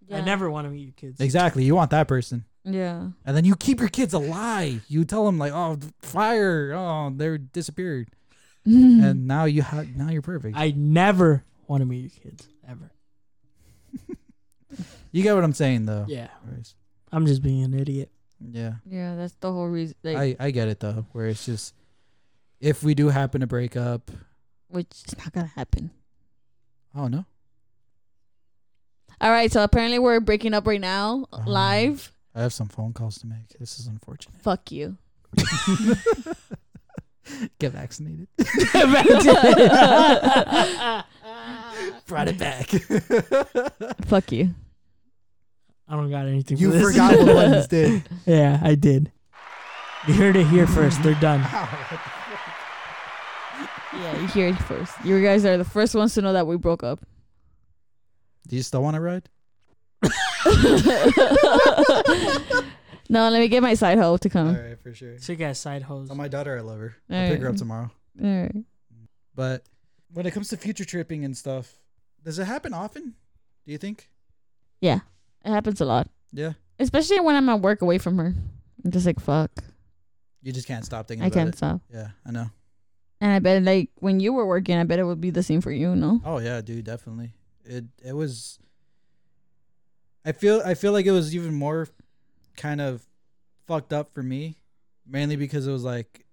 Yeah. 0.09 0.17
I 0.19 0.21
never 0.23 0.51
want 0.51 0.67
to 0.67 0.71
meet 0.71 0.83
your 0.85 0.93
kids. 0.95 1.21
Exactly. 1.21 1.65
You 1.65 1.75
want 1.77 1.91
that 1.91 2.09
person. 2.09 2.45
Yeah. 2.65 3.09
And 3.25 3.37
then 3.37 3.45
you 3.45 3.57
keep 3.57 3.79
your 3.81 3.89
kids 3.89 4.15
alive. 4.15 4.85
You 4.89 5.05
tell 5.05 5.25
them 5.27 5.39
like, 5.39 5.53
oh, 5.53 5.79
fire. 6.03 6.73
Oh, 6.75 7.13
they're 7.15 7.39
disappeared. 7.39 8.09
And 8.65 9.27
now 9.27 9.45
you 9.47 9.63
have, 9.63 9.97
now 9.97 10.11
you're 10.11 10.23
perfect. 10.23 10.57
I 10.57 10.73
never 10.77 11.43
want 11.67 11.81
to 11.81 11.87
meet 11.87 12.01
your 12.03 12.11
kids 12.23 12.47
ever. 12.69 12.91
you 15.13 15.23
get 15.23 15.35
what 15.35 15.45
I'm 15.45 15.55
saying 15.55 15.87
though. 15.87 16.05
Yeah, 16.09 16.29
Whereas- 16.45 16.75
I'm 17.13 17.27
just 17.27 17.43
being 17.43 17.65
an 17.65 17.75
idiot. 17.75 18.11
Yeah. 18.41 18.75
yeah, 18.87 19.17
that's 19.17 19.35
the 19.41 19.53
whole 19.53 19.67
reason. 19.69 19.97
Like, 20.03 20.17
I, 20.17 20.37
I 20.39 20.51
get 20.51 20.69
it 20.69 20.81
though, 20.81 21.05
where 21.13 21.27
it's 21.27 21.45
just, 21.45 21.75
if 22.61 22.83
we 22.83 22.95
do 22.95 23.09
happen 23.09 23.41
to 23.41 23.47
break 23.47 23.77
up, 23.77 24.11
which 24.69 24.87
is 25.07 25.19
not 25.19 25.33
gonna 25.33 25.47
happen. 25.57 25.91
oh 26.95 27.09
no. 27.09 27.25
All 29.21 29.31
right, 29.31 29.51
so 29.53 29.63
apparently 29.63 29.99
we're 29.99 30.21
breaking 30.21 30.55
up 30.55 30.67
right 30.67 30.81
now, 30.81 31.27
Uh-huh. 31.33 31.51
live. 31.51 32.13
I 32.35 32.43
have 32.43 32.53
some 32.55 32.69
phone 32.69 32.93
calls 32.93 33.19
to 33.19 33.27
make. 33.27 33.49
This 33.59 33.79
is 33.81 33.87
unfortunate. 33.89 34.41
Fuck 34.41 34.71
you. 34.73 34.97
Get 37.59 37.73
vaccinated. 37.73 38.29
Brought 42.07 42.29
it 42.29 42.39
back. 42.39 42.69
Fuck 44.07 44.33
you. 44.33 44.55
I 45.89 45.97
don't 45.97 46.11
got 46.11 46.27
anything. 46.27 46.57
you 46.59 46.71
for 46.71 46.79
this. 46.79 46.91
forgot 46.93 47.19
what 47.19 47.27
Lennox 47.27 47.67
did. 47.67 48.03
yeah, 48.27 48.61
I 48.63 48.77
did. 48.77 49.11
You 50.07 50.15
heard 50.15 50.37
it 50.37 50.47
here 50.47 50.67
first. 50.67 51.03
They're 51.03 51.15
done. 51.15 51.41
Yeah, 53.93 54.21
you 54.21 54.29
hear 54.29 54.49
it 54.49 54.57
first. 54.57 54.95
You 55.05 55.21
guys 55.23 55.45
are 55.45 55.57
the 55.57 55.65
first 55.65 55.95
ones 55.95 56.15
to 56.15 56.23
know 56.23 56.33
that 56.33 56.47
we 56.47 56.57
broke 56.57 56.85
up. 56.85 57.01
Do 58.47 58.57
you 58.57 58.63
still 58.63 58.83
want 58.83 58.95
to 58.95 59.01
ride? 59.01 59.29
No, 63.11 63.29
let 63.29 63.41
me 63.41 63.49
get 63.49 63.61
my 63.63 63.75
side 63.75 63.99
hoe 63.99 64.17
to 64.19 64.29
come. 64.29 64.55
right, 64.55 64.79
for 64.81 64.95
sure. 64.95 65.19
She 65.19 65.35
got 65.35 65.57
side 65.57 65.83
hoes. 65.83 66.07
Tell 66.09 66.17
my 66.17 66.29
daughter 66.29 66.57
I 66.57 66.61
love 66.61 66.79
her. 66.79 66.95
I'll 67.11 67.25
All 67.25 67.29
pick 67.29 67.41
her 67.41 67.49
up 67.49 67.57
tomorrow. 67.57 67.91
All 68.23 68.41
right. 68.43 68.55
But 69.35 69.65
when 70.13 70.27
it 70.27 70.31
comes 70.33 70.49
to 70.51 70.57
future 70.57 70.85
tripping 70.85 71.25
and 71.25 71.37
stuff, 71.37 71.73
does 72.25 72.39
it 72.39 72.45
happen 72.45 72.73
often? 72.73 73.15
Do 73.67 73.73
you 73.73 73.79
think? 73.79 74.09
Yeah, 74.81 75.01
it 75.45 75.51
happens 75.51 75.81
a 75.81 75.85
lot, 75.85 76.09
Yeah. 76.33 76.53
especially 76.79 77.19
when 77.21 77.35
I'm 77.37 77.49
at 77.49 77.61
work 77.61 77.83
away 77.83 77.99
from 77.99 78.17
her. 78.19 78.33
I'm 78.85 78.91
just 78.93 79.07
like, 79.07 79.19
fuck, 79.21 79.51
You 80.43 80.53
just 80.53 80.67
can't 80.69 80.85
stop 80.85 81.09
thinking 81.09 81.25
I 81.25 81.27
about 81.27 81.35
can't 81.35 81.49
it. 81.51 81.57
stop. 81.57 81.81
Yeah, 81.93 82.09
I 82.25 82.31
know. 82.31 82.51
And 83.21 83.33
I 83.33 83.39
bet 83.41 83.63
like 83.65 83.91
when 83.97 84.21
you 84.21 84.33
were 84.33 84.47
working, 84.47 84.79
I 84.79 84.85
bet 84.85 84.99
it 85.01 85.05
would 85.05 85.21
be 85.21 85.31
the 85.31 85.43
same 85.43 85.61
for 85.61 85.73
you, 85.73 85.95
no? 85.97 86.21
Oh 86.25 86.39
yeah, 86.39 86.61
dude, 86.63 86.85
definitely. 86.85 87.35
It 87.65 87.85
it 88.05 88.15
was. 88.15 88.59
I 90.25 90.33
feel 90.33 90.63
I 90.65 90.75
feel 90.75 90.93
like 90.93 91.07
it 91.07 91.13
was 91.13 91.35
even 91.35 91.55
more, 91.55 91.89
kind 92.57 92.81
of, 92.81 93.07
fucked 93.71 93.93
up 93.93 94.13
for 94.13 94.23
me, 94.23 94.57
mainly 95.07 95.37
because 95.37 95.65
it 95.65 95.71
was 95.71 95.85
like, 95.85 96.27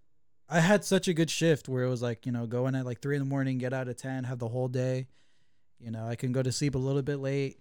I 0.50 0.60
had 0.60 0.84
such 0.84 1.08
a 1.08 1.14
good 1.14 1.30
shift 1.30 1.70
where 1.70 1.84
it 1.84 1.90
was 1.90 2.02
like 2.02 2.26
you 2.26 2.32
know 2.32 2.48
go 2.48 2.66
in 2.66 2.74
at 2.74 2.84
like 2.84 3.00
three 3.00 3.16
in 3.16 3.22
the 3.22 3.30
morning, 3.30 3.60
get 3.60 3.74
out 3.74 3.88
at 3.88 4.00
ten, 4.00 4.24
have 4.24 4.40
the 4.40 4.48
whole 4.48 4.68
day, 4.68 5.08
you 5.80 5.92
know 5.92 6.08
I 6.08 6.16
can 6.16 6.32
go 6.32 6.42
to 6.42 6.52
sleep 6.52 6.74
a 6.74 6.80
little 6.80 7.04
bit 7.04 7.18
late. 7.18 7.60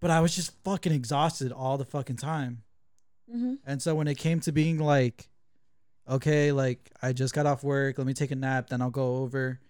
But 0.00 0.10
I 0.10 0.20
was 0.20 0.34
just 0.34 0.52
fucking 0.64 0.92
exhausted 0.92 1.52
all 1.52 1.76
the 1.76 1.84
fucking 1.84 2.16
time. 2.16 2.62
Mm-hmm. 3.30 3.56
And 3.66 3.82
so 3.82 3.94
when 3.94 4.08
it 4.08 4.16
came 4.16 4.40
to 4.40 4.52
being 4.52 4.78
like, 4.78 5.28
okay, 6.08 6.52
like 6.52 6.90
I 7.02 7.12
just 7.12 7.34
got 7.34 7.44
off 7.44 7.62
work, 7.62 7.98
let 7.98 8.06
me 8.06 8.14
take 8.14 8.30
a 8.30 8.36
nap, 8.36 8.70
then 8.70 8.80
I'll 8.80 8.88
go 8.88 9.16
over, 9.16 9.60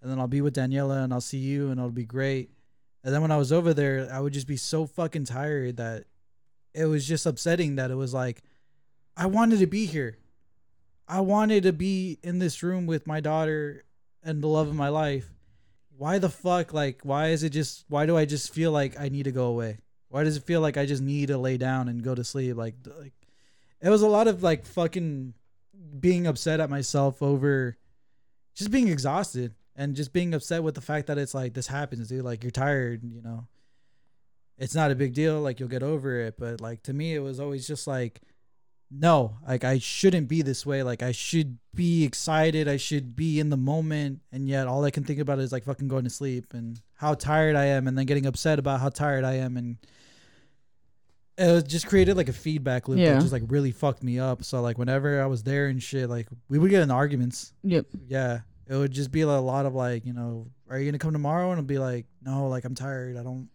and 0.00 0.10
then 0.10 0.18
I'll 0.18 0.28
be 0.28 0.40
with 0.40 0.54
Daniela 0.54 1.04
and 1.04 1.12
I'll 1.12 1.20
see 1.20 1.36
you 1.36 1.68
and 1.68 1.78
it'll 1.78 1.90
be 1.90 2.06
great. 2.06 2.52
And 3.02 3.12
then 3.12 3.20
when 3.20 3.30
I 3.30 3.36
was 3.36 3.52
over 3.52 3.74
there, 3.74 4.08
I 4.10 4.20
would 4.20 4.32
just 4.32 4.46
be 4.46 4.56
so 4.56 4.86
fucking 4.86 5.26
tired 5.26 5.76
that 5.76 6.06
it 6.74 6.86
was 6.86 7.06
just 7.06 7.26
upsetting 7.26 7.76
that 7.76 7.90
it 7.90 7.94
was 7.94 8.12
like, 8.12 8.42
I 9.16 9.26
wanted 9.26 9.60
to 9.60 9.66
be 9.66 9.86
here. 9.86 10.18
I 11.06 11.20
wanted 11.20 11.62
to 11.64 11.72
be 11.72 12.18
in 12.22 12.38
this 12.38 12.62
room 12.62 12.86
with 12.86 13.06
my 13.06 13.20
daughter 13.20 13.84
and 14.22 14.42
the 14.42 14.48
love 14.48 14.68
of 14.68 14.74
my 14.74 14.88
life. 14.88 15.30
Why 15.96 16.18
the 16.18 16.30
fuck? 16.30 16.72
Like, 16.72 17.00
why 17.02 17.28
is 17.28 17.42
it 17.44 17.50
just, 17.50 17.84
why 17.88 18.06
do 18.06 18.16
I 18.16 18.24
just 18.24 18.52
feel 18.52 18.72
like 18.72 18.98
I 18.98 19.08
need 19.08 19.24
to 19.24 19.32
go 19.32 19.46
away? 19.46 19.78
Why 20.08 20.24
does 20.24 20.36
it 20.36 20.44
feel 20.44 20.60
like 20.60 20.76
I 20.76 20.86
just 20.86 21.02
need 21.02 21.28
to 21.28 21.38
lay 21.38 21.56
down 21.56 21.88
and 21.88 22.02
go 22.02 22.14
to 22.14 22.24
sleep? 22.24 22.56
Like, 22.56 22.74
like 22.98 23.12
it 23.80 23.90
was 23.90 24.02
a 24.02 24.08
lot 24.08 24.28
of 24.28 24.42
like 24.42 24.64
fucking 24.64 25.34
being 25.98 26.26
upset 26.26 26.60
at 26.60 26.70
myself 26.70 27.22
over 27.22 27.76
just 28.54 28.70
being 28.70 28.88
exhausted 28.88 29.54
and 29.76 29.94
just 29.94 30.12
being 30.12 30.34
upset 30.34 30.62
with 30.62 30.74
the 30.74 30.80
fact 30.80 31.08
that 31.08 31.18
it's 31.18 31.34
like 31.34 31.54
this 31.54 31.66
happens, 31.66 32.08
dude. 32.08 32.24
Like 32.24 32.42
you're 32.42 32.50
tired, 32.50 33.02
you 33.04 33.22
know. 33.22 33.46
It's 34.58 34.74
not 34.74 34.90
a 34.90 34.94
big 34.94 35.14
deal, 35.14 35.40
like 35.40 35.58
you'll 35.60 35.68
get 35.68 35.82
over 35.82 36.20
it. 36.20 36.36
But 36.38 36.60
like 36.60 36.82
to 36.84 36.92
me, 36.92 37.14
it 37.14 37.20
was 37.20 37.40
always 37.40 37.66
just 37.66 37.86
like, 37.86 38.20
no, 38.90 39.38
like 39.48 39.64
I 39.64 39.78
shouldn't 39.78 40.28
be 40.28 40.42
this 40.42 40.64
way. 40.64 40.82
Like 40.82 41.02
I 41.02 41.10
should 41.12 41.58
be 41.74 42.04
excited. 42.04 42.68
I 42.68 42.76
should 42.76 43.16
be 43.16 43.40
in 43.40 43.50
the 43.50 43.56
moment. 43.56 44.20
And 44.30 44.48
yet 44.48 44.68
all 44.68 44.84
I 44.84 44.90
can 44.92 45.02
think 45.02 45.18
about 45.18 45.40
is 45.40 45.50
like 45.50 45.64
fucking 45.64 45.88
going 45.88 46.04
to 46.04 46.10
sleep 46.10 46.54
and 46.54 46.80
how 46.94 47.14
tired 47.14 47.56
I 47.56 47.64
am, 47.66 47.88
and 47.88 47.98
then 47.98 48.06
getting 48.06 48.26
upset 48.26 48.58
about 48.58 48.80
how 48.80 48.88
tired 48.90 49.24
I 49.24 49.34
am, 49.34 49.56
and 49.56 49.76
it 51.36 51.50
was 51.50 51.64
just 51.64 51.88
created 51.88 52.16
like 52.16 52.28
a 52.28 52.32
feedback 52.32 52.86
loop 52.86 53.00
Yeah. 53.00 53.14
that 53.14 53.20
just 53.20 53.32
like 53.32 53.42
really 53.48 53.72
fucked 53.72 54.04
me 54.04 54.20
up. 54.20 54.44
So 54.44 54.60
like 54.60 54.78
whenever 54.78 55.20
I 55.20 55.26
was 55.26 55.42
there 55.42 55.66
and 55.66 55.82
shit, 55.82 56.08
like 56.08 56.28
we 56.48 56.58
would 56.58 56.70
get 56.70 56.82
in 56.82 56.90
arguments. 56.92 57.52
Yep. 57.64 57.86
Yeah, 58.06 58.40
it 58.68 58.76
would 58.76 58.92
just 58.92 59.10
be 59.10 59.22
a 59.22 59.26
lot 59.26 59.66
of 59.66 59.74
like, 59.74 60.06
you 60.06 60.12
know, 60.12 60.46
are 60.70 60.78
you 60.78 60.84
gonna 60.88 60.98
come 60.98 61.12
tomorrow? 61.12 61.50
And 61.50 61.58
I'll 61.58 61.66
be 61.66 61.78
like, 61.78 62.06
no, 62.22 62.46
like 62.46 62.64
I'm 62.64 62.76
tired. 62.76 63.16
I 63.16 63.24
don't 63.24 63.48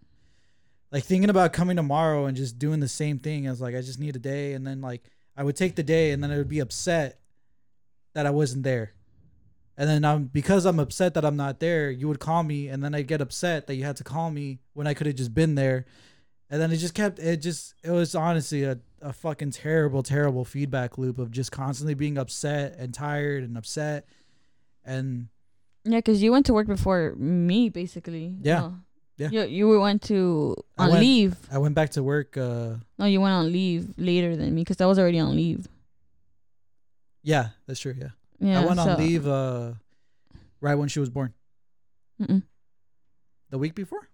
like 0.91 1.03
thinking 1.03 1.29
about 1.29 1.53
coming 1.53 1.75
tomorrow 1.75 2.25
and 2.25 2.35
just 2.35 2.57
doing 2.57 2.79
the 2.79 2.87
same 2.87 3.19
thing. 3.19 3.47
I 3.47 3.51
was 3.51 3.61
like, 3.61 3.75
I 3.75 3.81
just 3.81 3.99
need 3.99 4.15
a 4.15 4.19
day, 4.19 4.53
and 4.53 4.65
then 4.65 4.81
like 4.81 5.03
I 5.37 5.43
would 5.43 5.55
take 5.55 5.75
the 5.75 5.83
day, 5.83 6.11
and 6.11 6.23
then 6.23 6.31
I 6.31 6.37
would 6.37 6.49
be 6.49 6.59
upset 6.59 7.19
that 8.13 8.25
I 8.25 8.31
wasn't 8.31 8.63
there. 8.63 8.93
And 9.77 9.89
then 9.89 10.03
I'm 10.03 10.25
because 10.25 10.65
I'm 10.65 10.79
upset 10.79 11.13
that 11.13 11.23
I'm 11.23 11.37
not 11.37 11.59
there, 11.59 11.89
you 11.89 12.07
would 12.09 12.19
call 12.19 12.43
me, 12.43 12.67
and 12.67 12.83
then 12.83 12.93
I 12.93 13.01
get 13.01 13.21
upset 13.21 13.67
that 13.67 13.75
you 13.75 13.85
had 13.85 13.95
to 13.97 14.03
call 14.03 14.29
me 14.29 14.59
when 14.73 14.87
I 14.87 14.93
could 14.93 15.07
have 15.07 15.15
just 15.15 15.33
been 15.33 15.55
there. 15.55 15.85
And 16.49 16.59
then 16.59 16.71
it 16.71 16.77
just 16.77 16.95
kept 16.95 17.19
it 17.19 17.37
just 17.37 17.75
it 17.83 17.91
was 17.91 18.15
honestly 18.15 18.63
a, 18.63 18.79
a 19.01 19.13
fucking 19.13 19.51
terrible, 19.51 20.03
terrible 20.03 20.43
feedback 20.43 20.97
loop 20.97 21.17
of 21.17 21.31
just 21.31 21.51
constantly 21.51 21.93
being 21.93 22.17
upset 22.17 22.75
and 22.77 22.93
tired 22.93 23.43
and 23.43 23.57
upset. 23.57 24.05
And 24.83 25.29
Yeah, 25.85 25.99
because 25.99 26.21
you 26.21 26.31
went 26.31 26.47
to 26.47 26.53
work 26.53 26.67
before 26.67 27.15
me, 27.15 27.69
basically. 27.69 28.35
Yeah. 28.41 28.59
No. 28.59 28.75
Yeah. 29.19 29.29
You 29.31 29.41
you 29.43 29.79
went 29.79 30.01
to 30.03 30.55
I 30.77 30.83
on 30.85 30.89
went- 30.91 31.01
leave. 31.03 31.35
I 31.51 31.57
went 31.57 31.75
back 31.75 31.89
to 31.91 32.01
work 32.03 32.37
uh 32.37 32.75
No, 32.97 33.05
you 33.05 33.19
went 33.21 33.33
on 33.33 33.51
leave 33.51 33.93
later 33.97 34.35
than 34.35 34.55
me 34.55 34.61
because 34.63 34.79
I 34.81 34.85
was 34.85 34.97
already 34.97 35.19
on 35.19 35.35
leave. 35.35 35.67
yeah, 37.23 37.49
that's 37.67 37.79
true, 37.79 37.95
yeah. 37.97 38.09
Yeah. 38.39 38.61
I 38.61 38.65
went 38.65 38.79
so- 38.79 38.89
on 38.91 38.97
leave 38.97 39.27
uh 39.27 39.73
right 40.61 40.75
when 40.75 40.89
she 40.89 40.99
was 40.99 41.09
born. 41.09 41.33
Mm-mm. 42.21 42.43
The 43.49 43.57
week 43.57 43.75
before? 43.75 44.07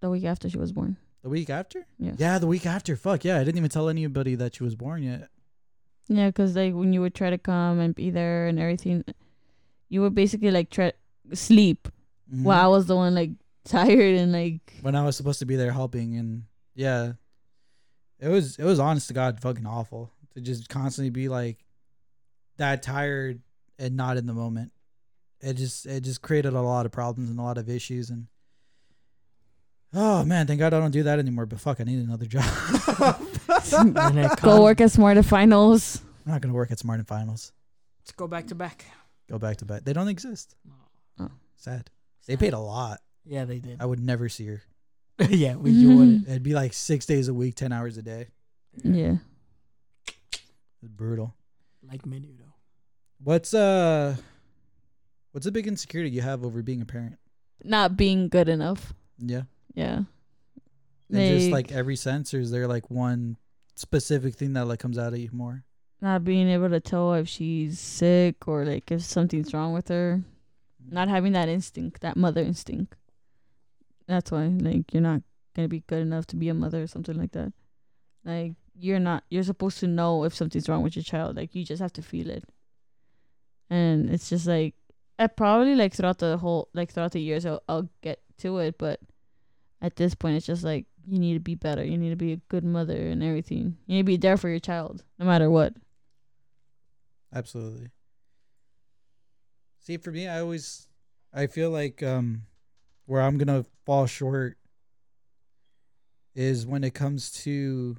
The 0.00 0.10
week 0.10 0.24
after 0.24 0.48
she 0.48 0.58
was 0.58 0.72
born. 0.72 0.96
The 1.22 1.28
week 1.28 1.50
after? 1.50 1.86
Yeah. 1.98 2.12
Yeah, 2.16 2.38
the 2.38 2.46
week 2.46 2.64
after. 2.66 2.96
Fuck 2.96 3.24
yeah. 3.24 3.36
I 3.38 3.44
didn't 3.44 3.58
even 3.58 3.68
tell 3.70 3.88
anybody 3.88 4.34
that 4.36 4.54
she 4.54 4.62
was 4.64 4.74
born 4.74 5.02
yet. 5.02 5.28
Yeah, 6.08 6.28
because 6.28 6.56
like 6.56 6.72
when 6.74 6.92
you 6.92 7.00
would 7.02 7.14
try 7.14 7.30
to 7.30 7.38
come 7.38 7.78
and 7.78 7.94
be 7.94 8.10
there 8.10 8.46
and 8.46 8.58
everything, 8.58 9.04
you 9.88 10.00
would 10.02 10.14
basically 10.14 10.50
like 10.50 10.70
try 10.70 10.92
sleep 11.34 11.88
Mhm. 12.32 12.44
while 12.44 12.60
I 12.64 12.68
was 12.68 12.86
the 12.86 12.96
one 12.96 13.14
like 13.14 13.30
tired 13.64 14.16
and 14.16 14.32
like 14.32 14.74
When 14.82 14.94
I 14.94 15.04
was 15.04 15.16
supposed 15.16 15.38
to 15.40 15.46
be 15.46 15.56
there 15.56 15.72
helping 15.72 16.16
and 16.16 16.44
yeah. 16.74 17.12
It 18.18 18.28
was 18.28 18.56
it 18.56 18.64
was 18.64 18.78
honest 18.78 19.08
to 19.08 19.14
God 19.14 19.40
fucking 19.40 19.66
awful 19.66 20.10
to 20.34 20.40
just 20.40 20.68
constantly 20.68 21.10
be 21.10 21.28
like 21.28 21.64
that 22.58 22.82
tired 22.82 23.40
and 23.78 23.96
not 23.96 24.16
in 24.16 24.26
the 24.26 24.34
moment. 24.34 24.72
It 25.40 25.54
just 25.54 25.86
it 25.86 26.02
just 26.02 26.20
created 26.20 26.52
a 26.52 26.60
lot 26.60 26.84
of 26.86 26.92
problems 26.92 27.30
and 27.30 27.38
a 27.38 27.42
lot 27.42 27.58
of 27.58 27.68
issues 27.68 28.10
and 28.10 28.26
Oh 29.92 30.24
man, 30.24 30.46
thank 30.46 30.60
God 30.60 30.72
I 30.72 30.78
don't 30.78 30.92
do 30.92 31.02
that 31.04 31.18
anymore. 31.18 31.46
But 31.46 31.60
fuck, 31.60 31.80
I 31.80 31.84
need 31.84 31.98
another 31.98 32.26
job. 32.26 32.44
Go 34.40 34.62
work 34.62 34.80
at 34.80 34.92
Smarter 34.92 35.22
Finals. 35.22 36.00
I'm 36.26 36.32
not 36.32 36.40
gonna 36.42 36.54
work 36.54 36.70
at 36.70 36.78
Smart 36.78 37.00
and 37.00 37.08
Finals. 37.08 37.52
Let's 38.00 38.12
go 38.12 38.28
back 38.28 38.46
to 38.48 38.54
back. 38.54 38.84
Go 39.28 39.38
back 39.38 39.56
to 39.58 39.64
back. 39.64 39.84
They 39.84 39.92
don't 39.92 40.08
exist. 40.08 40.54
Oh. 41.18 41.30
Sad. 41.56 41.90
They 42.26 42.36
paid 42.36 42.52
a 42.52 42.58
lot. 42.58 43.00
Yeah, 43.24 43.44
they 43.44 43.58
did. 43.58 43.80
I 43.80 43.86
would 43.86 44.00
never 44.00 44.28
see 44.28 44.46
her. 44.46 44.62
yeah, 45.28 45.54
we 45.56 45.70
you 45.70 45.96
wouldn't. 45.96 46.28
It'd 46.28 46.42
be 46.42 46.54
like 46.54 46.72
six 46.72 47.04
days 47.06 47.28
a 47.28 47.34
week, 47.34 47.54
ten 47.54 47.72
hours 47.72 47.96
a 47.98 48.02
day. 48.02 48.28
Yeah. 48.82 49.16
It's 50.82 50.88
brutal. 50.88 51.34
Like 51.86 52.02
Menudo. 52.02 52.52
What's 53.22 53.52
uh 53.52 54.16
what's 55.32 55.46
a 55.46 55.52
big 55.52 55.66
insecurity 55.66 56.10
you 56.10 56.22
have 56.22 56.44
over 56.44 56.62
being 56.62 56.80
a 56.80 56.86
parent? 56.86 57.18
Not 57.62 57.96
being 57.96 58.28
good 58.28 58.48
enough. 58.48 58.94
Yeah. 59.18 59.42
Yeah. 59.74 60.00
In 61.10 61.34
just 61.38 61.50
Like- 61.50 61.70
like 61.70 61.76
every 61.76 61.96
sense, 61.96 62.32
or 62.32 62.40
is 62.40 62.50
there 62.50 62.66
like 62.68 62.90
one 62.90 63.36
specific 63.74 64.34
thing 64.34 64.54
that 64.54 64.66
like 64.66 64.78
comes 64.78 64.96
out 64.98 65.12
of 65.12 65.18
you 65.18 65.28
more? 65.32 65.64
Not 66.00 66.24
being 66.24 66.48
able 66.48 66.70
to 66.70 66.80
tell 66.80 67.12
if 67.14 67.28
she's 67.28 67.78
sick 67.78 68.48
or 68.48 68.64
like 68.64 68.90
if 68.90 69.02
something's 69.02 69.52
wrong 69.52 69.74
with 69.74 69.88
her. 69.88 70.22
Not 70.88 71.08
having 71.08 71.32
that 71.32 71.48
instinct, 71.48 72.00
that 72.00 72.16
mother 72.16 72.40
instinct. 72.40 72.96
That's 74.10 74.32
why, 74.32 74.46
like, 74.48 74.92
you're 74.92 75.02
not 75.02 75.22
gonna 75.54 75.68
be 75.68 75.84
good 75.86 76.02
enough 76.02 76.26
to 76.26 76.36
be 76.36 76.48
a 76.48 76.54
mother 76.54 76.82
or 76.82 76.88
something 76.88 77.16
like 77.16 77.30
that. 77.32 77.52
Like, 78.24 78.54
you're 78.74 78.98
not. 78.98 79.22
You're 79.30 79.44
supposed 79.44 79.78
to 79.80 79.86
know 79.86 80.24
if 80.24 80.34
something's 80.34 80.68
wrong 80.68 80.82
with 80.82 80.96
your 80.96 81.04
child. 81.04 81.36
Like, 81.36 81.54
you 81.54 81.64
just 81.64 81.80
have 81.80 81.92
to 81.92 82.02
feel 82.02 82.28
it. 82.28 82.44
And 83.70 84.10
it's 84.10 84.28
just 84.28 84.48
like, 84.48 84.74
I 85.16 85.28
probably 85.28 85.76
like 85.76 85.94
throughout 85.94 86.18
the 86.18 86.36
whole, 86.38 86.68
like 86.74 86.90
throughout 86.90 87.12
the 87.12 87.20
years, 87.20 87.46
I'll, 87.46 87.62
I'll 87.68 87.88
get 88.02 88.20
to 88.38 88.58
it. 88.58 88.78
But 88.78 89.00
at 89.80 89.94
this 89.94 90.14
point, 90.14 90.36
it's 90.36 90.46
just 90.46 90.64
like 90.64 90.86
you 91.06 91.20
need 91.20 91.34
to 91.34 91.40
be 91.40 91.54
better. 91.54 91.84
You 91.84 91.96
need 91.96 92.10
to 92.10 92.16
be 92.16 92.32
a 92.32 92.42
good 92.48 92.64
mother 92.64 92.96
and 92.96 93.22
everything. 93.22 93.76
You 93.86 93.96
need 93.96 94.00
to 94.02 94.04
be 94.04 94.16
there 94.16 94.36
for 94.36 94.48
your 94.48 94.58
child, 94.58 95.04
no 95.20 95.26
matter 95.26 95.48
what. 95.48 95.74
Absolutely. 97.32 97.90
See, 99.78 99.98
for 99.98 100.10
me, 100.10 100.26
I 100.26 100.40
always 100.40 100.88
I 101.32 101.46
feel 101.46 101.70
like 101.70 102.02
um 102.02 102.42
where 103.10 103.22
I'm 103.22 103.38
gonna 103.38 103.64
fall 103.84 104.06
short 104.06 104.56
is 106.32 106.64
when 106.64 106.84
it 106.84 106.94
comes 106.94 107.32
to 107.42 107.96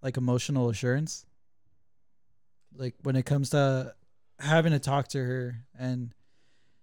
like 0.00 0.16
emotional 0.16 0.68
assurance. 0.68 1.26
Like 2.76 2.94
when 3.02 3.16
it 3.16 3.26
comes 3.26 3.50
to 3.50 3.94
having 4.38 4.70
to 4.74 4.78
talk 4.78 5.08
to 5.08 5.18
her 5.18 5.64
and 5.76 6.14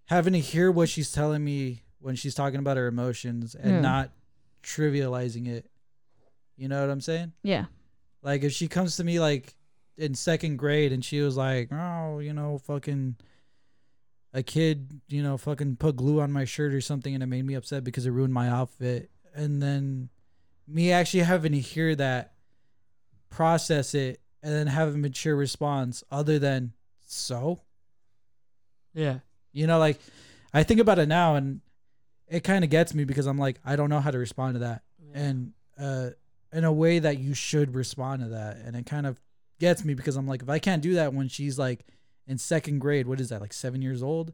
having 0.07 0.33
to 0.33 0.39
hear 0.39 0.69
what 0.69 0.89
she's 0.89 1.13
telling 1.13 1.45
me 1.45 1.83
when 1.99 2.15
she's 2.17 2.35
talking 2.35 2.59
about 2.59 2.75
her 2.75 2.87
emotions 2.87 3.55
and 3.55 3.75
Yeah. 3.75 3.79
not 3.79 4.11
trivializing 4.63 5.47
it. 5.47 5.71
You 6.57 6.67
know 6.67 6.81
what 6.81 6.89
I'm 6.89 6.99
saying? 6.99 7.31
Yeah. 7.41 7.67
Like 8.21 8.43
if 8.43 8.51
she 8.51 8.67
comes 8.67 8.97
to 8.97 9.05
me 9.05 9.21
like 9.21 9.55
in 9.95 10.13
second 10.13 10.57
grade 10.57 10.91
and 10.91 11.05
she 11.05 11.21
was 11.21 11.37
like, 11.37 11.71
"Oh, 11.71 12.19
you 12.19 12.33
know, 12.33 12.57
fucking 12.57 13.15
a 14.33 14.43
kid, 14.43 15.01
you 15.07 15.21
know, 15.21 15.37
fucking 15.37 15.75
put 15.77 15.95
glue 15.95 16.19
on 16.19 16.31
my 16.31 16.45
shirt 16.45 16.73
or 16.73 16.81
something 16.81 17.13
and 17.13 17.21
it 17.21 17.27
made 17.27 17.45
me 17.45 17.53
upset 17.53 17.83
because 17.83 18.05
it 18.05 18.11
ruined 18.11 18.33
my 18.33 18.49
outfit." 18.49 19.09
And 19.35 19.61
then 19.61 20.09
me 20.67 20.91
actually 20.91 21.23
having 21.23 21.51
to 21.53 21.59
hear 21.59 21.95
that, 21.95 22.33
process 23.29 23.93
it, 23.95 24.21
and 24.43 24.53
then 24.53 24.67
have 24.67 24.93
a 24.93 24.97
mature 24.97 25.35
response 25.35 26.03
other 26.11 26.37
than 26.37 26.73
so. 27.07 27.61
Yeah. 28.93 29.19
You 29.51 29.67
know, 29.67 29.79
like 29.79 29.99
I 30.53 30.63
think 30.63 30.79
about 30.79 30.99
it 30.99 31.07
now 31.07 31.35
and 31.35 31.61
it 32.27 32.43
kind 32.43 32.63
of 32.63 32.69
gets 32.69 32.93
me 32.93 33.05
because 33.05 33.25
I'm 33.25 33.37
like, 33.37 33.59
I 33.65 33.75
don't 33.75 33.89
know 33.89 33.99
how 33.99 34.11
to 34.11 34.17
respond 34.17 34.55
to 34.55 34.59
that. 34.59 34.83
And 35.13 35.53
uh 35.79 36.09
in 36.51 36.63
a 36.63 36.71
way 36.71 36.99
that 36.99 37.17
you 37.17 37.33
should 37.33 37.73
respond 37.73 38.21
to 38.21 38.29
that. 38.29 38.57
And 38.57 38.75
it 38.75 38.85
kind 38.85 39.07
of 39.07 39.19
gets 39.59 39.83
me 39.83 39.93
because 39.95 40.15
I'm 40.15 40.27
like, 40.27 40.43
if 40.43 40.49
I 40.49 40.59
can't 40.59 40.83
do 40.83 40.95
that 40.95 41.13
when 41.13 41.27
she's 41.27 41.57
like 41.57 41.85
in 42.27 42.37
second 42.37 42.79
grade, 42.79 43.07
what 43.07 43.19
is 43.19 43.29
that, 43.29 43.41
like 43.41 43.53
seven 43.53 43.81
years 43.81 44.01
old? 44.03 44.33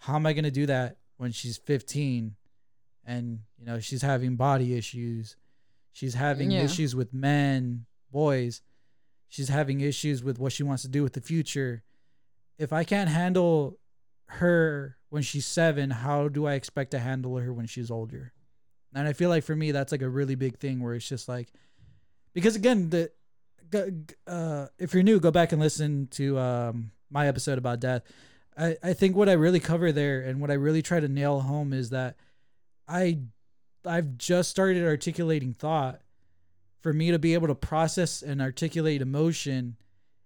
How 0.00 0.16
am 0.16 0.26
I 0.26 0.32
gonna 0.32 0.50
do 0.50 0.66
that 0.66 0.98
when 1.16 1.32
she's 1.32 1.56
15 1.58 2.34
and 3.04 3.40
you 3.58 3.66
know 3.66 3.78
she's 3.80 4.02
having 4.02 4.36
body 4.36 4.74
issues? 4.74 5.36
She's 5.92 6.14
having 6.14 6.50
Yeah. 6.50 6.62
issues 6.62 6.94
with 6.96 7.12
men, 7.12 7.86
boys. 8.10 8.62
She's 9.28 9.48
having 9.48 9.80
issues 9.80 10.22
with 10.22 10.38
what 10.38 10.52
she 10.52 10.62
wants 10.62 10.82
to 10.82 10.88
do 10.88 11.02
with 11.02 11.12
the 11.14 11.20
future. 11.20 11.82
If 12.58 12.72
I 12.72 12.84
can't 12.84 13.08
handle 13.10 13.78
her 14.26 14.96
when 15.10 15.22
she's 15.22 15.46
seven, 15.46 15.90
how 15.90 16.28
do 16.28 16.46
I 16.46 16.54
expect 16.54 16.90
to 16.92 16.98
handle 16.98 17.36
her 17.38 17.52
when 17.52 17.66
she's 17.66 17.90
older? 17.90 18.32
And 18.94 19.08
I 19.08 19.12
feel 19.14 19.30
like 19.30 19.44
for 19.44 19.56
me, 19.56 19.72
that's 19.72 19.90
like 19.92 20.02
a 20.02 20.08
really 20.08 20.34
big 20.34 20.58
thing 20.58 20.80
where 20.82 20.94
it's 20.94 21.08
just 21.08 21.28
like, 21.28 21.50
because 22.34 22.56
again, 22.56 22.90
the, 22.90 23.10
uh, 24.26 24.66
if 24.78 24.92
you're 24.94 25.02
new, 25.02 25.18
go 25.18 25.30
back 25.30 25.52
and 25.52 25.60
listen 25.60 26.08
to 26.08 26.38
um, 26.38 26.90
my 27.12 27.28
episode 27.28 27.58
about 27.58 27.80
death. 27.80 28.02
I, 28.56 28.76
I 28.82 28.92
think 28.92 29.16
what 29.16 29.28
I 29.28 29.32
really 29.32 29.60
cover 29.60 29.92
there 29.92 30.20
and 30.20 30.40
what 30.40 30.50
I 30.50 30.54
really 30.54 30.82
try 30.82 31.00
to 31.00 31.08
nail 31.08 31.40
home 31.40 31.72
is 31.72 31.90
that 31.90 32.16
I, 32.88 33.20
I've 33.86 34.18
just 34.18 34.50
started 34.50 34.84
articulating 34.84 35.52
thought. 35.52 36.00
For 36.80 36.92
me 36.92 37.12
to 37.12 37.18
be 37.20 37.34
able 37.34 37.46
to 37.46 37.54
process 37.54 38.22
and 38.22 38.42
articulate 38.42 39.02
emotion 39.02 39.76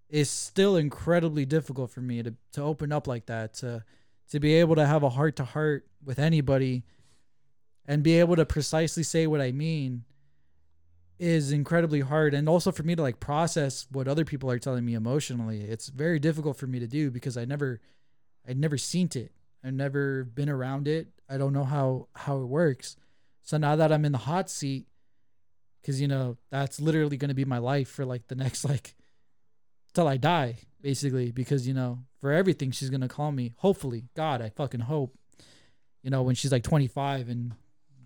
is 0.09 0.30
still 0.30 0.76
incredibly 0.76 1.45
difficult 1.45 1.91
for 1.91 2.01
me 2.01 2.22
to, 2.22 2.34
to 2.53 2.62
open 2.62 2.93
up 2.93 3.07
like 3.07 3.26
that 3.26 3.53
to 3.55 3.84
to 4.30 4.41
be 4.41 4.55
able 4.55 4.74
to 4.74 4.87
have 4.87 5.03
a 5.03 5.11
heart 5.11 5.37
to 5.37 5.45
heart 5.45 5.87
with 6.05 6.18
anybody 6.18 6.84
and 7.87 8.03
be 8.03 8.18
able 8.18 8.37
to 8.37 8.45
precisely 8.45 9.03
say 9.03 9.26
what 9.26 9.41
I 9.41 9.53
mean 9.53 10.05
is 11.18 11.52
incredibly 11.52 12.00
hard 12.00 12.34
and 12.34 12.48
also 12.48 12.70
for 12.70 12.82
me 12.82 12.94
to 12.94 13.02
like 13.02 13.18
process 13.20 13.86
what 13.90 14.06
other 14.06 14.24
people 14.24 14.50
are 14.50 14.58
telling 14.58 14.84
me 14.84 14.94
emotionally 14.94 15.62
it's 15.62 15.88
very 15.88 16.18
difficult 16.18 16.56
for 16.56 16.66
me 16.66 16.78
to 16.78 16.86
do 16.86 17.10
because 17.10 17.36
I 17.36 17.44
never 17.44 17.80
I'd 18.46 18.58
never 18.58 18.76
seen 18.76 19.08
it 19.14 19.32
I've 19.64 19.72
never 19.72 20.24
been 20.24 20.50
around 20.50 20.88
it 20.88 21.08
I 21.28 21.38
don't 21.38 21.52
know 21.52 21.64
how 21.64 22.08
how 22.14 22.36
it 22.42 22.46
works 22.46 22.96
so 23.42 23.56
now 23.56 23.76
that 23.76 23.92
I'm 23.92 24.04
in 24.04 24.12
the 24.12 24.18
hot 24.18 24.50
seat 24.50 24.86
cuz 25.84 26.00
you 26.00 26.08
know 26.08 26.36
that's 26.50 26.80
literally 26.80 27.16
going 27.16 27.30
to 27.30 27.34
be 27.34 27.44
my 27.46 27.58
life 27.58 27.88
for 27.88 28.04
like 28.04 28.28
the 28.28 28.34
next 28.34 28.64
like 28.68 28.94
till 29.96 30.06
I 30.06 30.18
die, 30.18 30.58
basically, 30.82 31.32
because 31.32 31.66
you 31.66 31.74
know, 31.74 32.00
for 32.20 32.30
everything 32.30 32.70
she's 32.70 32.90
gonna 32.90 33.08
call 33.08 33.32
me. 33.32 33.54
Hopefully, 33.56 34.04
God, 34.14 34.40
I 34.42 34.50
fucking 34.50 34.80
hope. 34.80 35.16
You 36.02 36.10
know, 36.10 36.22
when 36.22 36.36
she's 36.36 36.52
like 36.52 36.62
25 36.62 37.28
and 37.28 37.54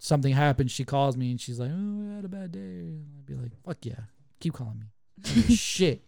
something 0.01 0.32
happens, 0.32 0.72
she 0.72 0.84
calls 0.84 1.16
me 1.16 1.30
and 1.30 1.40
she's 1.40 1.61
like, 1.61 1.70
"Oh, 1.72 2.12
I 2.12 2.16
had 2.16 2.24
a 2.24 2.28
bad 2.28 2.51
day." 2.53 2.59
And 2.59 3.07
I'd 3.18 3.26
be 3.26 3.34
like, 3.34 3.53
"Fuck 3.64 3.84
yeah, 3.86 4.01
keep 4.40 4.55
calling 4.55 4.78
me." 4.80 4.86
I 5.24 5.28
don't 5.28 5.34
give 5.36 5.51
a 5.51 5.53
Shit, 5.53 6.03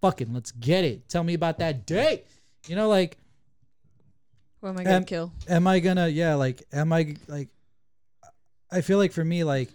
fucking, 0.00 0.32
let's 0.32 0.52
get 0.52 0.84
it. 0.84 1.08
Tell 1.08 1.22
me 1.24 1.34
about 1.34 1.58
that 1.58 1.86
day. 1.86 2.24
You 2.66 2.76
know, 2.76 2.88
like, 2.88 3.18
Who 4.60 4.68
am 4.68 4.78
I 4.78 4.84
gonna 4.84 4.96
Um, 4.98 5.04
kill? 5.04 5.32
am 5.48 5.66
I 5.66 5.80
gonna? 5.80 6.08
Yeah, 6.08 6.34
like, 6.34 6.62
am 6.72 6.92
I 6.92 7.16
like? 7.28 7.48
I 8.70 8.82
feel 8.82 8.98
like 8.98 9.12
for 9.12 9.24
me, 9.24 9.42
like, 9.44 9.70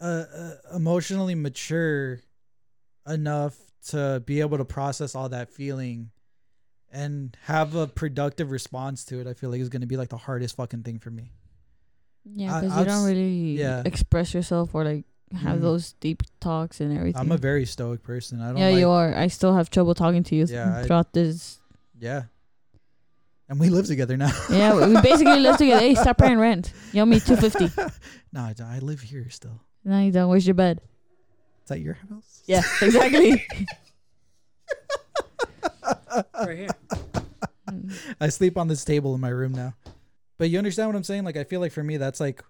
uh, 0.00 0.24
uh 0.32 0.54
emotionally 0.76 1.34
mature 1.34 2.20
enough 3.06 3.56
to 3.88 4.22
be 4.26 4.40
able 4.40 4.58
to 4.58 4.64
process 4.64 5.14
all 5.14 5.30
that 5.30 5.50
feeling 5.50 6.10
and 6.90 7.36
have 7.44 7.74
a 7.74 7.86
productive 7.86 8.50
response 8.50 9.04
to 9.06 9.20
it. 9.20 9.26
I 9.26 9.32
feel 9.34 9.48
like 9.50 9.60
is 9.60 9.68
gonna 9.70 9.86
be 9.86 9.96
like 9.96 10.08
the 10.10 10.16
hardest 10.18 10.56
fucking 10.56 10.82
thing 10.82 10.98
for 10.98 11.10
me. 11.10 11.32
Yeah, 12.34 12.60
because 12.60 12.78
you 12.78 12.84
don't 12.84 13.04
really 13.06 13.58
yeah. 13.58 13.82
express 13.84 14.34
yourself 14.34 14.74
or 14.74 14.84
like 14.84 15.04
have 15.34 15.58
Mhm. 15.58 15.62
those 15.62 15.92
deep 16.00 16.22
talks 16.40 16.80
and 16.80 16.96
everything. 16.96 17.20
I'm 17.20 17.32
a 17.32 17.36
very 17.36 17.64
stoic 17.66 18.02
person. 18.02 18.40
I 18.40 18.48
don't. 18.48 18.56
yeah, 18.58 18.68
like, 18.70 18.78
you 18.78 18.88
are. 18.90 19.14
I 19.14 19.26
still 19.28 19.54
have 19.54 19.68
trouble 19.70 19.94
talking 19.94 20.22
to 20.24 20.34
you 20.36 20.46
Yeah, 20.46 20.78
I- 20.78 20.82
throughout 20.84 21.12
this. 21.12 21.58
Yeah. 21.98 22.24
And 23.48 23.58
we 23.58 23.70
live 23.70 23.86
together 23.86 24.16
now. 24.16 24.30
Yeah, 24.50 24.74
we 24.76 24.94
we 24.94 25.00
basically 25.00 25.40
live 25.40 25.56
together. 25.56 25.80
Hey, 25.80 25.94
stop 25.94 26.18
paying 26.18 26.38
rent. 26.38 26.72
You 26.92 27.02
owe 27.02 27.06
me 27.06 27.18
two 27.20 27.36
fifty. 27.36 27.70
no, 28.32 28.40
I, 28.40 28.54
I 28.62 28.78
live 28.80 29.00
here 29.00 29.28
still. 29.30 29.60
No, 29.84 29.98
you 30.00 30.12
don't. 30.12 30.28
Where's 30.28 30.46
your 30.46 30.54
bed? 30.54 30.80
Is 31.64 31.68
that 31.68 31.80
your 31.80 31.94
house? 31.94 32.42
Yeah, 32.46 32.62
exactly. 32.82 33.46
right 36.34 36.58
here. 36.58 36.68
Mm. 37.70 37.92
I 38.20 38.28
sleep 38.28 38.56
on 38.56 38.68
this 38.68 38.84
table 38.84 39.14
in 39.14 39.20
my 39.20 39.28
room 39.28 39.52
now. 39.52 39.74
But 40.38 40.50
you 40.50 40.58
understand 40.58 40.88
what 40.88 40.96
I'm 40.96 41.04
saying? 41.04 41.24
Like 41.24 41.36
I 41.36 41.44
feel 41.44 41.60
like 41.60 41.72
for 41.72 41.82
me 41.82 41.96
that's 41.96 42.20
like 42.20 42.42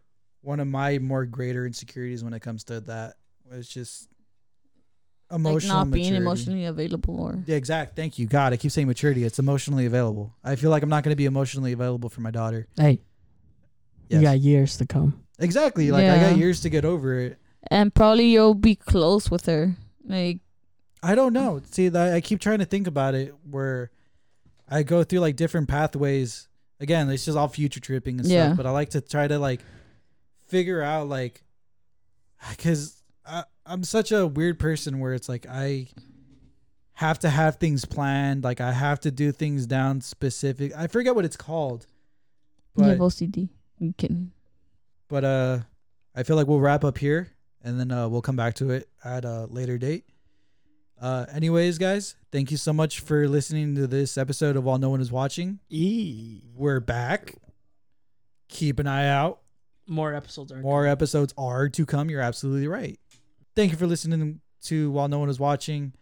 one 0.42 0.60
of 0.60 0.66
my 0.68 0.98
more 0.98 1.24
greater 1.24 1.66
insecurities 1.66 2.22
when 2.22 2.32
it 2.34 2.40
comes 2.40 2.64
to 2.64 2.80
that. 2.82 3.14
It's 3.50 3.68
just 3.68 4.08
like 5.30 5.40
emotional 5.40 5.76
not 5.84 5.90
being 5.90 6.14
emotionally 6.14 6.64
available 6.66 7.18
or 7.20 7.42
Yeah, 7.46 7.56
exact. 7.56 7.96
Thank 7.96 8.18
you. 8.18 8.26
God, 8.26 8.52
I 8.52 8.56
keep 8.56 8.70
saying 8.70 8.86
maturity. 8.86 9.24
It's 9.24 9.38
emotionally 9.38 9.86
available. 9.86 10.34
I 10.44 10.56
feel 10.56 10.70
like 10.70 10.82
I'm 10.82 10.88
not 10.88 11.02
going 11.02 11.12
to 11.12 11.16
be 11.16 11.26
emotionally 11.26 11.72
available 11.72 12.08
for 12.08 12.20
my 12.20 12.30
daughter. 12.30 12.66
Hey, 12.76 13.00
Yes. 14.08 14.20
you 14.22 14.26
got 14.26 14.40
years 14.40 14.76
to 14.78 14.86
come. 14.86 15.22
Exactly. 15.38 15.90
Like 15.90 16.04
I 16.06 16.18
got 16.30 16.36
years 16.38 16.62
to 16.62 16.70
get 16.70 16.84
over 16.86 17.18
it. 17.18 17.38
and 17.70 17.94
probably 17.94 18.26
you'll 18.28 18.54
be 18.54 18.74
close 18.74 19.30
with 19.30 19.46
her. 19.46 19.76
Like 20.04 20.38
I 21.02 21.14
don't 21.14 21.32
know. 21.32 21.60
See, 21.70 21.94
I 21.94 22.20
keep 22.20 22.40
trying 22.40 22.58
to 22.58 22.64
think 22.64 22.86
about 22.86 23.14
it 23.14 23.34
where 23.48 23.90
I 24.68 24.82
go 24.82 25.04
through 25.04 25.20
like 25.20 25.36
different 25.36 25.68
pathways. 25.68 26.47
Again, 26.80 27.08
it's 27.10 27.24
just 27.24 27.36
all 27.36 27.48
future 27.48 27.80
tripping 27.80 28.20
and 28.20 28.28
Yeah. 28.28 28.46
stuff. 28.46 28.56
But 28.58 28.66
I 28.66 28.70
like 28.70 28.90
to 28.90 29.00
try 29.00 29.26
to 29.28 29.38
like 29.38 29.60
figure 30.46 30.80
out 30.82 31.08
like 31.08 31.42
because 32.50 33.02
I'm 33.66 33.84
such 33.84 34.12
a 34.12 34.26
weird 34.26 34.58
person 34.58 34.98
where 35.00 35.12
it's 35.12 35.28
like 35.28 35.46
I 35.48 35.88
have 36.94 37.18
to 37.20 37.30
have 37.30 37.56
things 37.56 37.84
planned. 37.84 38.44
Like 38.44 38.60
I 38.60 38.72
have 38.72 39.00
to 39.00 39.10
do 39.10 39.32
things 39.32 39.66
down 39.66 40.00
specific. 40.00 40.72
I 40.76 40.86
forget 40.86 41.14
what 41.14 41.24
it's 41.24 41.36
called. 41.36 41.86
you 42.76 42.84
have 42.84 42.98
But 42.98 43.04
OCD. 43.04 43.48
You 43.78 43.94
can. 43.96 44.32
but 45.08 45.24
uh, 45.24 45.58
I 46.14 46.22
feel 46.24 46.36
like 46.36 46.46
we'll 46.48 46.60
wrap 46.60 46.84
up 46.84 46.98
here 46.98 47.28
and 47.62 47.78
then 47.78 47.90
uh, 47.92 48.08
we'll 48.08 48.22
come 48.22 48.36
back 48.36 48.54
to 48.54 48.70
it 48.70 48.88
at 49.04 49.24
a 49.24 49.46
later 49.46 49.78
date. 49.78 50.04
Uh, 51.00 51.26
anyways, 51.32 51.78
guys, 51.78 52.16
thank 52.32 52.50
you 52.50 52.56
so 52.56 52.72
much 52.72 53.00
for 53.00 53.28
listening 53.28 53.74
to 53.76 53.86
this 53.86 54.18
episode 54.18 54.56
of 54.56 54.64
While 54.64 54.78
No 54.78 54.90
One 54.90 55.00
Is 55.00 55.12
Watching. 55.12 55.60
E. 55.70 56.42
We're 56.56 56.80
back. 56.80 57.34
Keep 58.48 58.80
an 58.80 58.86
eye 58.86 59.08
out. 59.08 59.40
More 59.86 60.12
episodes 60.12 60.50
are. 60.50 60.56
More 60.60 60.86
episodes 60.86 61.32
are 61.38 61.68
to 61.68 61.86
come. 61.86 62.10
You're 62.10 62.20
absolutely 62.20 62.66
right. 62.66 62.98
Thank 63.54 63.70
you 63.70 63.78
for 63.78 63.86
listening 63.86 64.40
to 64.64 64.90
While 64.90 65.08
No 65.08 65.20
One 65.20 65.28
Is 65.28 65.38
Watching. 65.38 65.92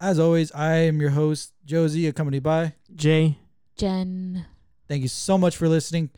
As 0.00 0.18
always, 0.18 0.50
I 0.52 0.74
am 0.76 1.00
your 1.00 1.10
host, 1.10 1.52
Josie, 1.64 2.06
accompanied 2.08 2.42
by. 2.42 2.74
Jay. 2.94 3.38
Jen. 3.76 4.46
Thank 4.88 5.02
you 5.02 5.08
so 5.08 5.38
much 5.38 5.56
for 5.56 5.68
listening. 5.68 6.10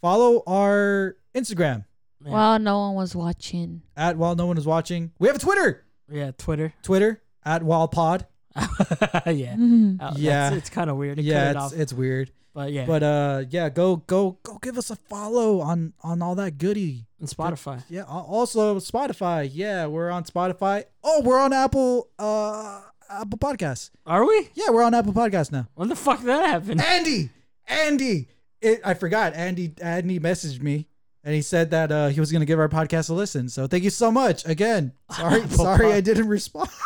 Follow 0.00 0.42
our 0.46 1.16
Instagram 1.34 1.84
Yeah. 2.24 2.32
Well, 2.32 2.58
no 2.58 2.78
one 2.80 2.94
was 2.96 3.14
watching. 3.14 3.82
at 3.96 4.16
While 4.16 4.34
No 4.34 4.46
One 4.46 4.58
Is 4.58 4.66
Watching. 4.66 5.12
We 5.18 5.28
have 5.28 5.36
a 5.36 5.40
Twitter. 5.40 5.84
Yeah, 6.10 6.32
Twitter. 6.36 6.74
Twitter 6.82 7.22
at 7.44 7.62
Wildpod. 7.62 8.26
yeah. 8.56 9.54
Mhm. 9.56 10.00
Uh, 10.00 10.12
Yeah. 10.16 10.48
It's, 10.48 10.56
it's 10.58 10.70
kind 10.70 10.88
of 10.90 10.96
weird 10.96 11.16
to 11.16 11.22
Yeah, 11.22 11.52
cut 11.52 11.62
it 11.62 11.64
it's, 11.66 11.72
it's 11.82 11.92
weird. 11.92 12.30
but 12.54 12.72
yeah. 12.72 12.86
But 12.86 13.02
uh 13.02 13.44
yeah, 13.50 13.68
go 13.68 13.96
go 13.96 14.38
go 14.42 14.58
give 14.62 14.78
us 14.78 14.90
a 14.90 14.96
follow 14.96 15.60
on 15.60 15.92
on 16.02 16.22
all 16.22 16.34
that 16.36 16.58
goodie. 16.58 17.06
and 17.18 17.28
Spotify. 17.28 17.82
Yeah, 17.88 18.02
also 18.04 18.76
Spotify. 18.78 19.50
Yeah, 19.52 19.86
we're 19.86 20.10
on 20.10 20.24
Spotify. 20.24 20.84
Oh, 21.02 21.20
we're 21.22 21.38
on 21.40 21.52
Apple 21.52 22.08
uh 22.18 22.80
Apple 23.10 23.38
Podcasts. 23.38 23.90
Are 24.06 24.24
we? 24.24 24.48
Yeah, 24.54 24.70
we're 24.70 24.82
on 24.84 24.94
Apple 24.94 25.12
Podcasts 25.12 25.50
now. 25.52 25.66
When 25.74 25.88
the 25.88 25.96
fuck 25.96 26.18
did 26.18 26.28
that 26.28 26.46
happen? 26.46 26.80
Andy, 26.80 27.30
Andy, 27.66 28.28
it, 28.62 28.80
I 28.84 28.94
forgot. 28.94 29.34
Andy, 29.34 29.72
Andy 29.82 30.18
messaged 30.20 30.62
me 30.62 30.86
and 31.24 31.34
he 31.34 31.42
said 31.42 31.70
that 31.72 31.90
uh, 31.92 32.08
he 32.08 32.20
was 32.20 32.30
going 32.32 32.40
to 32.40 32.46
give 32.46 32.58
our 32.58 32.68
podcast 32.68 33.10
a 33.10 33.14
listen. 33.14 33.48
So 33.48 33.66
thank 33.66 33.82
you 33.84 33.90
so 33.90 34.10
much 34.12 34.46
again. 34.46 34.92
Sorry, 35.10 35.46
sorry, 35.48 35.84
Pod- 35.86 35.92
I 35.94 36.00
didn't 36.00 36.28
respond. 36.28 36.68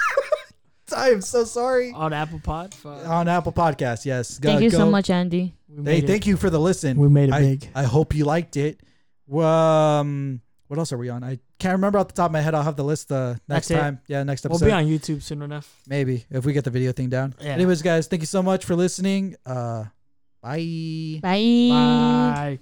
I 0.93 1.11
am 1.11 1.21
so 1.21 1.45
sorry. 1.45 1.93
On 1.93 2.13
Apple 2.13 2.41
Pod. 2.41 2.75
Fuck. 2.75 3.07
On 3.07 3.29
Apple 3.29 3.53
Podcast, 3.53 4.05
yes. 4.05 4.39
Go- 4.39 4.51
Thank 4.51 4.63
you 4.63 4.71
so 4.71 4.79
go- 4.79 4.91
much, 4.91 5.11
Andy. 5.11 5.55
We 5.69 5.77
Hey, 5.77 5.83
made 5.83 6.05
it. 6.05 6.07
thank 6.07 6.27
you 6.27 6.37
for 6.37 6.51
the 6.51 6.59
listen. 6.61 6.97
We 6.99 7.09
made 7.09 7.29
it 7.29 7.35
I, 7.35 7.41
big. 7.41 7.69
I 7.75 7.83
hope 7.85 8.15
you 8.15 8.25
liked 8.25 8.57
it. 8.57 8.81
Um, 9.31 10.41
what 10.69 10.79
else 10.79 10.93
are 10.93 10.99
we 10.99 11.09
on? 11.09 11.23
I 11.23 11.39
can't 11.59 11.73
remember 11.73 11.99
off 11.99 12.09
the 12.09 12.15
top 12.15 12.27
of 12.27 12.33
my 12.33 12.41
head. 12.41 12.55
I'll 12.55 12.63
have 12.63 12.77
the 12.77 12.85
list 12.85 13.11
uh, 13.13 13.35
next 13.49 13.69
That's 13.69 13.71
it. 13.71 13.75
time. 13.75 14.01
Yeah, 14.07 14.23
next 14.23 14.45
episode. 14.47 14.65
We'll 14.67 14.75
episode. 14.75 14.87
be 14.89 14.95
on 14.95 14.99
YouTube 15.19 15.23
soon 15.23 15.43
enough. 15.43 15.83
Maybe 15.87 16.25
if 16.31 16.45
we 16.45 16.53
get 16.53 16.65
the 16.65 16.71
video 16.71 16.93
thing 16.93 17.09
down. 17.11 17.35
Yeah. 17.41 17.49
Anyways, 17.49 17.83
guys, 17.83 18.07
thank 18.07 18.23
you 18.23 18.27
so 18.27 18.43
much 18.43 18.65
for 18.65 18.75
listening. 18.77 19.37
Uh, 19.45 19.85
bye. 20.43 21.19
Bye. 21.23 21.69
Bye. 21.71 22.59